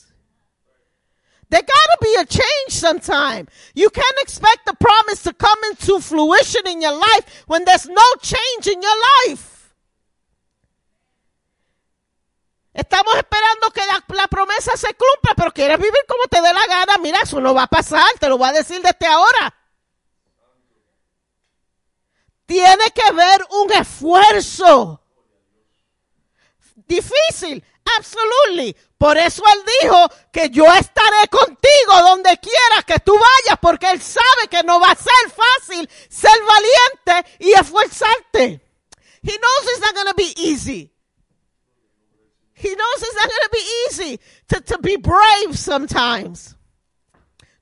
There 1.50 1.62
gotta 1.62 1.98
be 2.02 2.16
a 2.20 2.26
change 2.26 2.70
sometime. 2.70 3.48
You 3.74 3.90
can't 3.90 4.20
expect 4.22 4.66
the 4.68 4.74
promise 4.74 5.24
to 5.24 5.34
come 5.34 5.58
into 5.72 6.00
fruition 6.00 6.68
in 6.68 6.82
your 6.82 6.96
life 6.96 7.44
when 7.48 7.66
there's 7.66 7.88
no 7.88 8.04
change 8.22 8.68
in 8.68 8.82
your 8.82 8.96
life. 9.28 9.56
Estamos 12.72 13.16
esperando 13.16 13.72
que 13.74 13.82
la, 13.86 14.04
la 14.16 14.28
promesa 14.28 14.78
se 14.78 14.94
cumpla, 14.94 15.34
pero 15.36 15.52
quieres 15.52 15.78
vivir 15.80 16.06
como 16.08 16.24
te 16.30 16.40
dé 16.40 16.54
la 16.54 16.68
gana. 16.68 16.98
Mira, 17.00 17.20
eso 17.24 17.42
no 17.42 17.54
va 17.54 17.64
a 17.64 17.68
pasar, 17.68 18.08
te 18.20 18.30
lo 18.30 18.38
voy 18.38 18.50
a 18.50 18.54
decir 18.54 18.82
desde 18.82 19.08
ahora. 19.08 19.54
Tiene 22.46 22.92
que 22.94 23.02
haber 23.02 23.46
un 23.52 23.72
esfuerzo. 23.74 25.02
Difícil, 26.88 27.64
absolutely. 27.98 28.76
Por 28.98 29.18
eso 29.18 29.44
él 29.45 29.64
dijo 29.82 30.10
que 30.32 30.49
yo 30.49 30.66
estaré 30.66 31.28
contigo 31.30 32.02
donde 32.07 32.38
quiera 32.38 32.84
que 32.86 32.99
tú 32.99 33.14
vayas, 33.14 33.60
porque 33.61 33.90
él 33.90 34.02
sabe 34.02 34.48
que 34.49 34.61
no 34.64 34.80
va 34.80 34.91
a 34.91 34.95
ser 34.95 35.14
fácil 35.30 35.90
ser 36.10 36.38
valiente 36.44 37.32
y 37.40 37.52
esforzarte. 37.53 38.61
He 39.22 39.38
knows 39.38 39.66
it's 39.66 39.82
not 39.82 39.95
going 39.95 40.07
to 40.07 40.14
be 40.16 40.34
easy. 40.38 40.91
He 42.53 42.76
knows 42.76 43.02
it's 43.02 43.16
not 43.16 43.30
going 43.30 43.41
to 43.44 43.49
be 43.52 43.72
easy 43.88 44.20
to, 44.49 44.61
to 44.61 44.78
be 44.80 44.98
brave 44.98 45.57
sometimes. 45.57 46.56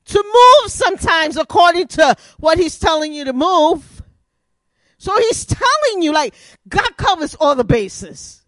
To 0.06 0.24
move 0.24 0.72
sometimes 0.72 1.38
according 1.38 1.88
to 1.90 2.16
what 2.40 2.58
he's 2.58 2.80
telling 2.80 3.14
you 3.14 3.26
to 3.26 3.34
move. 3.34 4.02
So 4.98 5.16
he's 5.20 5.46
telling 5.46 6.02
you 6.02 6.14
like 6.14 6.34
God 6.68 6.98
covers 6.98 7.36
all 7.36 7.54
the 7.54 7.64
bases. 7.64 8.44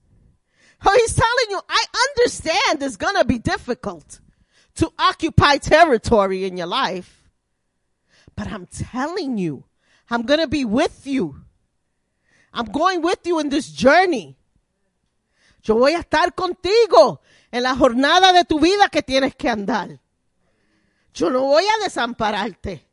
So 0.84 0.92
he's 0.94 1.14
telling 1.14 1.50
you, 1.50 1.62
I 1.68 1.86
understand 2.10 2.84
it's 2.84 2.98
gonna 2.98 3.26
be 3.26 3.38
difficult 3.38 4.20
to 4.76 4.92
occupy 4.98 5.58
territory 5.58 6.46
in 6.46 6.58
your 6.58 6.68
life. 6.68 7.30
But 8.36 8.48
I'm 8.48 8.66
telling 8.66 9.38
you, 9.38 9.66
I'm 10.10 10.24
gonna 10.24 10.48
be 10.48 10.66
with 10.66 11.06
you. 11.06 11.44
I'm 12.54 12.66
going 12.66 13.02
with 13.02 13.20
you 13.26 13.40
in 13.40 13.50
this 13.50 13.72
journey. 13.72 14.38
Yo 15.62 15.76
voy 15.76 15.94
a 15.94 16.00
estar 16.00 16.34
contigo 16.34 17.20
en 17.52 17.64
la 17.64 17.76
jornada 17.76 18.32
de 18.34 18.46
tu 18.46 18.60
vida 18.60 18.90
que 18.90 19.02
tienes 19.02 19.36
que 19.36 19.50
andar. 19.50 20.00
Yo 21.14 21.30
no 21.30 21.42
voy 21.42 21.66
a 21.66 21.84
desampararte. 21.84 22.86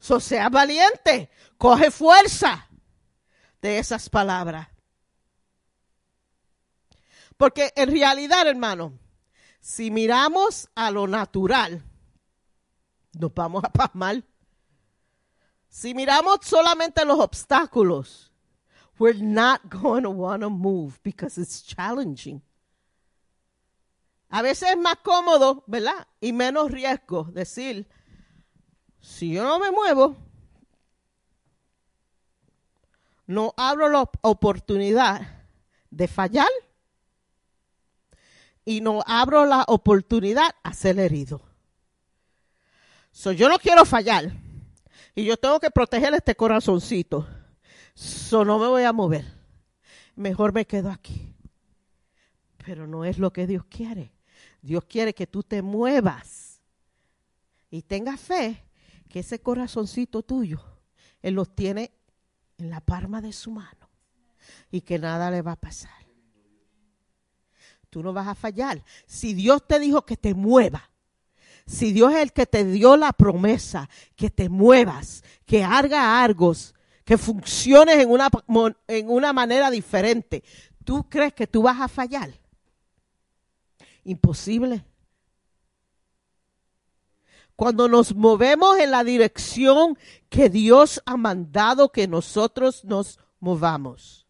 So 0.00 0.20
sea 0.20 0.48
valiente, 0.48 1.30
coge 1.58 1.90
fuerza 1.90 2.68
de 3.60 3.78
esas 3.78 4.08
palabras. 4.08 4.68
Porque 7.36 7.72
en 7.76 7.90
realidad, 7.90 8.46
hermano, 8.46 8.98
si 9.60 9.90
miramos 9.90 10.68
a 10.74 10.90
lo 10.90 11.06
natural, 11.06 11.82
nos 13.12 13.34
vamos 13.34 13.64
a 13.64 13.70
pasmar. 13.70 14.22
Si 15.68 15.94
miramos 15.94 16.38
solamente 16.42 17.04
los 17.04 17.18
obstáculos, 17.18 18.30
we're 18.98 19.18
not 19.20 19.60
going 19.68 20.02
to 20.02 20.10
want 20.10 20.42
to 20.42 20.50
move 20.50 21.00
because 21.02 21.40
it's 21.40 21.62
challenging. 21.62 22.40
A 24.30 24.42
veces 24.42 24.70
es 24.70 24.76
más 24.76 24.96
cómodo, 24.96 25.64
¿verdad? 25.66 26.06
Y 26.20 26.32
menos 26.32 26.70
riesgo 26.70 27.24
decir, 27.24 27.88
si 29.00 29.32
yo 29.32 29.44
no 29.44 29.58
me 29.58 29.70
muevo, 29.70 30.16
no 33.26 33.54
abro 33.56 33.88
la 33.88 34.08
oportunidad 34.22 35.22
de 35.90 36.08
fallar 36.08 36.48
y 38.64 38.80
no 38.80 39.02
abro 39.06 39.46
la 39.46 39.64
oportunidad 39.68 40.54
a 40.62 40.72
ser 40.72 40.98
herido. 40.98 41.42
So, 43.12 43.32
yo 43.32 43.48
no 43.48 43.58
quiero 43.58 43.84
fallar 43.84 44.32
y 45.14 45.24
yo 45.24 45.36
tengo 45.36 45.60
que 45.60 45.70
proteger 45.70 46.14
este 46.14 46.34
corazoncito. 46.34 47.28
So, 47.94 48.44
no 48.44 48.58
me 48.58 48.66
voy 48.66 48.82
a 48.82 48.92
mover. 48.92 49.24
Mejor 50.16 50.52
me 50.52 50.66
quedo 50.66 50.90
aquí. 50.90 51.32
Pero 52.64 52.86
no 52.86 53.04
es 53.04 53.18
lo 53.18 53.32
que 53.32 53.46
Dios 53.46 53.64
quiere. 53.66 54.12
Dios 54.62 54.84
quiere 54.84 55.14
que 55.14 55.26
tú 55.26 55.42
te 55.42 55.60
muevas 55.62 56.60
y 57.70 57.82
tengas 57.82 58.20
fe 58.20 58.64
que 59.08 59.20
ese 59.20 59.40
corazoncito 59.40 60.22
tuyo, 60.22 60.60
Él 61.20 61.34
los 61.34 61.54
tiene 61.54 61.92
en 62.58 62.70
la 62.70 62.80
palma 62.80 63.20
de 63.20 63.32
su 63.32 63.50
mano 63.50 63.90
y 64.70 64.80
que 64.80 64.98
nada 64.98 65.30
le 65.30 65.42
va 65.42 65.52
a 65.52 65.56
pasar. 65.56 66.03
Tú 67.94 68.02
no 68.02 68.12
vas 68.12 68.26
a 68.26 68.34
fallar. 68.34 68.82
Si 69.06 69.34
Dios 69.34 69.64
te 69.64 69.78
dijo 69.78 70.04
que 70.04 70.16
te 70.16 70.34
mueva, 70.34 70.90
si 71.64 71.92
Dios 71.92 72.12
es 72.12 72.22
el 72.22 72.32
que 72.32 72.44
te 72.44 72.64
dio 72.64 72.96
la 72.96 73.12
promesa, 73.12 73.88
que 74.16 74.30
te 74.30 74.48
muevas, 74.48 75.22
que 75.46 75.62
haga 75.62 76.20
argos, 76.20 76.74
que 77.04 77.16
funciones 77.16 78.00
en 78.00 78.10
una, 78.10 78.28
en 78.88 79.08
una 79.08 79.32
manera 79.32 79.70
diferente, 79.70 80.42
¿tú 80.82 81.08
crees 81.08 81.34
que 81.34 81.46
tú 81.46 81.62
vas 81.62 81.80
a 81.80 81.86
fallar? 81.86 82.32
Imposible. 84.02 84.84
cuando 87.54 87.86
nos 87.86 88.12
movemos 88.12 88.76
en 88.80 88.90
la 88.90 89.04
dirección 89.04 89.96
que 90.28 90.50
Dios 90.50 91.00
ha 91.06 91.16
mandado 91.16 91.92
que 91.92 92.08
nosotros 92.08 92.84
nos 92.84 93.20
movamos. 93.38 94.23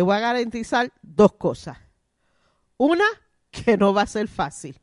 Le 0.00 0.04
voy 0.04 0.16
a 0.16 0.20
garantizar 0.20 0.90
dos 1.02 1.34
cosas. 1.34 1.76
Una, 2.78 3.04
que 3.50 3.76
no 3.76 3.92
va 3.92 4.00
a 4.00 4.06
ser 4.06 4.28
fácil. 4.28 4.80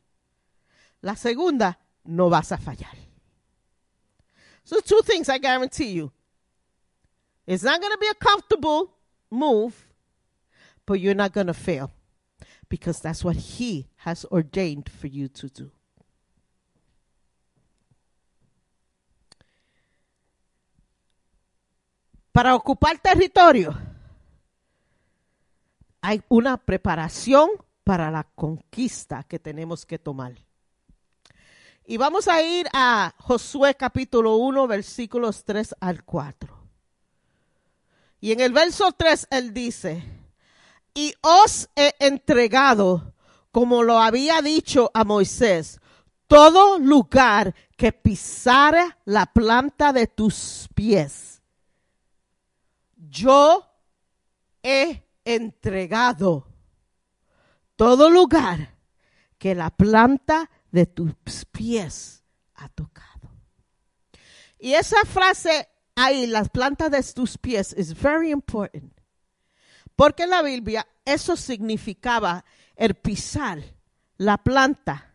La 1.00 1.16
segunda, 1.16 1.76
no 2.04 2.30
vas 2.30 2.52
a 2.52 2.56
fallar. 2.56 2.96
So 4.62 4.80
two 4.80 5.02
things 5.02 5.28
I 5.28 5.38
guarantee 5.38 5.90
you. 5.92 6.12
It's 7.48 7.64
not 7.64 7.80
going 7.80 7.90
to 7.90 7.98
be 7.98 8.06
a 8.06 8.14
comfortable 8.14 8.94
move, 9.28 9.88
but 10.86 11.00
you're 11.00 11.16
not 11.16 11.32
going 11.32 11.48
to 11.48 11.52
fail 11.52 11.90
because 12.68 13.00
that's 13.00 13.24
what 13.24 13.34
he 13.34 13.88
has 14.04 14.24
ordained 14.26 14.88
for 14.88 15.08
you 15.08 15.26
to 15.30 15.48
do. 15.48 15.72
Para 22.32 22.54
ocupar 22.54 23.02
territorio 23.02 23.87
hay 26.00 26.22
una 26.28 26.56
preparación 26.56 27.50
para 27.84 28.10
la 28.10 28.24
conquista 28.24 29.22
que 29.24 29.38
tenemos 29.38 29.86
que 29.86 29.98
tomar. 29.98 30.34
Y 31.86 31.96
vamos 31.96 32.28
a 32.28 32.42
ir 32.42 32.66
a 32.74 33.14
Josué 33.18 33.74
capítulo 33.74 34.36
1, 34.36 34.66
versículos 34.66 35.44
3 35.44 35.74
al 35.80 36.04
4. 36.04 36.54
Y 38.20 38.32
en 38.32 38.40
el 38.40 38.52
verso 38.52 38.92
3 38.92 39.28
él 39.30 39.54
dice, 39.54 40.02
y 40.92 41.14
os 41.22 41.70
he 41.76 41.94
entregado, 41.98 43.14
como 43.50 43.82
lo 43.82 43.98
había 43.98 44.42
dicho 44.42 44.90
a 44.92 45.04
Moisés, 45.04 45.80
todo 46.26 46.78
lugar 46.78 47.54
que 47.76 47.92
pisara 47.92 48.98
la 49.04 49.26
planta 49.26 49.92
de 49.92 50.06
tus 50.06 50.68
pies. 50.74 51.40
Yo 52.96 53.64
he 54.62 55.07
entregado 55.34 56.46
todo 57.76 58.10
lugar 58.10 58.76
que 59.38 59.54
la 59.54 59.70
planta 59.70 60.50
de 60.70 60.86
tus 60.86 61.44
pies 61.44 62.24
ha 62.54 62.68
tocado. 62.68 63.30
Y 64.58 64.72
esa 64.74 65.04
frase 65.04 65.68
ahí, 65.94 66.26
las 66.26 66.48
plantas 66.48 66.90
de 66.90 67.02
tus 67.12 67.38
pies, 67.38 67.74
is 67.76 67.94
very 67.94 68.30
important. 68.30 68.92
Porque 69.94 70.24
en 70.24 70.30
la 70.30 70.42
Biblia 70.42 70.86
eso 71.04 71.36
significaba 71.36 72.44
el 72.76 72.94
pisar, 72.94 73.62
la 74.16 74.38
planta. 74.38 75.14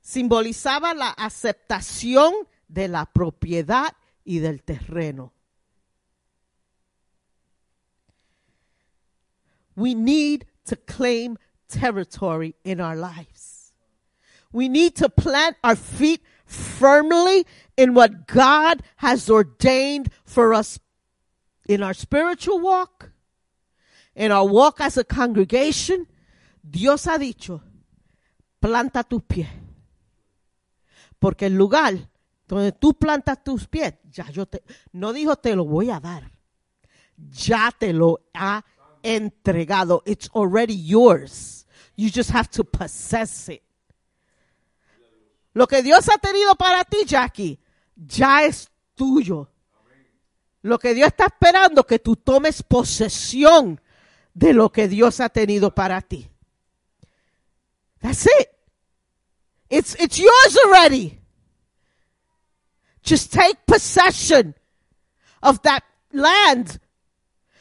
Simbolizaba 0.00 0.94
la 0.94 1.10
aceptación 1.10 2.32
de 2.68 2.88
la 2.88 3.06
propiedad 3.06 3.96
y 4.24 4.38
del 4.38 4.62
terreno. 4.62 5.32
We 9.76 9.94
need 9.94 10.46
to 10.66 10.76
claim 10.76 11.38
territory 11.68 12.54
in 12.64 12.80
our 12.80 12.96
lives. 12.96 13.72
We 14.52 14.68
need 14.68 14.96
to 14.96 15.08
plant 15.08 15.56
our 15.62 15.76
feet 15.76 16.22
firmly 16.46 17.46
in 17.76 17.94
what 17.94 18.26
God 18.26 18.82
has 18.96 19.28
ordained 19.28 20.10
for 20.24 20.54
us 20.54 20.78
in 21.68 21.82
our 21.82 21.94
spiritual 21.94 22.60
walk, 22.60 23.10
in 24.14 24.32
our 24.32 24.46
walk 24.46 24.80
as 24.80 24.96
a 24.96 25.04
congregation. 25.04 26.06
Dios 26.68 27.04
ha 27.04 27.18
dicho, 27.18 27.60
planta 28.60 29.04
tus 29.04 29.22
pies. 29.22 29.48
Porque 31.18 31.46
el 31.46 31.54
lugar 31.54 32.08
donde 32.46 32.72
tú 32.72 32.94
plantas 32.94 33.42
tus 33.42 33.66
pies, 33.66 33.94
ya 34.10 34.28
yo 34.30 34.46
te, 34.46 34.62
no 34.92 35.12
dijo 35.12 35.36
te 35.36 35.54
lo 35.56 35.64
voy 35.64 35.90
a 35.90 36.00
dar. 36.00 36.30
Ya 37.16 37.70
te 37.70 37.92
lo 37.92 38.20
ha 38.34 38.64
entregado. 39.06 40.02
It's 40.04 40.28
already 40.34 40.74
yours. 40.74 41.66
You 41.96 42.10
just 42.10 42.30
have 42.30 42.50
to 42.52 42.64
possess 42.64 43.48
it. 43.48 43.62
Lo 45.54 45.66
que 45.66 45.82
Dios 45.82 46.08
ha 46.08 46.18
tenido 46.18 46.54
para 46.56 46.84
ti, 46.84 47.04
Jackie, 47.06 47.58
ya 47.96 48.44
es 48.44 48.68
tuyo. 48.94 49.48
Lo 50.62 50.78
que 50.78 50.94
Dios 50.94 51.08
está 51.08 51.26
esperando 51.26 51.84
que 51.84 51.98
tú 51.98 52.16
tomes 52.16 52.62
posesión 52.62 53.80
de 54.34 54.52
lo 54.52 54.70
que 54.70 54.88
Dios 54.88 55.20
ha 55.20 55.28
tenido 55.28 55.74
para 55.74 56.02
ti. 56.02 56.28
That's 58.00 58.26
it. 58.26 58.48
It's 59.70 59.96
it's 59.98 60.18
yours 60.18 60.58
already. 60.64 61.18
Just 63.02 63.32
take 63.32 63.64
possession 63.66 64.54
of 65.42 65.62
that 65.62 65.84
land, 66.12 66.80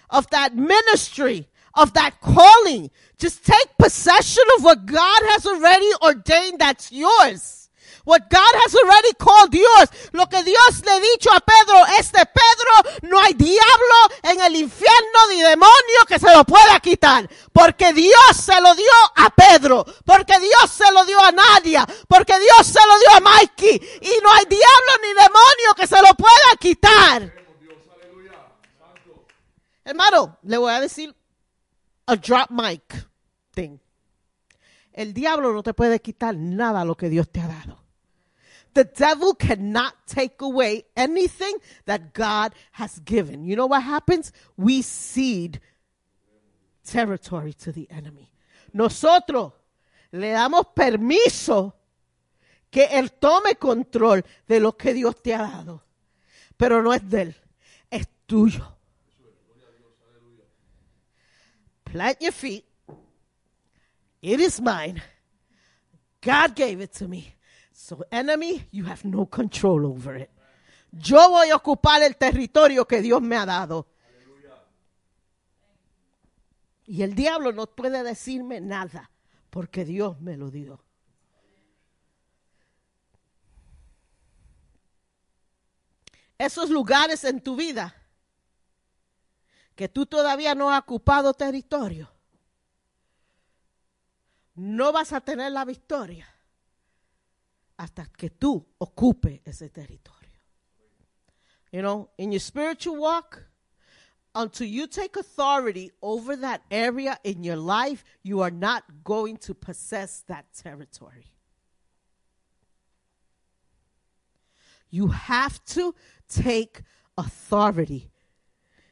of 0.10 0.30
that 0.30 0.56
ministry, 0.56 1.48
of 1.73 1.94
that 1.94 2.22
calling. 2.22 2.90
Just 3.18 3.45
take 3.45 3.77
possession 3.77 4.44
of 4.57 4.64
what 4.64 4.86
God 4.86 5.22
has 5.32 5.45
already 5.45 5.90
ordained 6.02 6.60
that's 6.60 6.91
yours. 6.91 7.65
What 8.06 8.30
God 8.30 8.53
has 8.61 8.76
already 8.76 9.14
called 9.18 9.53
yours. 9.53 9.90
Lo 10.14 10.27
que 10.27 10.44
Dios 10.44 10.84
le 10.86 11.02
dicho 11.02 11.32
a 11.34 11.41
Pedro 11.41 11.84
es 11.98 12.11
de 12.11 12.23
Pedro, 12.23 13.10
no 13.10 13.19
hay 13.19 13.34
diablo 13.34 13.99
en 14.23 14.41
el 14.41 14.56
infierno 14.57 15.19
ni 15.32 15.41
demonio 15.41 16.06
que 16.07 16.19
se 16.19 16.32
lo 16.32 16.44
pueda 16.44 16.80
quitar. 16.80 17.27
Porque 17.52 17.94
Dios 17.94 18.38
se 18.38 18.61
lo 18.61 18.76
dio 18.76 18.94
a 19.15 19.32
Pedro. 19.32 19.86
Porque 20.06 20.40
Dios 20.40 20.69
se 20.69 20.91
lo 20.91 21.03
dio 21.03 21.19
a 21.19 21.32
Nadia. 21.32 21.86
Porque 22.07 22.38
Dios 22.38 22.68
se 22.68 22.80
lo 22.86 22.99
dio 22.99 23.18
a 23.18 23.19
Mikey. 23.22 23.99
Y 24.02 24.22
no 24.22 24.32
hay 24.32 24.45
diablo 24.45 24.91
ni 25.02 25.14
demonio 25.14 25.73
que 25.76 25.88
se 25.88 25.99
lo 25.99 26.14
pueda 26.14 26.56
quitar. 26.60 27.44
Hermano, 29.86 30.40
le 30.41 30.57
voy 30.57 30.74
a 30.74 30.82
decir 30.82 31.16
a 32.07 32.16
drop 32.16 32.49
mic 32.49 33.07
thing. 33.52 33.80
El 34.91 35.14
diablo 35.14 35.53
no 35.53 35.62
te 35.62 35.74
puede 35.74 36.02
quitar 36.02 36.36
nada 36.36 36.84
lo 36.84 36.95
que 36.95 37.10
Dios 37.10 37.30
te 37.30 37.40
ha 37.40 37.48
dado. 37.48 37.84
The 38.74 38.84
devil 38.84 39.36
cannot 39.38 39.94
take 40.06 40.41
away 40.41 40.86
anything 40.95 41.57
that 41.86 42.14
God 42.14 42.53
has 42.74 42.99
given. 43.06 43.45
You 43.45 43.56
know 43.56 43.68
what 43.68 43.84
happens? 43.84 44.34
We 44.57 44.82
cede 44.82 45.62
territory 46.84 47.53
to 47.53 47.72
the 47.72 47.88
enemy. 47.90 48.32
Nosotros 48.74 49.53
le 50.12 50.32
damos 50.32 50.68
permiso 50.76 51.76
que 52.70 52.86
él 52.91 53.14
tome 53.14 53.56
control 53.56 54.26
de 54.48 54.60
lo 54.60 54.76
que 54.76 54.94
Dios 54.94 55.22
te 55.22 55.34
ha 55.34 55.44
dado. 55.44 55.84
Pero 56.57 56.82
no 56.82 56.94
es 56.94 57.10
de 57.10 57.22
él, 57.22 57.36
es 57.90 58.07
tuyo. 58.26 58.74
Plant 61.95 62.22
your 62.22 62.34
feet. 62.34 62.65
It 64.22 64.41
is 64.41 64.59
mine. 64.59 65.01
God 66.19 66.53
gave 66.53 66.81
it 66.81 66.91
to 66.95 67.07
me. 67.07 67.34
So, 67.72 68.03
enemy, 68.11 68.67
you 68.72 68.84
have 68.84 69.05
no 69.05 69.26
control 69.26 69.85
over 69.85 70.17
it. 70.17 70.30
Yo 70.91 71.30
voy 71.30 71.51
a 71.51 71.55
ocupar 71.55 72.01
el 72.03 72.17
territorio 72.17 72.85
que 72.85 73.01
Dios 73.01 73.22
me 73.22 73.38
ha 73.38 73.45
dado. 73.45 73.88
Y 76.85 77.01
el 77.01 77.15
diablo 77.15 77.53
no 77.53 77.65
puede 77.65 78.03
decirme 78.03 78.59
nada 78.59 79.09
porque 79.49 79.85
Dios 79.85 80.19
me 80.19 80.35
lo 80.35 80.51
dio. 80.51 80.84
Esos 86.38 86.69
lugares 86.69 87.23
en 87.23 87.39
tu 87.39 87.55
vida 87.55 87.95
que 89.76 89.89
tú 89.89 90.06
todavía 90.06 90.56
no 90.56 90.72
has 90.72 90.81
ocupado 90.81 91.34
territorio, 91.34 92.10
no 94.56 94.91
vas 94.91 95.11
a 95.11 95.19
tener 95.19 95.52
la 95.52 95.65
victoria 95.65 96.27
hasta 97.77 98.06
que 98.06 98.30
tú 98.30 98.65
ocupe 98.77 99.41
ese 99.45 99.69
territorio. 99.69 100.31
You 101.72 101.81
know, 101.81 102.10
in 102.18 102.31
your 102.31 102.39
spiritual 102.39 102.95
walk, 102.95 103.43
until 104.34 104.68
you 104.68 104.88
take 104.88 105.18
authority 105.18 105.91
over 106.02 106.38
that 106.38 106.61
area 106.72 107.19
in 107.23 107.43
your 107.43 107.57
life, 107.57 108.03
you 108.23 108.41
are 108.41 108.52
not 108.52 108.84
going 109.03 109.38
to 109.38 109.53
possess 109.53 110.23
that 110.27 110.45
territory. 110.53 111.34
You 114.89 115.07
have 115.07 115.64
to 115.65 115.93
take 116.30 116.84
authority. 117.18 118.11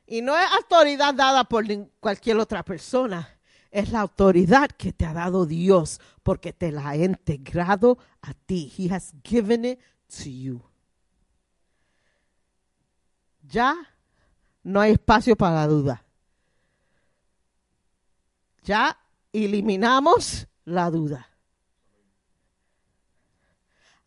Y 0.06 0.22
no 0.22 0.38
es 0.38 0.46
autoridad 0.52 1.14
dada 1.14 1.44
por 1.44 1.66
cualquier 2.00 2.38
otra 2.38 2.64
persona. 2.64 3.30
Es 3.72 3.92
la 3.92 4.02
autoridad 4.02 4.70
que 4.70 4.94
te 4.94 5.06
ha 5.06 5.14
dado 5.14 5.46
Dios 5.46 6.00
porque 6.22 6.54
te 6.54 6.72
la 6.72 6.90
ha 6.90 6.98
integrado 6.98 7.98
a 8.22 8.34
ti. 8.34 8.72
He 8.78 8.94
has 8.94 9.14
given 9.24 9.66
it 9.66 9.80
to 10.08 10.30
you. 10.30 10.62
Ya 13.42 13.76
no 14.62 14.80
hay 14.80 14.92
espacio 14.92 15.36
para 15.36 15.56
la 15.56 15.68
duda. 15.68 16.06
Ya 18.64 18.98
eliminamos 19.32 20.48
la 20.66 20.90
duda. 20.90 21.34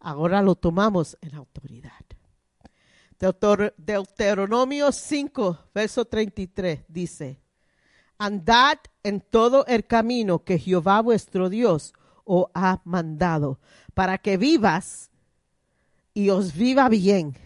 ahora 0.06 0.40
lo 0.40 0.54
tomamos 0.54 1.18
en 1.20 1.34
autoridad. 1.34 2.05
Deuter- 3.18 3.74
Deuteronomio 3.76 4.92
5, 4.92 5.58
verso 5.74 6.04
33 6.04 6.84
dice, 6.88 7.40
Andad 8.18 8.78
en 9.02 9.20
todo 9.20 9.66
el 9.66 9.86
camino 9.86 10.44
que 10.44 10.58
Jehová 10.58 11.00
vuestro 11.00 11.48
Dios 11.48 11.92
os 12.24 12.46
ha 12.54 12.80
mandado, 12.84 13.58
para 13.94 14.18
que 14.18 14.36
vivas 14.36 15.10
y 16.14 16.30
os 16.30 16.54
viva 16.54 16.88
bien, 16.88 17.36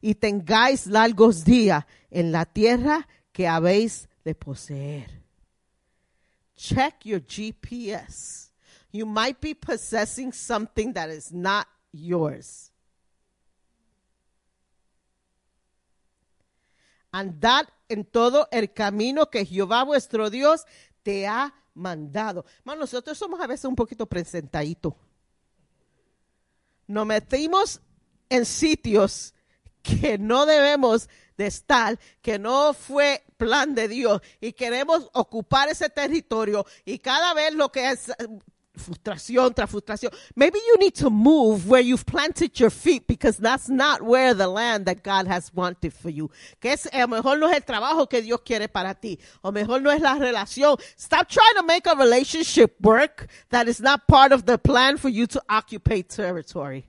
y 0.00 0.14
tengáis 0.14 0.86
largos 0.86 1.44
días 1.44 1.84
en 2.10 2.32
la 2.32 2.44
tierra 2.44 3.08
que 3.32 3.48
habéis 3.48 4.08
de 4.24 4.34
poseer. 4.34 5.22
Check 6.56 7.04
your 7.04 7.20
GPS. 7.20 8.50
You 8.90 9.06
might 9.06 9.40
be 9.40 9.54
possessing 9.54 10.32
something 10.32 10.92
that 10.94 11.10
is 11.10 11.32
not 11.32 11.66
yours. 11.92 12.67
Andad 17.18 17.68
en 17.88 18.04
todo 18.04 18.48
el 18.50 18.72
camino 18.72 19.30
que 19.30 19.44
Jehová 19.44 19.82
vuestro 19.82 20.30
Dios 20.30 20.66
te 21.02 21.26
ha 21.26 21.54
mandado. 21.74 22.44
Hermano, 22.60 22.80
nosotros 22.80 23.18
somos 23.18 23.40
a 23.40 23.46
veces 23.46 23.64
un 23.64 23.76
poquito 23.76 24.06
presentaditos. 24.06 24.94
Nos 26.86 27.06
metimos 27.06 27.80
en 28.28 28.44
sitios 28.44 29.34
que 29.82 30.18
no 30.18 30.46
debemos 30.46 31.08
de 31.36 31.46
estar, 31.46 31.98
que 32.20 32.38
no 32.38 32.74
fue 32.74 33.24
plan 33.36 33.74
de 33.74 33.88
Dios 33.88 34.20
y 34.40 34.52
queremos 34.52 35.08
ocupar 35.12 35.68
ese 35.68 35.88
territorio 35.88 36.66
y 36.84 36.98
cada 36.98 37.32
vez 37.34 37.54
lo 37.54 37.70
que 37.70 37.90
es 37.90 38.12
frustración 38.78 39.54
tras 39.54 39.70
frustración. 39.70 40.12
Maybe 40.34 40.58
you 40.58 40.76
need 40.78 40.94
to 40.96 41.10
move 41.10 41.68
where 41.68 41.82
you've 41.82 42.06
planted 42.06 42.58
your 42.58 42.70
feet 42.70 43.06
because 43.06 43.36
that's 43.36 43.68
not 43.68 44.02
where 44.02 44.34
the 44.34 44.46
land 44.46 44.86
that 44.86 45.02
God 45.02 45.26
has 45.26 45.52
wanted 45.54 45.92
for 45.92 46.10
you. 46.10 46.30
Que 46.60 46.72
es, 46.72 46.88
a 46.92 47.06
mejor 47.06 47.38
no 47.38 47.48
es 47.48 47.56
el 47.56 47.62
trabajo 47.62 48.08
que 48.08 48.22
Dios 48.22 48.40
quiere 48.44 48.68
para 48.68 48.94
ti. 48.94 49.18
O 49.42 49.52
mejor 49.52 49.80
no 49.80 49.90
es 49.90 50.00
la 50.00 50.14
relación. 50.14 50.78
Stop 50.96 51.28
trying 51.28 51.54
to 51.56 51.62
make 51.62 51.86
a 51.86 51.94
relationship 51.94 52.76
work 52.80 53.28
that 53.50 53.68
is 53.68 53.80
not 53.80 54.06
part 54.06 54.32
of 54.32 54.46
the 54.46 54.58
plan 54.58 54.96
for 54.96 55.08
you 55.08 55.26
to 55.26 55.42
occupy 55.48 56.02
territory. 56.02 56.86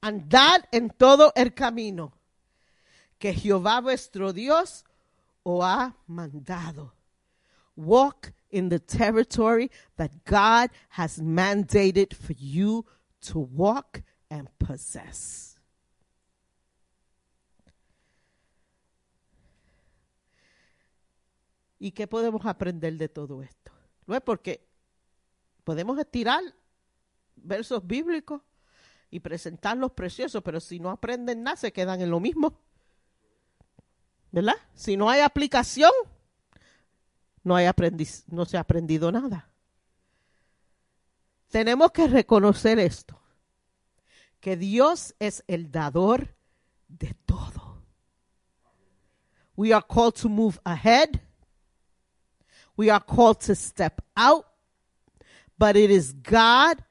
Andad 0.00 0.64
en 0.72 0.90
todo 0.90 1.32
el 1.34 1.54
camino 1.54 2.12
que 3.18 3.34
Jehová 3.34 3.80
vuestro 3.80 4.32
Dios 4.32 4.84
os 5.42 5.64
ha 5.64 5.96
mandado. 6.06 6.97
Walk 7.78 8.32
in 8.50 8.68
the 8.68 8.80
territory 8.80 9.70
that 9.96 10.10
God 10.24 10.70
has 10.90 11.20
mandated 11.20 12.12
for 12.12 12.34
you 12.36 12.84
to 13.20 13.38
walk 13.38 14.02
and 14.28 14.48
possess. 14.58 15.56
¿Y 21.78 21.92
qué 21.92 22.08
podemos 22.08 22.44
aprender 22.44 22.96
de 22.96 23.08
todo 23.08 23.42
esto? 23.42 23.70
No 24.06 24.16
es 24.16 24.20
porque 24.22 24.66
podemos 25.62 25.96
estirar 25.98 26.42
versos 27.36 27.86
bíblicos 27.86 28.42
y 29.10 29.20
presentarlos 29.20 29.92
preciosos, 29.92 30.42
pero 30.42 30.58
si 30.58 30.80
no 30.80 30.90
aprenden 30.90 31.44
nada, 31.44 31.56
se 31.56 31.72
quedan 31.72 32.00
en 32.00 32.10
lo 32.10 32.18
mismo. 32.18 32.58
¿Verdad? 34.32 34.56
Si 34.74 34.96
no 34.96 35.08
hay 35.08 35.20
aplicación, 35.20 35.92
no, 37.48 37.56
hay 37.56 37.66
aprendiz, 37.66 38.24
no 38.28 38.44
se 38.44 38.56
ha 38.56 38.60
aprendido 38.60 39.10
nada. 39.10 39.50
Tenemos 41.48 41.90
que 41.92 42.06
reconocer 42.06 42.78
esto, 42.78 43.18
que 44.38 44.56
Dios 44.56 45.14
es 45.18 45.42
el 45.48 45.70
dador 45.72 46.34
de 46.86 47.14
todo. 47.24 47.82
We 49.56 49.72
are 49.72 49.84
called 49.84 50.14
to 50.20 50.28
move 50.28 50.60
ahead. 50.62 51.20
We 52.76 52.90
are 52.90 53.04
called 53.04 53.40
to 53.46 53.54
step 53.56 54.00
out. 54.14 54.44
But 55.58 55.76
it 55.76 55.90
is 55.90 56.12
God 56.12 56.84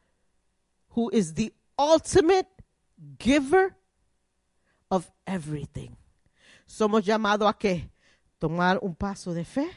who 0.89 1.09
is 1.13 1.35
the 1.35 1.53
ultimate 1.79 2.49
giver 3.17 3.73
of 4.89 5.09
everything. 5.25 5.95
Somos 6.65 7.05
llamados 7.05 7.47
a 7.47 7.53
qué? 7.53 7.89
Tomar 8.39 8.79
un 8.81 8.95
paso 8.95 9.33
de 9.33 9.45
fe. 9.45 9.69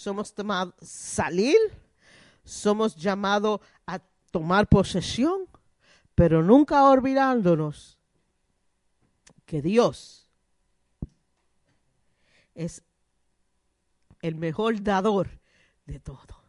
Somos 0.00 0.34
llamados 0.34 0.74
a 0.80 0.84
salir. 0.84 1.58
Somos 2.42 2.96
llamados 2.96 3.60
a 3.86 4.00
tomar 4.30 4.66
posesión, 4.66 5.46
pero 6.14 6.42
nunca 6.42 6.88
olvidándonos 6.88 7.98
que 9.44 9.60
Dios 9.60 10.26
es 12.54 12.82
el 14.22 14.36
mejor 14.36 14.82
dador 14.82 15.28
de 15.86 16.00
todo. 16.00 16.42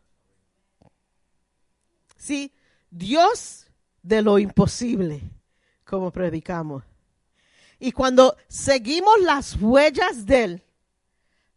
Sí, 2.16 2.54
Dios 2.90 3.68
de 4.02 4.22
lo 4.22 4.40
imposible, 4.40 5.22
como 5.84 6.12
predicamos. 6.12 6.84
Y 7.80 7.92
cuando 7.92 8.38
seguimos 8.48 9.20
las 9.22 9.56
huellas 9.60 10.26
de 10.26 10.44
Él, 10.44 10.64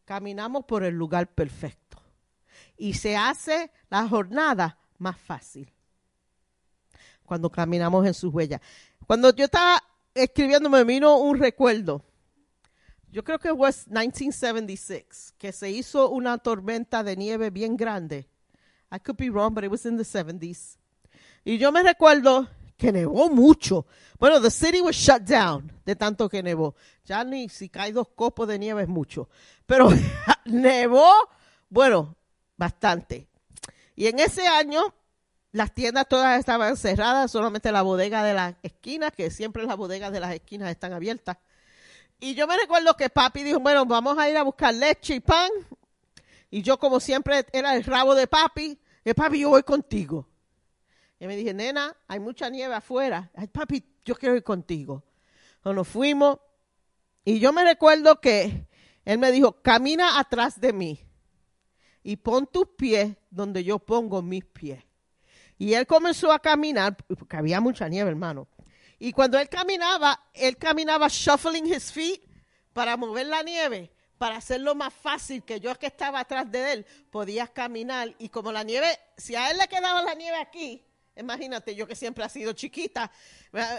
caminamos 0.04 0.64
por 0.64 0.84
el 0.84 0.94
lugar 0.94 1.26
perfecto. 1.28 1.83
Y 2.76 2.94
se 2.94 3.16
hace 3.16 3.70
la 3.90 4.08
jornada 4.08 4.78
más 4.98 5.18
fácil. 5.18 5.70
Cuando 7.24 7.50
caminamos 7.50 8.06
en 8.06 8.14
sus 8.14 8.32
huellas. 8.32 8.60
Cuando 9.06 9.34
yo 9.34 9.46
estaba 9.46 9.82
escribiendo 10.14 10.68
me 10.70 10.84
vino 10.84 11.16
un 11.18 11.38
recuerdo. 11.38 12.04
Yo 13.10 13.22
creo 13.22 13.38
que 13.38 13.54
fue 13.54 13.70
1976, 13.86 15.34
que 15.38 15.52
se 15.52 15.70
hizo 15.70 16.10
una 16.10 16.38
tormenta 16.38 17.04
de 17.04 17.16
nieve 17.16 17.50
bien 17.50 17.76
grande. 17.76 18.26
I 18.90 18.98
could 18.98 19.16
be 19.16 19.30
wrong, 19.30 19.54
but 19.54 19.62
it 19.62 19.70
was 19.70 19.86
in 19.86 19.96
the 19.96 20.04
70s. 20.04 20.78
Y 21.44 21.58
yo 21.58 21.70
me 21.70 21.82
recuerdo 21.82 22.48
que 22.76 22.90
nevó 22.90 23.30
mucho. 23.30 23.86
Bueno, 24.18 24.40
the 24.40 24.50
city 24.50 24.80
was 24.80 24.96
shut 24.96 25.22
down 25.22 25.70
de 25.84 25.94
tanto 25.94 26.28
que 26.28 26.42
nevó. 26.42 26.74
Ya 27.04 27.22
ni 27.22 27.48
si 27.48 27.68
cae 27.68 27.92
dos 27.92 28.08
copos 28.16 28.48
de 28.48 28.58
nieve 28.58 28.82
es 28.82 28.88
mucho. 28.88 29.28
Pero 29.66 29.90
nevó, 30.44 31.08
bueno, 31.68 32.16
bastante. 32.56 33.28
Y 33.96 34.06
en 34.06 34.18
ese 34.18 34.46
año 34.46 34.94
las 35.52 35.72
tiendas 35.72 36.08
todas 36.08 36.38
estaban 36.38 36.76
cerradas, 36.76 37.30
solamente 37.30 37.70
la 37.70 37.82
bodega 37.82 38.24
de 38.24 38.34
las 38.34 38.56
esquinas, 38.62 39.12
que 39.12 39.30
siempre 39.30 39.62
las 39.62 39.76
bodegas 39.76 40.12
de 40.12 40.18
las 40.18 40.34
esquinas 40.34 40.70
están 40.70 40.92
abiertas. 40.92 41.36
Y 42.18 42.34
yo 42.34 42.46
me 42.46 42.56
recuerdo 42.56 42.96
que 42.96 43.08
papi 43.08 43.44
dijo, 43.44 43.60
bueno, 43.60 43.86
vamos 43.86 44.18
a 44.18 44.28
ir 44.28 44.36
a 44.36 44.42
buscar 44.42 44.74
leche 44.74 45.14
y 45.14 45.20
pan. 45.20 45.50
Y 46.50 46.62
yo 46.62 46.78
como 46.78 46.98
siempre 46.98 47.46
era 47.52 47.76
el 47.76 47.84
rabo 47.84 48.14
de 48.14 48.26
papi, 48.26 48.78
y 49.04 49.12
papi, 49.12 49.40
yo 49.40 49.50
voy 49.50 49.62
contigo. 49.62 50.26
Y 51.20 51.26
me 51.26 51.36
dije, 51.36 51.54
nena, 51.54 51.94
hay 52.08 52.18
mucha 52.18 52.48
nieve 52.48 52.74
afuera. 52.74 53.30
Ay, 53.36 53.46
papi, 53.46 53.84
yo 54.04 54.16
quiero 54.16 54.34
ir 54.34 54.42
contigo. 54.42 55.04
Entonces 55.56 55.76
nos 55.76 55.88
fuimos. 55.88 56.38
Y 57.24 57.38
yo 57.38 57.52
me 57.52 57.62
recuerdo 57.64 58.20
que 58.20 58.66
él 59.04 59.18
me 59.18 59.30
dijo, 59.30 59.62
camina 59.62 60.18
atrás 60.18 60.60
de 60.60 60.72
mí 60.72 61.00
y 62.04 62.16
pon 62.16 62.46
tus 62.46 62.68
pies 62.76 63.16
donde 63.30 63.64
yo 63.64 63.80
pongo 63.80 64.22
mis 64.22 64.44
pies. 64.44 64.84
Y 65.58 65.74
él 65.74 65.86
comenzó 65.86 66.30
a 66.30 66.38
caminar, 66.38 66.96
porque 66.96 67.36
había 67.36 67.60
mucha 67.60 67.88
nieve, 67.88 68.10
hermano. 68.10 68.46
Y 68.98 69.12
cuando 69.12 69.38
él 69.38 69.48
caminaba, 69.48 70.28
él 70.34 70.56
caminaba 70.56 71.08
shuffling 71.08 71.66
his 71.66 71.90
feet 71.90 72.20
para 72.72 72.96
mover 72.96 73.26
la 73.26 73.42
nieve, 73.42 73.90
para 74.18 74.36
hacerlo 74.36 74.74
más 74.74 74.92
fácil, 74.92 75.42
que 75.42 75.58
yo 75.60 75.74
que 75.76 75.86
estaba 75.86 76.20
atrás 76.20 76.50
de 76.50 76.72
él 76.72 76.86
podía 77.10 77.46
caminar. 77.48 78.14
Y 78.18 78.28
como 78.28 78.52
la 78.52 78.62
nieve, 78.62 78.86
si 79.16 79.34
a 79.34 79.50
él 79.50 79.58
le 79.58 79.66
quedaba 79.66 80.02
la 80.02 80.14
nieve 80.14 80.36
aquí, 80.36 80.84
imagínate, 81.16 81.74
yo 81.74 81.86
que 81.86 81.96
siempre 81.96 82.24
he 82.24 82.28
sido 82.28 82.52
chiquita, 82.52 83.10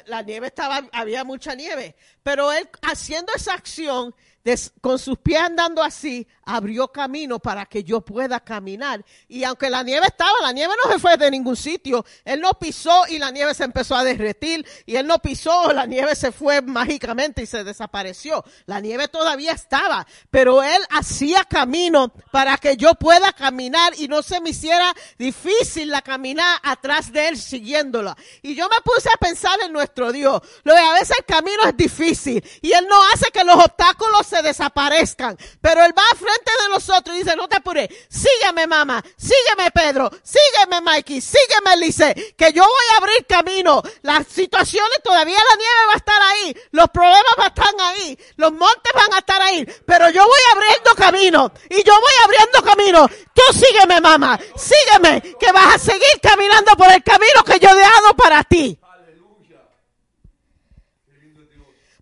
la 0.05 0.21
nieve 0.23 0.47
estaba, 0.47 0.87
había 0.91 1.23
mucha 1.23 1.53
nieve. 1.53 1.95
Pero 2.23 2.51
él 2.51 2.67
haciendo 2.81 3.31
esa 3.35 3.53
acción, 3.53 4.15
des- 4.45 4.71
con 4.79 4.99
sus 4.99 5.17
pies 5.17 5.41
andando 5.41 5.83
así, 5.83 6.25
abrió 6.45 6.89
camino 6.89 7.39
para 7.39 7.65
que 7.65 7.83
yo 7.83 8.01
pueda 8.01 8.39
caminar. 8.39 9.03
Y 9.27 9.43
aunque 9.43 9.69
la 9.71 9.81
nieve 9.81 10.05
estaba, 10.05 10.31
la 10.41 10.51
nieve 10.53 10.73
no 10.85 10.91
se 10.91 10.99
fue 10.99 11.17
de 11.17 11.31
ningún 11.31 11.55
sitio. 11.57 12.05
Él 12.23 12.39
no 12.39 12.53
pisó 12.53 13.05
y 13.09 13.17
la 13.17 13.31
nieve 13.31 13.55
se 13.55 13.63
empezó 13.63 13.95
a 13.95 14.03
derretir. 14.03 14.65
Y 14.85 14.95
él 14.95 15.07
no 15.07 15.17
pisó, 15.19 15.73
la 15.73 15.87
nieve 15.87 16.15
se 16.15 16.31
fue 16.31 16.61
mágicamente 16.61 17.41
y 17.41 17.47
se 17.47 17.63
desapareció. 17.63 18.45
La 18.67 18.79
nieve 18.79 19.07
todavía 19.07 19.53
estaba. 19.53 20.05
Pero 20.29 20.61
él 20.61 20.81
hacía 20.91 21.43
camino 21.45 22.13
para 22.31 22.57
que 22.57 22.77
yo 22.77 22.93
pueda 22.93 23.33
caminar 23.33 23.93
y 23.97 24.07
no 24.07 24.21
se 24.21 24.39
me 24.39 24.51
hiciera 24.51 24.93
difícil 25.17 25.89
la 25.89 26.03
caminar 26.03 26.59
atrás 26.61 27.11
de 27.11 27.29
él 27.29 27.37
siguiéndola. 27.37 28.15
Y 28.43 28.53
yo 28.53 28.69
me 28.69 28.77
puse 28.83 29.09
a 29.09 29.17
pensar 29.17 29.57
es 29.63 29.71
nuestro 29.71 30.11
Dios. 30.11 30.41
Lo 30.63 30.73
que 30.73 30.79
a 30.79 30.93
veces 30.93 31.17
el 31.17 31.25
camino 31.25 31.63
es 31.67 31.75
difícil 31.75 32.43
y 32.61 32.71
Él 32.73 32.85
no 32.87 32.95
hace 33.13 33.31
que 33.31 33.43
los 33.43 33.55
obstáculos 33.55 34.27
desaparezcan. 34.41 35.37
Pero 35.61 35.83
Él 35.83 35.93
va 35.97 36.03
al 36.11 36.17
frente 36.17 36.51
de 36.63 36.69
nosotros 36.69 37.15
y 37.15 37.19
dice, 37.19 37.35
no 37.35 37.47
te 37.47 37.57
apures, 37.57 37.89
sígueme 38.09 38.67
mamá, 38.67 39.03
sígueme 39.17 39.71
Pedro, 39.71 40.11
sígueme 40.23 40.81
Mikey, 40.81 41.21
sígueme 41.21 41.77
Lice, 41.77 42.35
que 42.37 42.51
yo 42.53 42.63
voy 42.63 42.85
a 42.93 42.97
abrir 42.97 43.25
camino. 43.27 43.81
Las 44.01 44.27
situaciones, 44.27 45.01
todavía 45.03 45.37
la 45.37 45.55
nieve 45.55 45.85
va 45.87 45.93
a 45.93 45.97
estar 45.97 46.21
ahí, 46.21 46.57
los 46.71 46.89
problemas 46.89 47.33
van 47.37 47.45
a 47.45 47.49
estar 47.49 47.81
ahí, 47.81 48.19
los 48.37 48.51
montes 48.51 48.93
van 48.93 49.13
a 49.13 49.17
estar 49.19 49.41
ahí, 49.41 49.65
pero 49.85 50.09
yo 50.09 50.25
voy 50.25 50.39
abriendo 50.53 50.95
camino 50.95 51.51
y 51.69 51.83
yo 51.83 51.93
voy 51.93 52.13
abriendo 52.23 52.61
camino. 52.63 53.09
Tú 53.33 53.41
sígueme 53.53 53.99
mamá, 54.01 54.39
sígueme, 54.55 55.21
que 55.39 55.51
vas 55.51 55.75
a 55.75 55.79
seguir 55.79 56.19
caminando 56.21 56.71
por 56.77 56.91
el 56.91 57.03
camino 57.03 57.43
que 57.45 57.59
yo 57.59 57.69
he 57.69 57.75
dado 57.75 58.13
para 58.15 58.43
ti. 58.43 58.79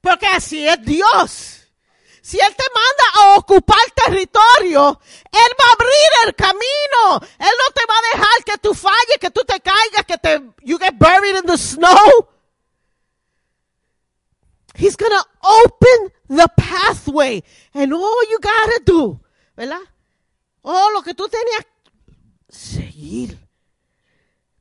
Porque 0.03 0.27
así 0.27 0.67
es 0.67 0.83
Dios. 0.83 1.62
Si 2.23 2.39
Él 2.39 2.55
te 2.55 2.63
manda 2.73 3.03
a 3.15 3.37
ocupar 3.37 3.77
territorio, 3.93 4.97
Él 5.29 5.51
va 5.59 5.65
a 5.67 5.73
abrir 5.73 6.09
el 6.25 6.35
camino. 6.35 7.27
Él 7.37 7.51
no 7.59 7.73
te 7.75 7.81
va 7.85 7.95
a 7.97 8.17
dejar 8.17 8.43
que 8.45 8.57
tú 8.59 8.73
falles, 8.73 9.17
que 9.19 9.29
tú 9.29 9.41
te 9.43 9.59
caigas, 9.59 10.05
que 10.07 10.17
te, 10.17 10.41
you 10.63 10.77
get 10.79 10.93
buried 10.97 11.35
in 11.35 11.45
the 11.45 11.57
snow. 11.57 12.29
He's 14.75 14.95
gonna 14.95 15.21
open 15.41 16.13
the 16.29 16.47
pathway. 16.55 17.43
And 17.73 17.93
all 17.93 18.23
you 18.31 18.39
gotta 18.39 18.81
do, 18.85 19.19
¿verdad? 19.57 19.81
Oh, 20.61 20.91
lo 20.93 21.01
que 21.01 21.13
tú 21.13 21.27
tenías 21.27 21.65
seguir. 22.47 23.37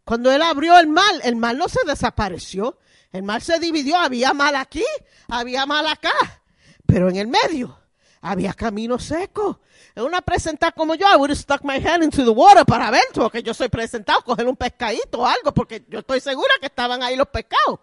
Cuando 0.05 0.32
él 0.32 0.43
abrió 0.43 0.76
el 0.80 0.89
mal, 0.89 1.20
el 1.22 1.36
mal 1.36 1.56
no 1.56 1.68
se 1.68 1.84
desapareció. 1.86 2.76
El 3.12 3.22
mal 3.22 3.40
se 3.40 3.60
dividió. 3.60 3.98
Había 3.98 4.32
mal 4.32 4.56
aquí, 4.56 4.84
había 5.28 5.64
mal 5.64 5.86
acá. 5.86 6.41
Pero 6.86 7.09
en 7.09 7.16
el 7.16 7.28
medio 7.28 7.78
había 8.20 8.54
camino 8.54 8.98
seco. 8.98 9.60
En 9.94 10.04
una 10.04 10.22
presentada 10.22 10.72
como 10.72 10.94
yo, 10.94 11.06
I 11.06 11.16
would 11.16 11.30
have 11.30 11.38
stuck 11.38 11.62
my 11.64 11.78
hand 11.78 12.02
into 12.02 12.24
the 12.24 12.30
water 12.30 12.64
para 12.64 12.90
ver, 12.90 13.04
porque 13.12 13.42
yo 13.42 13.52
soy 13.52 13.68
presentado, 13.68 14.22
coger 14.22 14.46
un 14.46 14.56
pescadito 14.56 15.18
o 15.18 15.26
algo, 15.26 15.52
porque 15.52 15.84
yo 15.88 15.98
estoy 15.98 16.20
segura 16.20 16.52
que 16.60 16.66
estaban 16.66 17.02
ahí 17.02 17.16
los 17.16 17.28
pescados. 17.28 17.80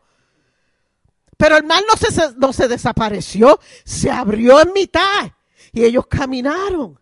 Pero 1.38 1.58
el 1.58 1.64
mal 1.64 1.84
no 1.88 1.96
se, 1.96 2.34
no 2.38 2.52
se 2.52 2.68
desapareció, 2.68 3.60
se 3.86 4.10
abrió 4.12 4.62
en 4.62 4.74
mitad 4.74 5.32
y 5.72 5.84
ellos 5.84 6.08
caminaron. 6.08 7.00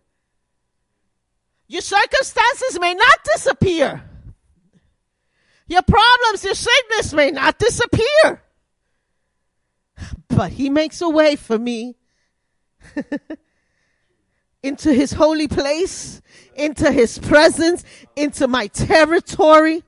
Your 1.68 1.82
circumstances 1.82 2.78
may 2.80 2.94
not 2.94 3.24
disappear. 3.34 4.08
Your 5.66 5.82
problems, 5.82 6.42
your 6.44 6.54
sickness 6.54 7.12
may 7.12 7.30
not 7.30 7.58
disappear. 7.58 8.42
But 10.28 10.52
he 10.52 10.70
makes 10.70 11.00
a 11.00 11.08
way 11.08 11.36
for 11.36 11.58
me 11.58 11.96
into 14.62 14.92
his 14.92 15.12
holy 15.12 15.48
place, 15.48 16.20
into 16.54 16.90
his 16.92 17.18
presence, 17.18 17.84
into 18.16 18.48
my 18.48 18.66
territory. 18.68 19.82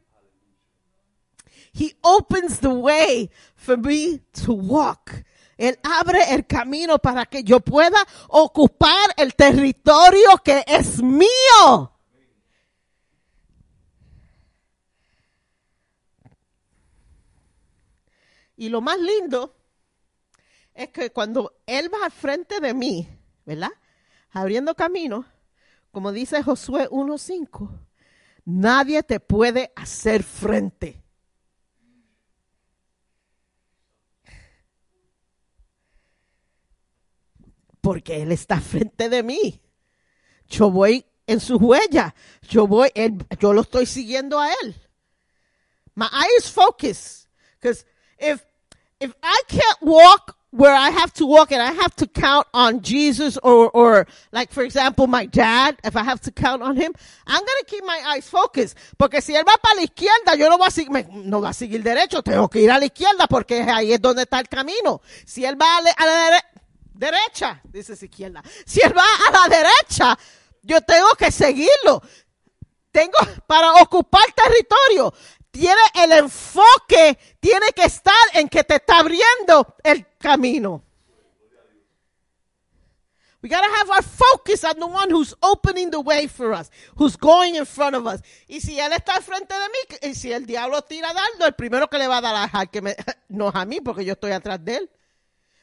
He 1.73 1.95
opens 2.03 2.59
the 2.61 2.75
way 2.75 3.31
for 3.55 3.77
me 3.77 4.21
to 4.45 4.53
walk. 4.53 5.25
Él 5.59 5.77
abre 5.85 6.23
el 6.31 6.47
camino 6.47 6.99
para 6.99 7.27
que 7.27 7.43
yo 7.43 7.61
pueda 7.61 8.03
ocupar 8.31 9.13
el 9.17 9.35
territorio 9.35 10.39
que 10.43 10.65
es 10.67 11.03
mío. 11.03 11.93
Y 18.57 18.69
lo 18.69 18.81
más 18.81 18.99
lindo 18.99 19.60
es 20.75 20.89
que 20.89 21.11
cuando 21.11 21.61
Él 21.67 21.93
va 21.93 22.05
al 22.05 22.11
frente 22.11 22.61
de 22.61 22.75
mí, 22.75 23.09
¿verdad? 23.45 23.71
Abriendo 24.31 24.75
camino, 24.75 25.27
como 25.91 26.13
dice 26.13 26.43
Josué 26.43 26.89
1.5, 26.89 27.69
nadie 28.45 29.03
te 29.03 29.21
puede 29.21 29.73
hacer 29.77 30.23
frente. 30.23 31.03
Porque 37.81 38.23
Él 38.23 38.33
está 38.33 38.61
frente 38.61 39.09
de 39.09 39.23
mí. 39.23 39.63
Yo 40.47 40.71
voy 40.71 41.05
en 41.27 41.41
su 41.41 41.57
huella. 41.57 42.15
Yo 42.43 42.67
voy, 42.67 42.91
yo 43.39 43.53
lo 43.53 43.63
estoy 43.63 43.87
siguiendo 43.87 44.39
a 44.39 44.53
Él. 44.63 44.77
My 45.95 46.07
eyes 46.13 46.51
focus. 46.51 47.29
Because 47.59 47.85
if 48.19 48.45
if 49.01 49.13
I 49.23 49.41
can't 49.49 49.83
walk 49.83 50.37
where 50.53 50.75
I 50.75 50.91
have 50.91 51.13
to 51.15 51.27
walk 51.27 51.53
and 51.53 51.63
I 51.63 51.71
have 51.73 51.95
to 51.97 52.09
count 52.09 52.47
on 52.53 52.81
Jesus 52.83 53.39
or, 53.43 53.71
or 53.71 54.07
like 54.33 54.51
for 54.53 54.65
example 54.65 55.07
my 55.07 55.27
dad, 55.27 55.77
if 55.85 55.95
I 55.97 56.03
have 56.03 56.21
to 56.23 56.33
count 56.33 56.61
on 56.63 56.75
him, 56.77 56.93
I'm 57.27 57.39
going 57.39 57.59
to 57.61 57.65
keep 57.67 57.85
my 57.85 58.03
eyes 58.09 58.29
focused. 58.29 58.77
Porque 58.99 59.21
si 59.23 59.33
él 59.35 59.45
va 59.47 59.57
para 59.63 59.77
la 59.77 59.83
izquierda, 59.83 60.37
yo 60.37 60.49
no 60.49 60.59
voy 60.59 60.67
a 60.67 60.71
seguir, 60.73 60.91
me- 60.91 61.07
no 61.25 61.41
va 61.41 61.51
a 61.51 61.53
seguir 61.55 61.83
derecho, 61.85 62.23
tengo 62.23 62.49
que 62.49 62.61
ir 62.63 62.71
a 62.71 62.79
la 62.79 62.87
izquierda 62.87 63.27
porque 63.29 63.63
ahí 63.63 63.93
es 63.93 64.01
donde 64.03 64.23
está 64.23 64.41
el 64.41 64.49
camino. 64.49 65.01
Si 65.25 65.45
él 65.45 65.61
va 65.61 65.79
a 65.79 65.83
la, 65.83 65.91
a 65.93 66.07
la 66.07 66.13
dere- 66.31 66.45
derecha, 66.95 67.61
dice 67.65 67.93
izquierda. 67.93 68.43
Si 68.67 68.81
él 68.83 68.93
va 68.97 69.05
a 69.29 69.49
la 69.49 69.57
derecha, 69.57 70.19
yo 70.63 70.81
tengo 70.81 71.11
que 71.17 71.31
seguirlo 71.31 72.03
tengo 72.93 73.17
para 73.47 73.73
ocupar 73.75 74.25
territorio. 74.35 75.15
Tiene 75.51 75.81
el 75.95 76.13
enfoque, 76.13 77.19
tiene 77.41 77.73
que 77.75 77.85
estar 77.85 78.15
en 78.35 78.49
que 78.49 78.63
te 78.63 78.77
está 78.77 79.01
abriendo 79.01 79.75
el 79.83 80.07
camino. 80.19 80.85
We 83.43 83.49
gotta 83.49 83.71
have 83.71 83.89
our 83.89 84.03
focus 84.03 84.65
on 84.65 84.79
the 84.79 84.87
one 84.87 85.09
who's 85.09 85.35
opening 85.43 85.91
the 85.91 86.01
way 86.01 86.27
for 86.27 86.53
us, 86.53 86.71
who's 86.97 87.17
going 87.17 87.55
in 87.55 87.65
front 87.65 87.97
of 87.97 88.07
us. 88.07 88.21
Y 88.47 88.61
si 88.61 88.79
él 88.79 88.93
está 88.93 89.15
al 89.15 89.23
frente 89.23 89.55
de 89.55 89.69
mí, 89.69 90.11
y 90.11 90.15
si 90.15 90.31
el 90.31 90.45
diablo 90.45 90.83
tira 90.83 91.13
dardo, 91.15 91.47
el 91.47 91.55
primero 91.55 91.89
que 91.89 91.97
le 91.97 92.07
va 92.07 92.19
a 92.19 92.21
dar 92.21 92.51
a 92.53 92.67
que 92.67 92.83
me, 92.83 92.95
no 93.31 93.49
es 93.49 93.55
a 93.55 93.65
mí, 93.65 93.81
porque 93.81 94.05
yo 94.05 94.13
estoy 94.13 94.33
atrás 94.33 94.63
de 94.63 94.77
él. 94.77 94.91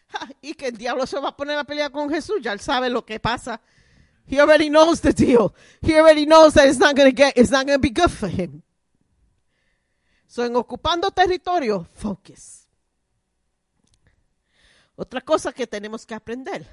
Ja, 0.09 0.27
Y 0.41 0.55
que 0.55 0.67
el 0.67 0.77
diablo 0.77 1.05
se 1.05 1.19
va 1.19 1.29
a 1.29 1.37
poner 1.37 1.57
a 1.57 1.65
pelear 1.65 1.91
con 1.91 2.09
Jesús, 2.09 2.37
ya 2.41 2.51
él 2.51 2.59
sabe 2.59 2.89
lo 2.89 3.05
que 3.05 3.19
pasa. 3.19 3.61
He 4.25 4.39
already 4.39 4.69
knows 4.69 5.01
the 5.01 5.13
deal. 5.13 5.53
He 5.81 5.93
already 5.93 6.25
knows 6.25 6.55
that 6.55 6.67
it's 6.67 6.79
not 6.79 6.95
to 6.95 7.11
get, 7.11 7.37
it's 7.37 7.51
not 7.51 7.67
to 7.67 7.77
be 7.77 7.91
good 7.91 8.09
for 8.09 8.27
him. 8.27 8.63
En 10.37 10.55
ocupando 10.55 11.11
territorio, 11.11 11.85
focus. 11.93 12.67
Otra 14.95 15.21
cosa 15.21 15.51
que 15.51 15.67
tenemos 15.67 16.05
que 16.05 16.15
aprender, 16.15 16.67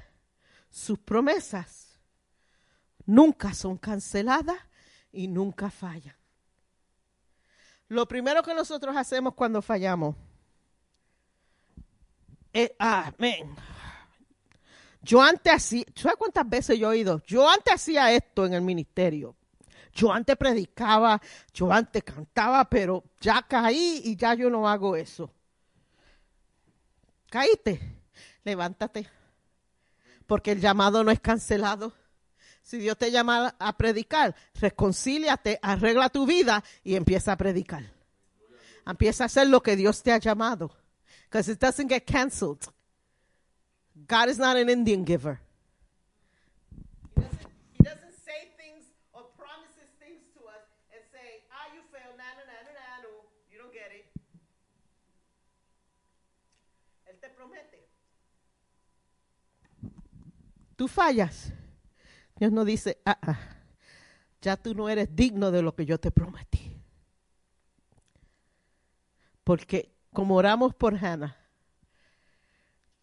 sus 0.69 0.97
promesas 0.99 1.99
nunca 3.05 3.53
son 3.53 3.77
canceladas 3.77 4.57
y 5.11 5.27
nunca 5.27 5.69
fallan. 5.69 6.15
Lo 7.87 8.07
primero 8.07 8.41
que 8.41 8.53
nosotros 8.53 8.95
hacemos 8.95 9.35
cuando 9.35 9.61
fallamos 9.61 10.15
es, 12.51 12.71
amén. 12.79 13.55
Yo 15.01 15.21
antes 15.21 15.53
hacía, 15.53 15.85
¿sabes 15.93 16.17
cuántas 16.17 16.49
veces 16.49 16.79
yo 16.79 16.87
he 16.87 16.97
oído? 16.97 17.21
Yo 17.27 17.47
antes 17.47 17.75
hacía 17.75 18.11
esto 18.11 18.45
en 18.45 18.53
el 18.53 18.61
ministerio. 18.61 19.35
Yo 19.95 20.11
antes 20.11 20.35
predicaba, 20.35 21.19
yo 21.53 21.71
antes 21.71 22.03
cantaba, 22.03 22.65
pero 22.69 23.03
ya 23.19 23.41
caí 23.41 24.01
y 24.03 24.15
ya 24.15 24.33
yo 24.33 24.49
no 24.49 24.69
hago 24.69 24.95
eso. 24.95 25.31
Caíste, 27.29 27.79
levántate, 28.43 29.09
porque 30.27 30.51
el 30.51 30.61
llamado 30.61 31.03
no 31.03 31.11
es 31.11 31.19
cancelado. 31.19 31.93
Si 32.61 32.77
Dios 32.77 32.97
te 32.97 33.11
llama 33.11 33.55
a 33.59 33.77
predicar, 33.77 34.35
reconcíliate, 34.59 35.59
arregla 35.61 36.09
tu 36.09 36.25
vida 36.25 36.63
y 36.83 36.95
empieza 36.95 37.31
a 37.31 37.37
predicar. 37.37 37.83
Empieza 38.85 39.23
a 39.23 39.27
hacer 39.27 39.47
lo 39.47 39.61
que 39.61 39.75
Dios 39.75 40.03
te 40.03 40.11
ha 40.11 40.17
llamado. 40.17 40.71
Because 41.29 41.51
it 41.51 41.59
doesn't 41.59 41.89
get 41.89 42.05
canceled. 42.05 42.67
God 44.07 44.29
is 44.29 44.37
not 44.37 44.57
an 44.57 44.69
Indian 44.69 45.05
giver. 45.05 45.39
He 47.15 47.21
doesn't, 47.21 47.47
he 47.73 47.83
doesn't 47.83 48.13
say 48.25 48.49
things 48.57 48.83
or 49.13 49.23
promises 49.37 49.89
things 49.99 50.21
to 50.35 50.45
us 50.45 50.63
and 50.91 51.01
say, 51.11 51.43
ah, 51.51 51.71
you 51.73 51.81
failed, 51.91 52.17
na, 52.17 52.27
na, 52.37 52.43
na, 52.45 52.55
na, 52.65 52.71
na, 52.75 53.03
no, 53.03 53.09
you 53.51 53.57
don't 53.57 53.73
get 53.73 53.91
it. 53.91 54.05
Él 57.07 57.19
te 57.19 57.29
promete. 57.29 57.87
Tú 60.75 60.87
fallas. 60.87 61.53
Dios 62.37 62.51
no 62.51 62.65
dice, 62.65 63.01
ah, 63.05 63.17
ah, 63.21 63.39
ya 64.41 64.57
tú 64.57 64.75
no 64.75 64.89
eres 64.89 65.15
digno 65.15 65.51
de 65.51 65.61
lo 65.61 65.73
que 65.73 65.85
yo 65.85 65.99
te 65.99 66.11
prometí. 66.11 66.81
Porque 69.43 69.91
como 70.11 70.35
oramos 70.35 70.73
por 70.75 70.95
Hannah, 70.95 71.37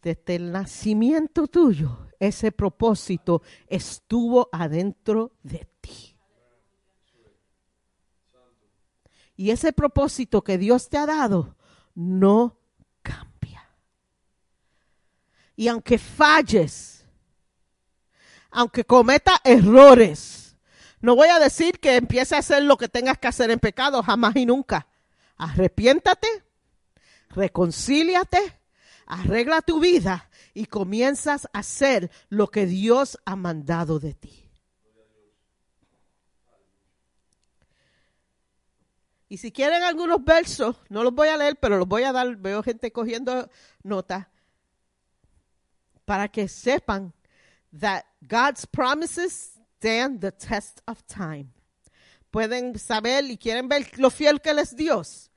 desde 0.03 0.35
el 0.35 0.53
nacimiento 0.53 1.47
tuyo, 1.47 2.09
ese 2.19 2.53
propósito 2.53 3.43
estuvo 3.69 4.49
adentro 4.53 5.32
de 5.43 5.66
ti. 5.81 6.16
Y 9.36 9.51
ese 9.51 9.73
propósito 9.73 10.43
que 10.44 10.59
Dios 10.59 10.89
te 10.89 10.99
ha 10.99 11.07
dado 11.07 11.57
no 11.94 12.62
Y 15.57 15.69
aunque 15.69 15.99
falles, 15.99 17.02
aunque 18.53 18.85
cometa 18.85 19.41
errores, 19.45 20.57
no 21.01 21.16
voy 21.16 21.29
a 21.29 21.41
decir 21.41 21.81
que 21.81 21.97
empiece 21.97 22.37
a 22.37 22.39
hacer 22.39 22.62
lo 22.62 22.77
que 22.77 22.89
tengas 22.89 23.19
que 23.19 23.27
hacer 23.27 23.51
en 23.51 23.59
pecado, 23.59 24.03
jamás 24.03 24.37
y 24.37 24.47
nunca. 24.47 24.87
Arrepiéntate, 25.37 26.29
reconcíliate, 27.31 28.61
arregla 29.07 29.62
tu 29.62 29.81
vida 29.81 30.31
y 30.55 30.66
comienzas 30.66 31.49
a 31.53 31.59
hacer 31.59 32.11
lo 32.29 32.49
que 32.49 32.66
Dios 32.66 33.19
ha 33.24 33.35
mandado 33.35 33.99
de 33.99 34.15
ti. 34.15 34.51
Y 39.29 39.39
si 39.39 39.51
quieren 39.51 39.83
algunos 39.83 40.23
versos, 40.23 40.77
no 40.91 41.03
los 41.03 41.15
voy 41.15 41.29
a 41.29 41.39
leer, 41.39 41.57
pero 41.57 41.79
los 41.79 41.89
voy 41.89 42.03
a 42.03 42.12
dar, 42.12 42.37
veo 42.37 42.62
gente 42.62 42.93
cogiendo 42.93 43.51
nota, 43.83 44.31
para 46.05 46.29
que 46.29 46.49
sepan 46.49 47.15
that 47.81 48.05
God's 48.28 48.66
promises 48.66 49.59
stand 49.78 50.20
the 50.20 50.31
test 50.31 50.81
of 50.86 51.03
time. 51.07 51.53
Pueden 52.31 52.78
saber 52.78 53.24
y 53.24 53.36
quieren 53.36 53.69
ver 53.69 53.86
lo 53.99 54.11
fiel 54.11 54.40
que 54.40 54.51
Él 54.51 54.61
es 54.61 54.77
Dios. 54.77 55.31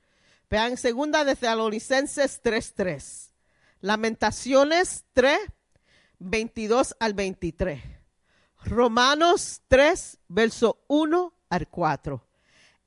Vean 0.48 0.76
segunda 0.76 1.24
de 1.24 1.34
Tesalonicenses 1.34 2.40
3.3. 2.42 3.32
Lamentaciones 3.80 5.04
3, 5.12 5.38
22 6.18 6.96
al 7.00 7.14
23. 7.14 7.82
Romanos 8.64 9.62
3, 9.68 10.18
verso 10.28 10.84
1 10.88 11.34
al 11.50 11.68
4. 11.68 12.26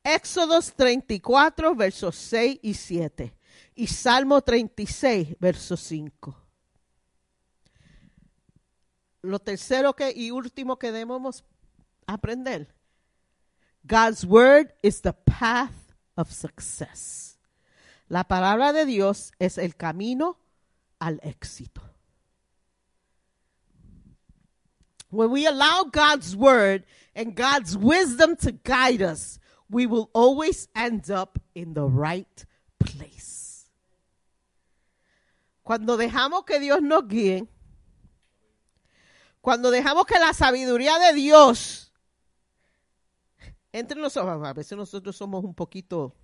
Éxodos 0.03 0.73
34, 0.75 1.75
versos 1.75 2.15
6 2.15 2.59
y 2.63 2.73
7. 2.73 3.35
Y 3.75 3.87
Salmo 3.87 4.41
36, 4.41 5.35
verso 5.39 5.77
5. 5.77 6.48
Lo 9.21 9.39
tercero 9.39 9.95
que, 9.95 10.11
y 10.15 10.31
último 10.31 10.77
que 10.77 10.91
debemos 10.91 11.43
aprender. 12.07 12.67
God's 13.85 14.25
word 14.25 14.73
is 14.81 15.01
the 15.01 15.13
path 15.13 15.93
of 16.17 16.31
success. 16.31 17.37
La 18.09 18.23
palabra 18.23 18.73
de 18.73 18.85
Dios 18.85 19.31
es 19.39 19.57
el 19.57 19.75
camino 19.75 20.37
al 20.99 21.19
éxito. 21.21 21.81
When 25.11 25.31
we 25.31 25.47
allow 25.47 25.83
God's 25.83 26.35
word 26.35 26.83
and 27.15 27.35
God's 27.35 27.75
wisdom 27.75 28.35
to 28.37 28.51
guide 28.51 29.01
us, 29.01 29.39
we 29.69 29.85
will 29.85 30.09
always 30.13 30.67
end 30.75 31.09
up 31.09 31.39
in 31.55 31.73
the 31.73 31.85
right 31.85 32.45
place. 32.79 33.65
Cuando 35.63 35.97
dejamos 35.97 36.45
que 36.45 36.59
Dios 36.59 36.81
nos 36.81 37.03
guíe, 37.03 37.47
cuando 39.41 39.71
dejamos 39.71 40.05
que 40.05 40.19
la 40.19 40.33
sabiduría 40.33 40.99
de 40.99 41.13
Dios 41.13 41.89
entre 43.71 44.01
nosotros, 44.01 44.45
a 44.45 44.53
veces 44.53 44.77
nosotros 44.77 45.15
somos 45.15 45.43
un 45.43 45.53
poquito 45.53 46.15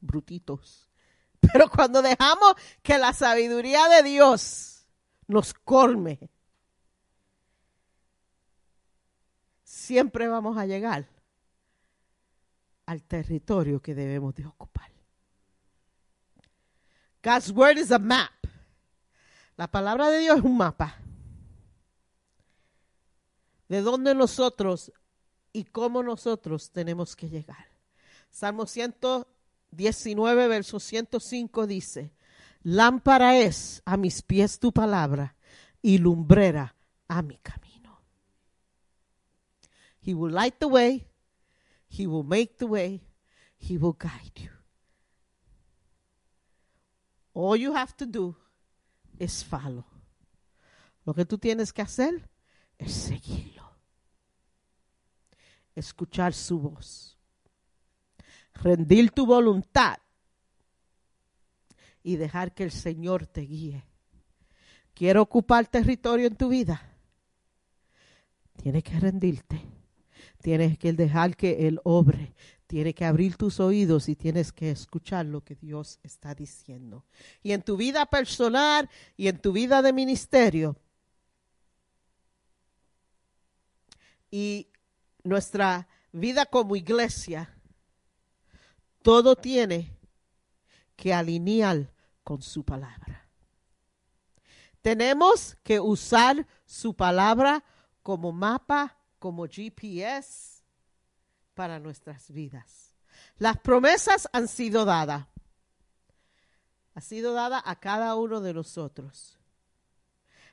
brutitos, 0.00 0.88
pero 1.40 1.70
cuando 1.70 2.02
dejamos 2.02 2.54
que 2.82 2.98
la 2.98 3.12
sabiduría 3.12 3.88
de 3.88 4.02
Dios 4.02 4.86
nos 5.26 5.54
colme, 5.54 6.30
siempre 9.64 10.28
vamos 10.28 10.58
a 10.58 10.66
llegar 10.66 11.08
al 12.86 13.02
territorio 13.04 13.80
que 13.80 13.94
debemos 13.94 14.34
de 14.34 14.46
ocupar. 14.46 14.90
God's 17.22 17.50
word 17.50 17.78
is 17.78 17.92
a 17.92 17.98
map. 17.98 18.32
La 19.56 19.70
palabra 19.70 20.08
de 20.08 20.20
Dios 20.20 20.38
es 20.38 20.44
un 20.44 20.56
mapa. 20.56 20.96
De 23.70 23.82
dónde 23.82 24.16
nosotros 24.16 24.92
y 25.52 25.62
cómo 25.62 26.02
nosotros 26.02 26.72
tenemos 26.72 27.14
que 27.14 27.28
llegar. 27.28 27.68
Salmo 28.28 28.66
119, 28.66 30.48
verso 30.48 30.80
105 30.80 31.68
dice, 31.68 32.12
lámpara 32.64 33.38
es 33.38 33.80
a 33.84 33.96
mis 33.96 34.22
pies 34.22 34.58
tu 34.58 34.72
palabra 34.72 35.36
y 35.80 35.98
lumbrera 35.98 36.74
a 37.06 37.22
mi 37.22 37.36
camino. 37.38 38.02
He 40.04 40.14
will 40.14 40.34
light 40.34 40.58
the 40.58 40.66
way, 40.66 41.06
he 41.88 42.08
will 42.08 42.26
make 42.26 42.56
the 42.56 42.64
way, 42.64 43.06
he 43.56 43.78
will 43.78 43.96
guide 43.96 44.32
you. 44.34 44.50
All 47.34 47.56
you 47.56 47.72
have 47.72 47.94
to 47.98 48.04
do 48.04 48.36
is 49.16 49.44
follow. 49.44 49.84
Lo 51.04 51.14
que 51.14 51.24
tú 51.24 51.38
tienes 51.38 51.72
que 51.72 51.82
hacer 51.82 52.28
es 52.78 52.92
seguirlo. 52.92 53.59
Escuchar 55.80 56.34
su 56.34 56.60
voz. 56.60 57.18
Rendir 58.52 59.10
tu 59.10 59.24
voluntad 59.24 59.96
y 62.02 62.16
dejar 62.16 62.52
que 62.52 62.64
el 62.64 62.70
Señor 62.70 63.26
te 63.26 63.40
guíe. 63.40 63.82
Quiero 64.92 65.22
ocupar 65.22 65.66
territorio 65.66 66.26
en 66.26 66.36
tu 66.36 66.50
vida. 66.50 66.82
Tienes 68.62 68.84
que 68.84 69.00
rendirte. 69.00 69.62
Tienes 70.42 70.76
que 70.78 70.92
dejar 70.92 71.34
que 71.34 71.66
Él 71.66 71.80
obre. 71.84 72.34
Tienes 72.66 72.94
que 72.94 73.06
abrir 73.06 73.36
tus 73.36 73.58
oídos 73.58 74.10
y 74.10 74.16
tienes 74.16 74.52
que 74.52 74.70
escuchar 74.70 75.24
lo 75.24 75.42
que 75.42 75.54
Dios 75.54 75.98
está 76.02 76.34
diciendo. 76.34 77.06
Y 77.42 77.52
en 77.52 77.62
tu 77.62 77.78
vida 77.78 78.04
personal 78.04 78.90
y 79.16 79.28
en 79.28 79.38
tu 79.38 79.52
vida 79.52 79.80
de 79.80 79.94
ministerio. 79.94 80.76
Y 84.30 84.69
nuestra 85.24 85.88
vida 86.12 86.46
como 86.46 86.76
iglesia, 86.76 87.54
todo 89.02 89.36
tiene 89.36 89.96
que 90.96 91.14
alinear 91.14 91.92
con 92.22 92.42
su 92.42 92.64
palabra. 92.64 93.28
Tenemos 94.82 95.56
que 95.62 95.80
usar 95.80 96.46
su 96.64 96.94
palabra 96.94 97.64
como 98.02 98.32
mapa, 98.32 98.96
como 99.18 99.46
GPS 99.46 100.62
para 101.54 101.78
nuestras 101.78 102.30
vidas. 102.30 102.94
Las 103.36 103.58
promesas 103.58 104.28
han 104.32 104.48
sido 104.48 104.84
dadas. 104.84 105.26
Ha 106.94 107.00
sido 107.00 107.32
dada 107.34 107.62
a 107.64 107.76
cada 107.76 108.14
uno 108.16 108.40
de 108.40 108.54
nosotros. 108.54 109.38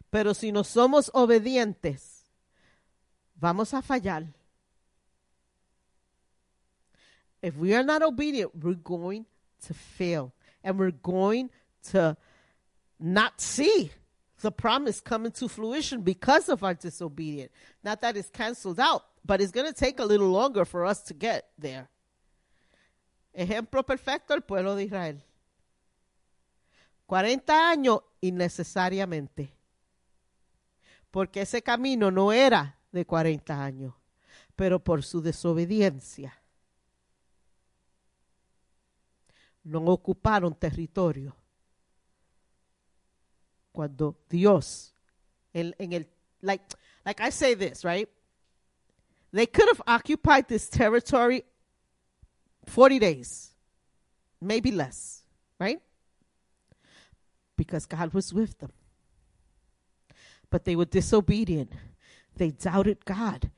Pero 0.09 0.33
si 0.33 0.51
no 0.51 0.63
somos 0.63 1.11
obedientes, 1.13 2.25
vamos 3.35 3.73
a 3.73 3.81
fallar. 3.81 4.36
If 7.47 7.55
we 7.55 7.73
are 7.73 7.83
not 7.83 8.03
obedient, 8.03 8.51
we're 8.61 8.73
going 8.73 9.25
to 9.67 9.73
fail. 9.73 10.33
And 10.65 10.77
we're 10.77 10.91
going 10.91 11.49
to 11.91 12.17
not 12.99 13.39
see 13.39 13.89
the 14.41 14.51
promise 14.51 14.99
coming 14.99 15.31
to 15.31 15.47
fruition 15.47 16.01
because 16.01 16.49
of 16.49 16.61
our 16.61 16.73
disobedience. 16.73 17.53
Not 17.85 18.01
that 18.01 18.17
it's 18.17 18.29
canceled 18.29 18.81
out, 18.81 19.05
but 19.25 19.39
it's 19.39 19.53
going 19.53 19.65
to 19.65 19.73
take 19.73 19.97
a 20.01 20.03
little 20.03 20.27
longer 20.27 20.65
for 20.65 20.85
us 20.85 21.01
to 21.03 21.13
get 21.13 21.47
there. 21.57 21.87
Ejemplo 23.33 23.85
perfecto, 23.85 24.33
el 24.33 24.41
pueblo 24.41 24.75
de 24.75 24.83
Israel. 24.83 25.23
40 27.07 27.53
años 27.71 28.01
innecesariamente. 28.21 29.53
Porque 31.11 31.43
ese 31.43 31.61
camino 31.61 32.11
no 32.11 32.33
era 32.33 32.75
de 32.91 33.05
40 33.05 33.63
años, 33.63 33.93
pero 34.57 34.83
por 34.83 35.01
su 35.01 35.21
desobediencia 35.21 36.36
no 39.63 39.81
ocuparon 39.85 40.57
territorio. 40.57 41.35
Cuando 43.71 44.17
Dios, 44.29 44.93
en, 45.53 45.73
el, 45.93 46.07
like, 46.41 46.63
like 47.05 47.21
I 47.21 47.29
say 47.29 47.53
this, 47.53 47.83
right? 47.83 48.09
They 49.31 49.45
could 49.45 49.67
have 49.67 49.81
occupied 49.85 50.47
this 50.47 50.69
territory 50.69 51.43
40 52.65 52.99
days, 52.99 53.51
maybe 54.41 54.71
less, 54.71 55.23
right? 55.59 55.79
Because 57.55 57.85
God 57.85 58.13
was 58.13 58.33
with 58.33 58.57
them. 58.59 58.71
But 60.49 60.63
they 60.63 60.75
were 60.75 60.85
disobedient. 60.85 61.71
They 62.35 62.51
doubted 62.51 63.03
God. 63.03 63.51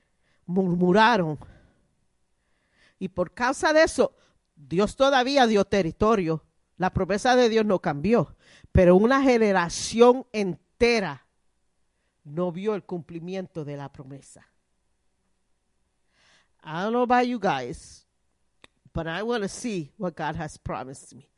Murmuraron. 0.50 1.38
Y 3.00 3.08
por 3.08 3.30
causa 3.30 3.72
de 3.74 3.84
eso, 3.84 4.12
Dios 4.60 4.96
todavía 4.96 5.48
dio 5.48 5.66
territorio. 5.66 6.46
La 6.78 6.92
promesa 6.92 7.36
de 7.36 7.50
Dios 7.50 7.66
no 7.66 7.80
cambió. 7.80 8.36
Pero 8.72 8.96
una 8.96 9.24
generación 9.24 10.28
entera 10.34 11.26
no 12.24 12.52
vio 12.52 12.76
el 12.76 12.84
cumplimiento 12.84 13.64
de 13.64 13.78
la 13.78 13.92
promesa. 13.92 14.46
I 16.62 16.84
don't 16.84 16.92
know 16.92 17.04
about 17.04 17.26
you 17.26 17.40
guys, 17.40 18.06
but 18.94 19.08
I 19.08 19.24
want 19.24 19.44
to 19.44 19.50
see 19.50 19.94
what 19.98 20.16
God 20.16 20.36
has 20.36 20.58
promised 20.58 21.16
me. 21.16 21.30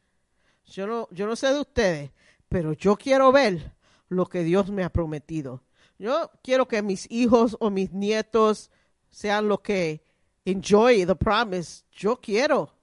Yo 0.65 0.87
no, 0.87 1.07
yo 1.11 1.27
no 1.27 1.35
sé 1.35 1.53
de 1.53 1.59
ustedes, 1.59 2.11
pero 2.49 2.73
yo 2.73 2.95
quiero 2.95 3.31
ver 3.31 3.73
lo 4.09 4.25
que 4.25 4.43
Dios 4.43 4.71
me 4.71 4.83
ha 4.83 4.89
prometido. 4.89 5.63
Yo 5.99 6.31
quiero 6.43 6.67
que 6.67 6.81
mis 6.81 7.09
hijos 7.11 7.55
o 7.59 7.69
mis 7.69 7.91
nietos 7.91 8.71
sean 9.11 9.47
los 9.47 9.61
que 9.61 10.03
enjoy 10.43 11.05
the 11.05 11.15
promise. 11.15 11.83
Yo 11.91 12.19
quiero 12.19 12.80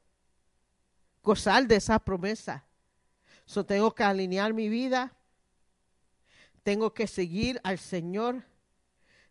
gozar 1.28 1.66
de 1.68 1.76
esa 1.76 1.98
promesa. 1.98 2.64
So 3.44 3.62
tengo 3.62 3.94
que 3.94 4.02
alinear 4.02 4.55
mi 4.55 4.68
vida. 4.68 5.12
Tengo 6.62 6.94
que 6.94 7.06
seguir 7.06 7.60
al 7.62 7.78
Señor. 7.78 8.42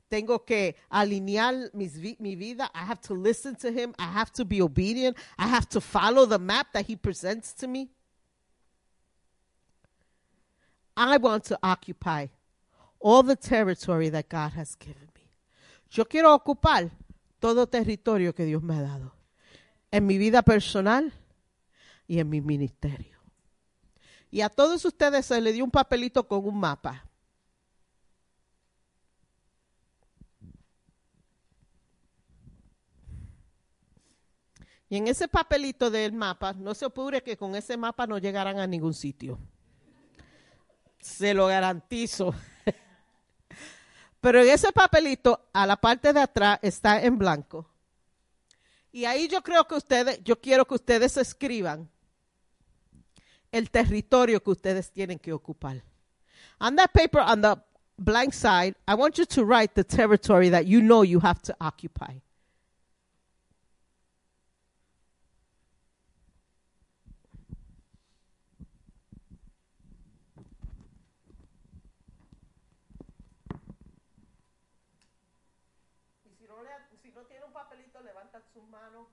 Tengo 0.07 0.45
que 0.45 0.75
alinear 0.89 1.71
mi 1.73 2.35
vida. 2.35 2.69
I 2.73 2.85
have 2.85 3.01
to 3.01 3.15
listen 3.15 3.55
to 3.57 3.69
Him. 3.69 3.93
I 3.97 4.05
have 4.05 4.31
to 4.33 4.45
be 4.45 4.61
obedient. 4.61 5.17
I 5.37 5.47
have 5.47 5.67
to 5.69 5.81
follow 5.81 6.25
the 6.27 6.39
map 6.39 6.67
that 6.73 6.85
He 6.85 6.95
presents 6.95 7.53
to 7.55 7.67
me. 7.67 7.89
I 10.95 11.17
want 11.17 11.43
to 11.45 11.59
occupy 11.61 12.27
all 12.99 13.23
the 13.23 13.35
territory 13.35 14.09
that 14.09 14.29
God 14.29 14.53
has 14.53 14.75
given 14.75 15.09
me. 15.15 15.29
Yo 15.89 16.05
quiero 16.05 16.33
ocupar 16.37 16.91
todo 17.39 17.67
territorio 17.67 18.33
que 18.33 18.45
Dios 18.45 18.61
me 18.61 18.75
ha 18.75 18.81
dado. 18.81 19.11
En 19.91 20.05
mi 20.05 20.17
vida 20.17 20.41
personal 20.41 21.11
y 22.07 22.19
en 22.19 22.29
mi 22.29 22.41
ministerio. 22.41 23.17
Y 24.31 24.41
a 24.41 24.49
todos 24.49 24.83
ustedes 24.85 25.25
se 25.25 25.39
les 25.39 25.53
dio 25.53 25.63
un 25.63 25.71
papelito 25.71 26.27
con 26.27 26.45
un 26.45 26.59
mapa. 26.59 27.03
Y 34.89 34.95
en 34.95 35.07
ese 35.07 35.27
papelito 35.27 35.89
del 35.89 36.13
mapa, 36.13 36.53
no 36.53 36.73
se 36.73 36.85
ocurre 36.85 37.21
que 37.21 37.35
con 37.35 37.55
ese 37.55 37.75
mapa 37.75 38.07
no 38.07 38.17
llegarán 38.17 38.57
a 38.59 38.67
ningún 38.67 38.93
sitio. 38.93 39.37
Se 40.99 41.33
lo 41.33 41.47
garantizo. 41.47 42.33
Pero 44.21 44.41
en 44.41 44.49
ese 44.49 44.71
papelito, 44.71 45.49
a 45.51 45.65
la 45.67 45.75
parte 45.75 46.13
de 46.13 46.21
atrás, 46.21 46.59
está 46.61 47.03
en 47.03 47.17
blanco. 47.17 47.69
Y 48.91 49.05
ahí 49.05 49.27
yo 49.27 49.43
creo 49.43 49.67
que 49.67 49.75
ustedes, 49.75 50.23
yo 50.23 50.39
quiero 50.39 50.65
que 50.65 50.75
ustedes 50.75 51.17
escriban 51.17 51.89
el 53.51 53.69
territorio 53.69 54.41
que 54.41 54.51
ustedes 54.51 54.91
tienen 54.91 55.19
que 55.19 55.33
ocupar. 55.33 55.81
On 56.59 56.75
that 56.75 56.91
paper, 56.93 57.19
on 57.21 57.41
the 57.41 57.55
blank 57.97 58.33
side, 58.33 58.75
I 58.87 58.95
want 58.95 59.17
you 59.17 59.25
to 59.25 59.43
write 59.45 59.73
the 59.75 59.83
territory 59.83 60.49
that 60.49 60.65
you 60.65 60.81
know 60.81 61.03
you 61.03 61.19
have 61.19 61.41
to 61.43 61.55
occupy. 61.59 62.21
Y 76.25 76.31
si 76.37 76.45
no, 76.47 76.61
le- 76.63 76.97
si 77.01 77.11
no 77.11 77.25
tiene 77.25 77.45
un 77.45 77.53
papelito, 77.53 78.01
levanta 78.01 78.41
sus 78.53 78.63
manos. 78.69 79.07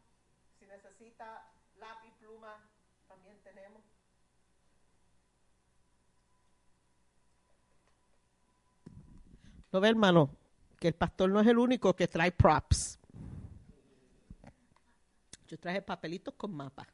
Si 0.59 0.67
necesita 0.67 1.51
lápiz, 1.77 2.13
pluma, 2.19 2.59
también 3.09 3.39
tenemos. 3.43 3.83
No 9.75 9.81
ve, 9.81 9.89
hermano, 9.89 10.31
que 10.79 10.87
el 10.87 10.95
pastor 10.95 11.29
no 11.31 11.41
es 11.41 11.49
el 11.49 11.59
único 11.59 11.97
que 11.97 12.07
trae 12.07 12.31
props. 12.31 12.97
Yo 15.49 15.59
traje 15.59 15.83
papelitos 15.83 16.33
con 16.35 16.55
mapa. 16.55 16.87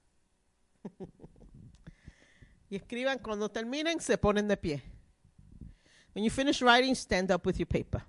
y 2.70 2.76
escriban, 2.76 3.18
cuando 3.18 3.50
terminen, 3.50 4.00
se 4.00 4.16
ponen 4.16 4.48
de 4.48 4.56
pie. 4.56 4.82
When 6.14 6.24
you 6.24 6.30
finish 6.30 6.62
writing, 6.62 6.94
stand 6.94 7.30
up 7.30 7.46
with 7.46 7.56
your 7.56 7.68
paper. 7.68 8.02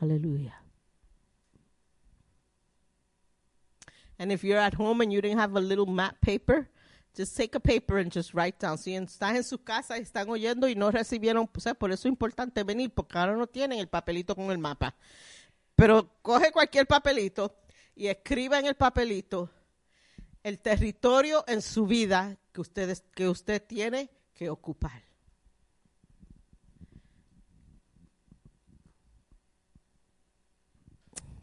Hallelujah. 0.00 0.54
And 4.18 4.32
if 4.32 4.42
you're 4.42 4.58
at 4.58 4.74
home 4.74 5.00
and 5.00 5.12
you 5.12 5.20
didn't 5.20 5.38
have 5.38 5.56
a 5.56 5.60
little 5.60 5.86
map 5.86 6.20
paper, 6.20 6.68
just 7.14 7.36
take 7.36 7.54
a 7.54 7.60
paper 7.60 7.98
and 7.98 8.10
just 8.10 8.34
write 8.34 8.58
down. 8.58 8.78
Si 8.78 8.94
están 8.94 9.36
en 9.36 9.44
su 9.44 9.58
casa 9.58 9.98
y 9.98 10.02
están 10.02 10.28
oyendo 10.28 10.68
y 10.68 10.74
no 10.74 10.90
recibieron, 10.90 11.48
o 11.52 11.60
sea, 11.60 11.74
por 11.74 11.90
eso 11.90 12.08
es 12.08 12.12
importante 12.12 12.62
venir, 12.64 12.90
porque 12.90 13.18
ahora 13.18 13.36
no 13.36 13.46
tienen 13.46 13.78
el 13.78 13.88
papelito 13.88 14.34
con 14.34 14.50
el 14.50 14.58
mapa. 14.58 14.94
Pero 15.74 16.10
coge 16.22 16.50
cualquier 16.52 16.86
papelito 16.86 17.56
y 17.94 18.08
escriba 18.08 18.58
en 18.58 18.66
el 18.66 18.74
papelito 18.74 19.50
el 20.42 20.58
territorio 20.60 21.44
en 21.46 21.62
su 21.62 21.86
vida 21.86 22.36
que, 22.52 22.60
ustedes, 22.60 23.04
que 23.14 23.28
usted 23.28 23.62
tiene 23.62 24.10
que 24.34 24.50
ocupar. 24.50 25.07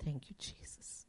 Thank 0.06 0.27
you, 0.30 0.36
Jesus. 0.38 1.07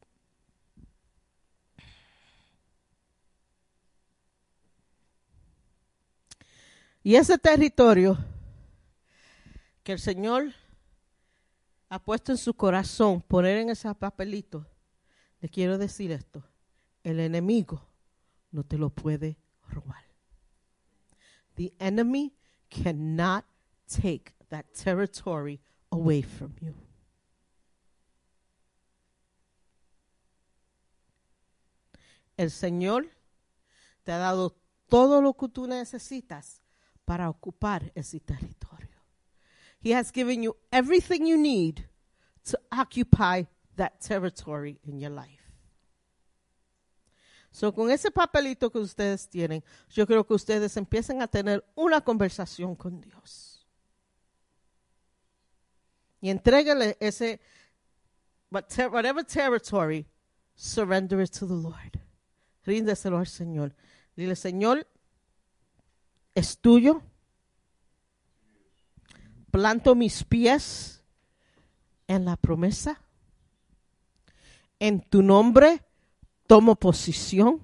Y 7.03 7.15
ese 7.15 7.37
territorio 7.37 8.17
que 9.83 9.91
el 9.91 9.99
Señor 9.99 10.51
ha 11.89 12.03
puesto 12.03 12.31
en 12.31 12.39
su 12.39 12.55
corazón, 12.55 13.21
poner 13.21 13.57
en 13.57 13.69
ese 13.69 13.93
papelito, 13.93 14.65
le 15.41 15.47
quiero 15.47 15.77
decir 15.77 16.11
esto, 16.11 16.43
el 17.03 17.19
enemigo 17.19 17.87
no 18.49 18.63
te 18.63 18.79
lo 18.79 18.89
puede 18.89 19.37
robar. 19.69 20.03
The 21.53 21.71
enemy 21.79 22.33
cannot 22.67 23.45
take 23.85 24.33
that 24.49 24.65
territory 24.73 25.61
away 25.91 26.23
from 26.23 26.55
you. 26.59 26.86
El 32.37 32.51
Señor 32.51 33.09
te 34.03 34.11
ha 34.11 34.17
dado 34.17 34.55
todo 34.87 35.21
lo 35.21 35.33
que 35.33 35.49
tú 35.49 35.67
necesitas 35.67 36.61
para 37.03 37.29
ocupar 37.29 37.91
ese 37.95 38.19
territorio. 38.19 38.87
He 39.83 39.93
has 39.93 40.11
given 40.11 40.43
you 40.43 40.55
everything 40.71 41.25
you 41.25 41.37
need 41.37 41.87
to 42.45 42.57
occupy 42.71 43.43
that 43.75 43.99
territory 43.99 44.79
in 44.83 44.99
your 44.99 45.11
life. 45.11 45.43
So, 47.51 47.73
con 47.73 47.89
ese 47.89 48.11
papelito 48.11 48.71
que 48.71 48.79
ustedes 48.79 49.27
tienen, 49.27 49.63
yo 49.89 50.05
creo 50.05 50.25
que 50.25 50.33
ustedes 50.33 50.77
empiecen 50.77 51.21
a 51.21 51.27
tener 51.27 51.65
una 51.75 52.01
conversación 52.01 52.75
con 52.75 53.01
Dios. 53.01 53.65
Y 56.21 56.29
entréguele 56.29 56.97
ese, 56.99 57.39
whatever 58.51 59.23
territory, 59.23 60.05
surrender 60.55 61.21
it 61.21 61.31
to 61.31 61.47
the 61.47 61.53
Lord. 61.53 62.06
Ríndeselo 62.67 63.17
al 63.17 63.27
Señor. 63.27 63.73
Dile, 64.17 64.35
Señor, 64.35 64.85
es 66.35 66.59
tuyo. 66.59 67.01
Planto 69.49 69.95
mis 69.95 70.25
pies 70.25 71.01
en 72.07 72.25
la 72.25 72.35
promesa. 72.35 72.99
En 74.79 74.99
tu 74.99 75.23
nombre 75.23 75.81
tomo 76.45 76.75
posición. 76.75 77.61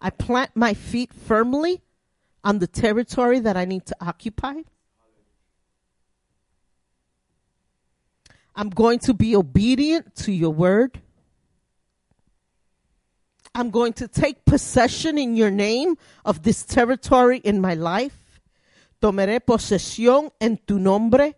I 0.00 0.10
plant 0.10 0.52
my 0.54 0.74
feet 0.74 1.12
firmly 1.12 1.82
on 2.44 2.60
the 2.60 2.68
territory 2.68 3.40
that 3.40 3.56
I 3.56 3.66
need 3.66 3.84
to 3.86 3.96
occupy. 4.00 4.62
I'm 8.54 8.70
going 8.70 9.00
to 9.00 9.12
be 9.12 9.34
obedient 9.34 10.14
to 10.24 10.32
your 10.32 10.54
word. 10.54 11.00
I'm 13.60 13.68
going 13.68 13.92
to 13.94 14.08
take 14.08 14.46
possession 14.46 15.18
in 15.18 15.36
your 15.36 15.50
name 15.50 15.98
of 16.24 16.42
this 16.42 16.64
territory 16.64 17.42
in 17.44 17.60
my 17.60 17.74
life. 17.74 18.40
Tomaré 19.02 19.38
posesión 19.38 20.32
en 20.40 20.56
tu 20.56 20.78
nombre. 20.78 21.34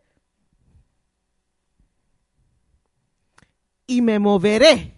Y 3.89 4.01
me 4.01 4.19
moveré. 4.19 4.93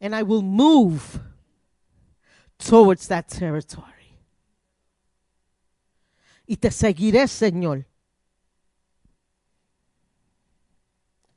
And 0.00 0.14
I 0.14 0.22
will 0.22 0.42
move 0.42 1.18
towards 2.56 3.08
that 3.08 3.28
territory. 3.28 4.14
Y 6.46 6.54
te 6.54 6.70
seguiré, 6.70 7.26
Señor. 7.26 7.84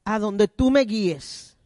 A 0.05 0.19
donde 0.19 0.47
tú 0.47 0.69
me 0.69 0.85
guíes. 0.85 1.56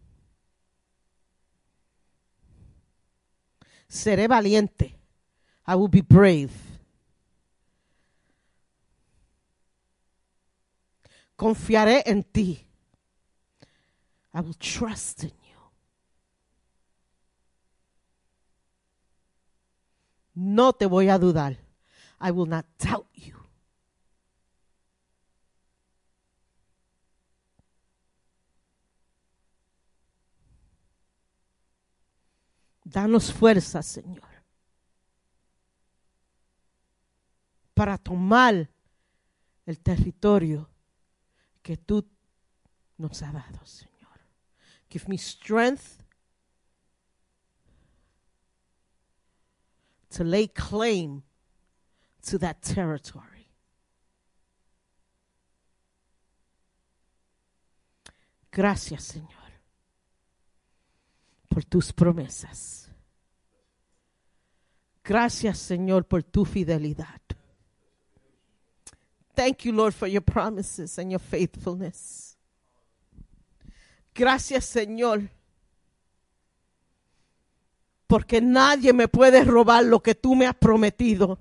Seré 3.92 4.26
valiente. 4.26 4.98
I 5.68 5.76
will 5.76 5.90
be 5.90 6.02
brave. 6.02 6.54
Confiaré 11.36 12.02
en 12.06 12.24
ti. 12.24 12.66
I 14.34 14.40
will 14.40 14.54
trust 14.54 15.26
in 15.26 15.34
you. 15.44 15.60
No 20.36 20.72
te 20.72 20.86
voy 20.86 21.10
a 21.10 21.20
dudar. 21.20 21.58
I 22.22 22.32
will 22.32 22.48
not 22.48 22.66
doubt 22.80 23.08
you. 23.14 23.41
Danos 32.92 33.32
fuerza, 33.32 33.82
Señor, 33.82 34.28
para 37.74 37.98
tomar 37.98 38.70
el 39.66 39.80
territorio 39.80 40.70
que 41.62 41.78
tú 41.78 42.06
nos 42.98 43.22
has 43.24 43.34
dado, 43.34 43.66
Señor. 43.66 44.20
Give 44.90 45.06
me 45.08 45.18
strength 45.18 46.04
to 50.10 50.26
lay 50.26 50.50
claim 50.50 51.24
to 52.30 52.38
that 52.40 52.62
territory. 52.62 53.48
Gracias, 58.52 59.06
Señor, 59.06 59.41
por 61.52 61.66
tus 61.66 61.92
promesas. 61.92 62.90
Gracias, 65.04 65.58
Señor, 65.60 66.06
por 66.06 66.24
tu 66.24 66.46
fidelidad. 66.46 67.20
Thank 69.36 69.66
you, 69.66 69.74
Lord, 69.74 69.94
for 69.94 70.08
your 70.08 70.22
promises 70.22 70.98
and 70.98 71.12
your 71.12 71.20
faithfulness. 71.20 72.38
Gracias, 74.16 74.66
Señor, 74.66 75.30
porque 78.08 78.40
nadie 78.40 78.94
me 78.94 79.08
puede 79.10 79.44
robar 79.44 79.84
lo 79.84 80.02
que 80.02 80.16
tú 80.16 80.36
me 80.36 80.48
has 80.48 80.56
prometido. 80.56 81.38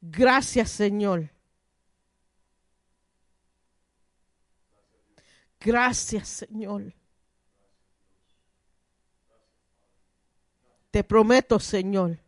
Gracias, 0.00 0.70
Señor. 0.70 1.33
Gracias, 5.64 6.28
Señor. 6.28 6.92
Te 10.90 11.02
prometo, 11.02 11.58
Señor, 11.58 12.18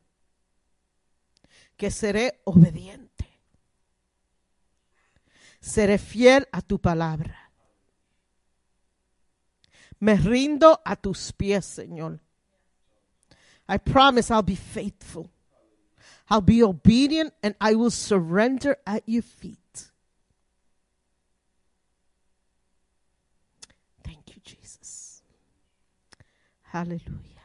que 1.76 1.90
seré 1.90 2.40
obediente. 2.44 3.28
Seré 5.60 5.98
fiel 5.98 6.48
a 6.50 6.62
tu 6.62 6.80
palabra. 6.80 7.52
Me 10.00 10.16
rindo 10.16 10.80
a 10.82 10.96
tus 10.96 11.30
pies, 11.34 11.66
Señor. 11.66 12.20
I 13.68 13.76
promise 13.76 14.30
I'll 14.30 14.42
be 14.42 14.56
faithful. 14.56 15.30
I'll 16.30 16.40
be 16.40 16.62
obedient 16.62 17.34
and 17.42 17.54
I 17.60 17.74
will 17.74 17.90
surrender 17.90 18.78
at 18.86 19.02
your 19.06 19.22
feet. 19.22 19.58
Thank 24.06 24.34
you, 24.34 24.40
Jesus. 24.44 25.22
Aleluya. 26.80 27.42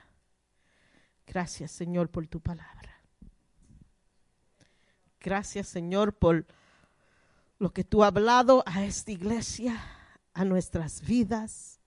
Gracias, 1.25 1.71
Señor, 1.71 2.09
por 2.09 2.27
tu 2.27 2.41
palabra. 2.41 3.01
Gracias, 5.21 5.67
Señor, 5.67 6.13
por 6.13 6.45
lo 7.57 7.71
que 7.71 7.85
tú 7.85 8.03
has 8.03 8.07
hablado 8.07 8.61
a 8.65 8.83
esta 8.83 9.11
iglesia, 9.11 9.81
a 10.33 10.43
nuestras 10.43 11.01
vidas. 11.01 11.79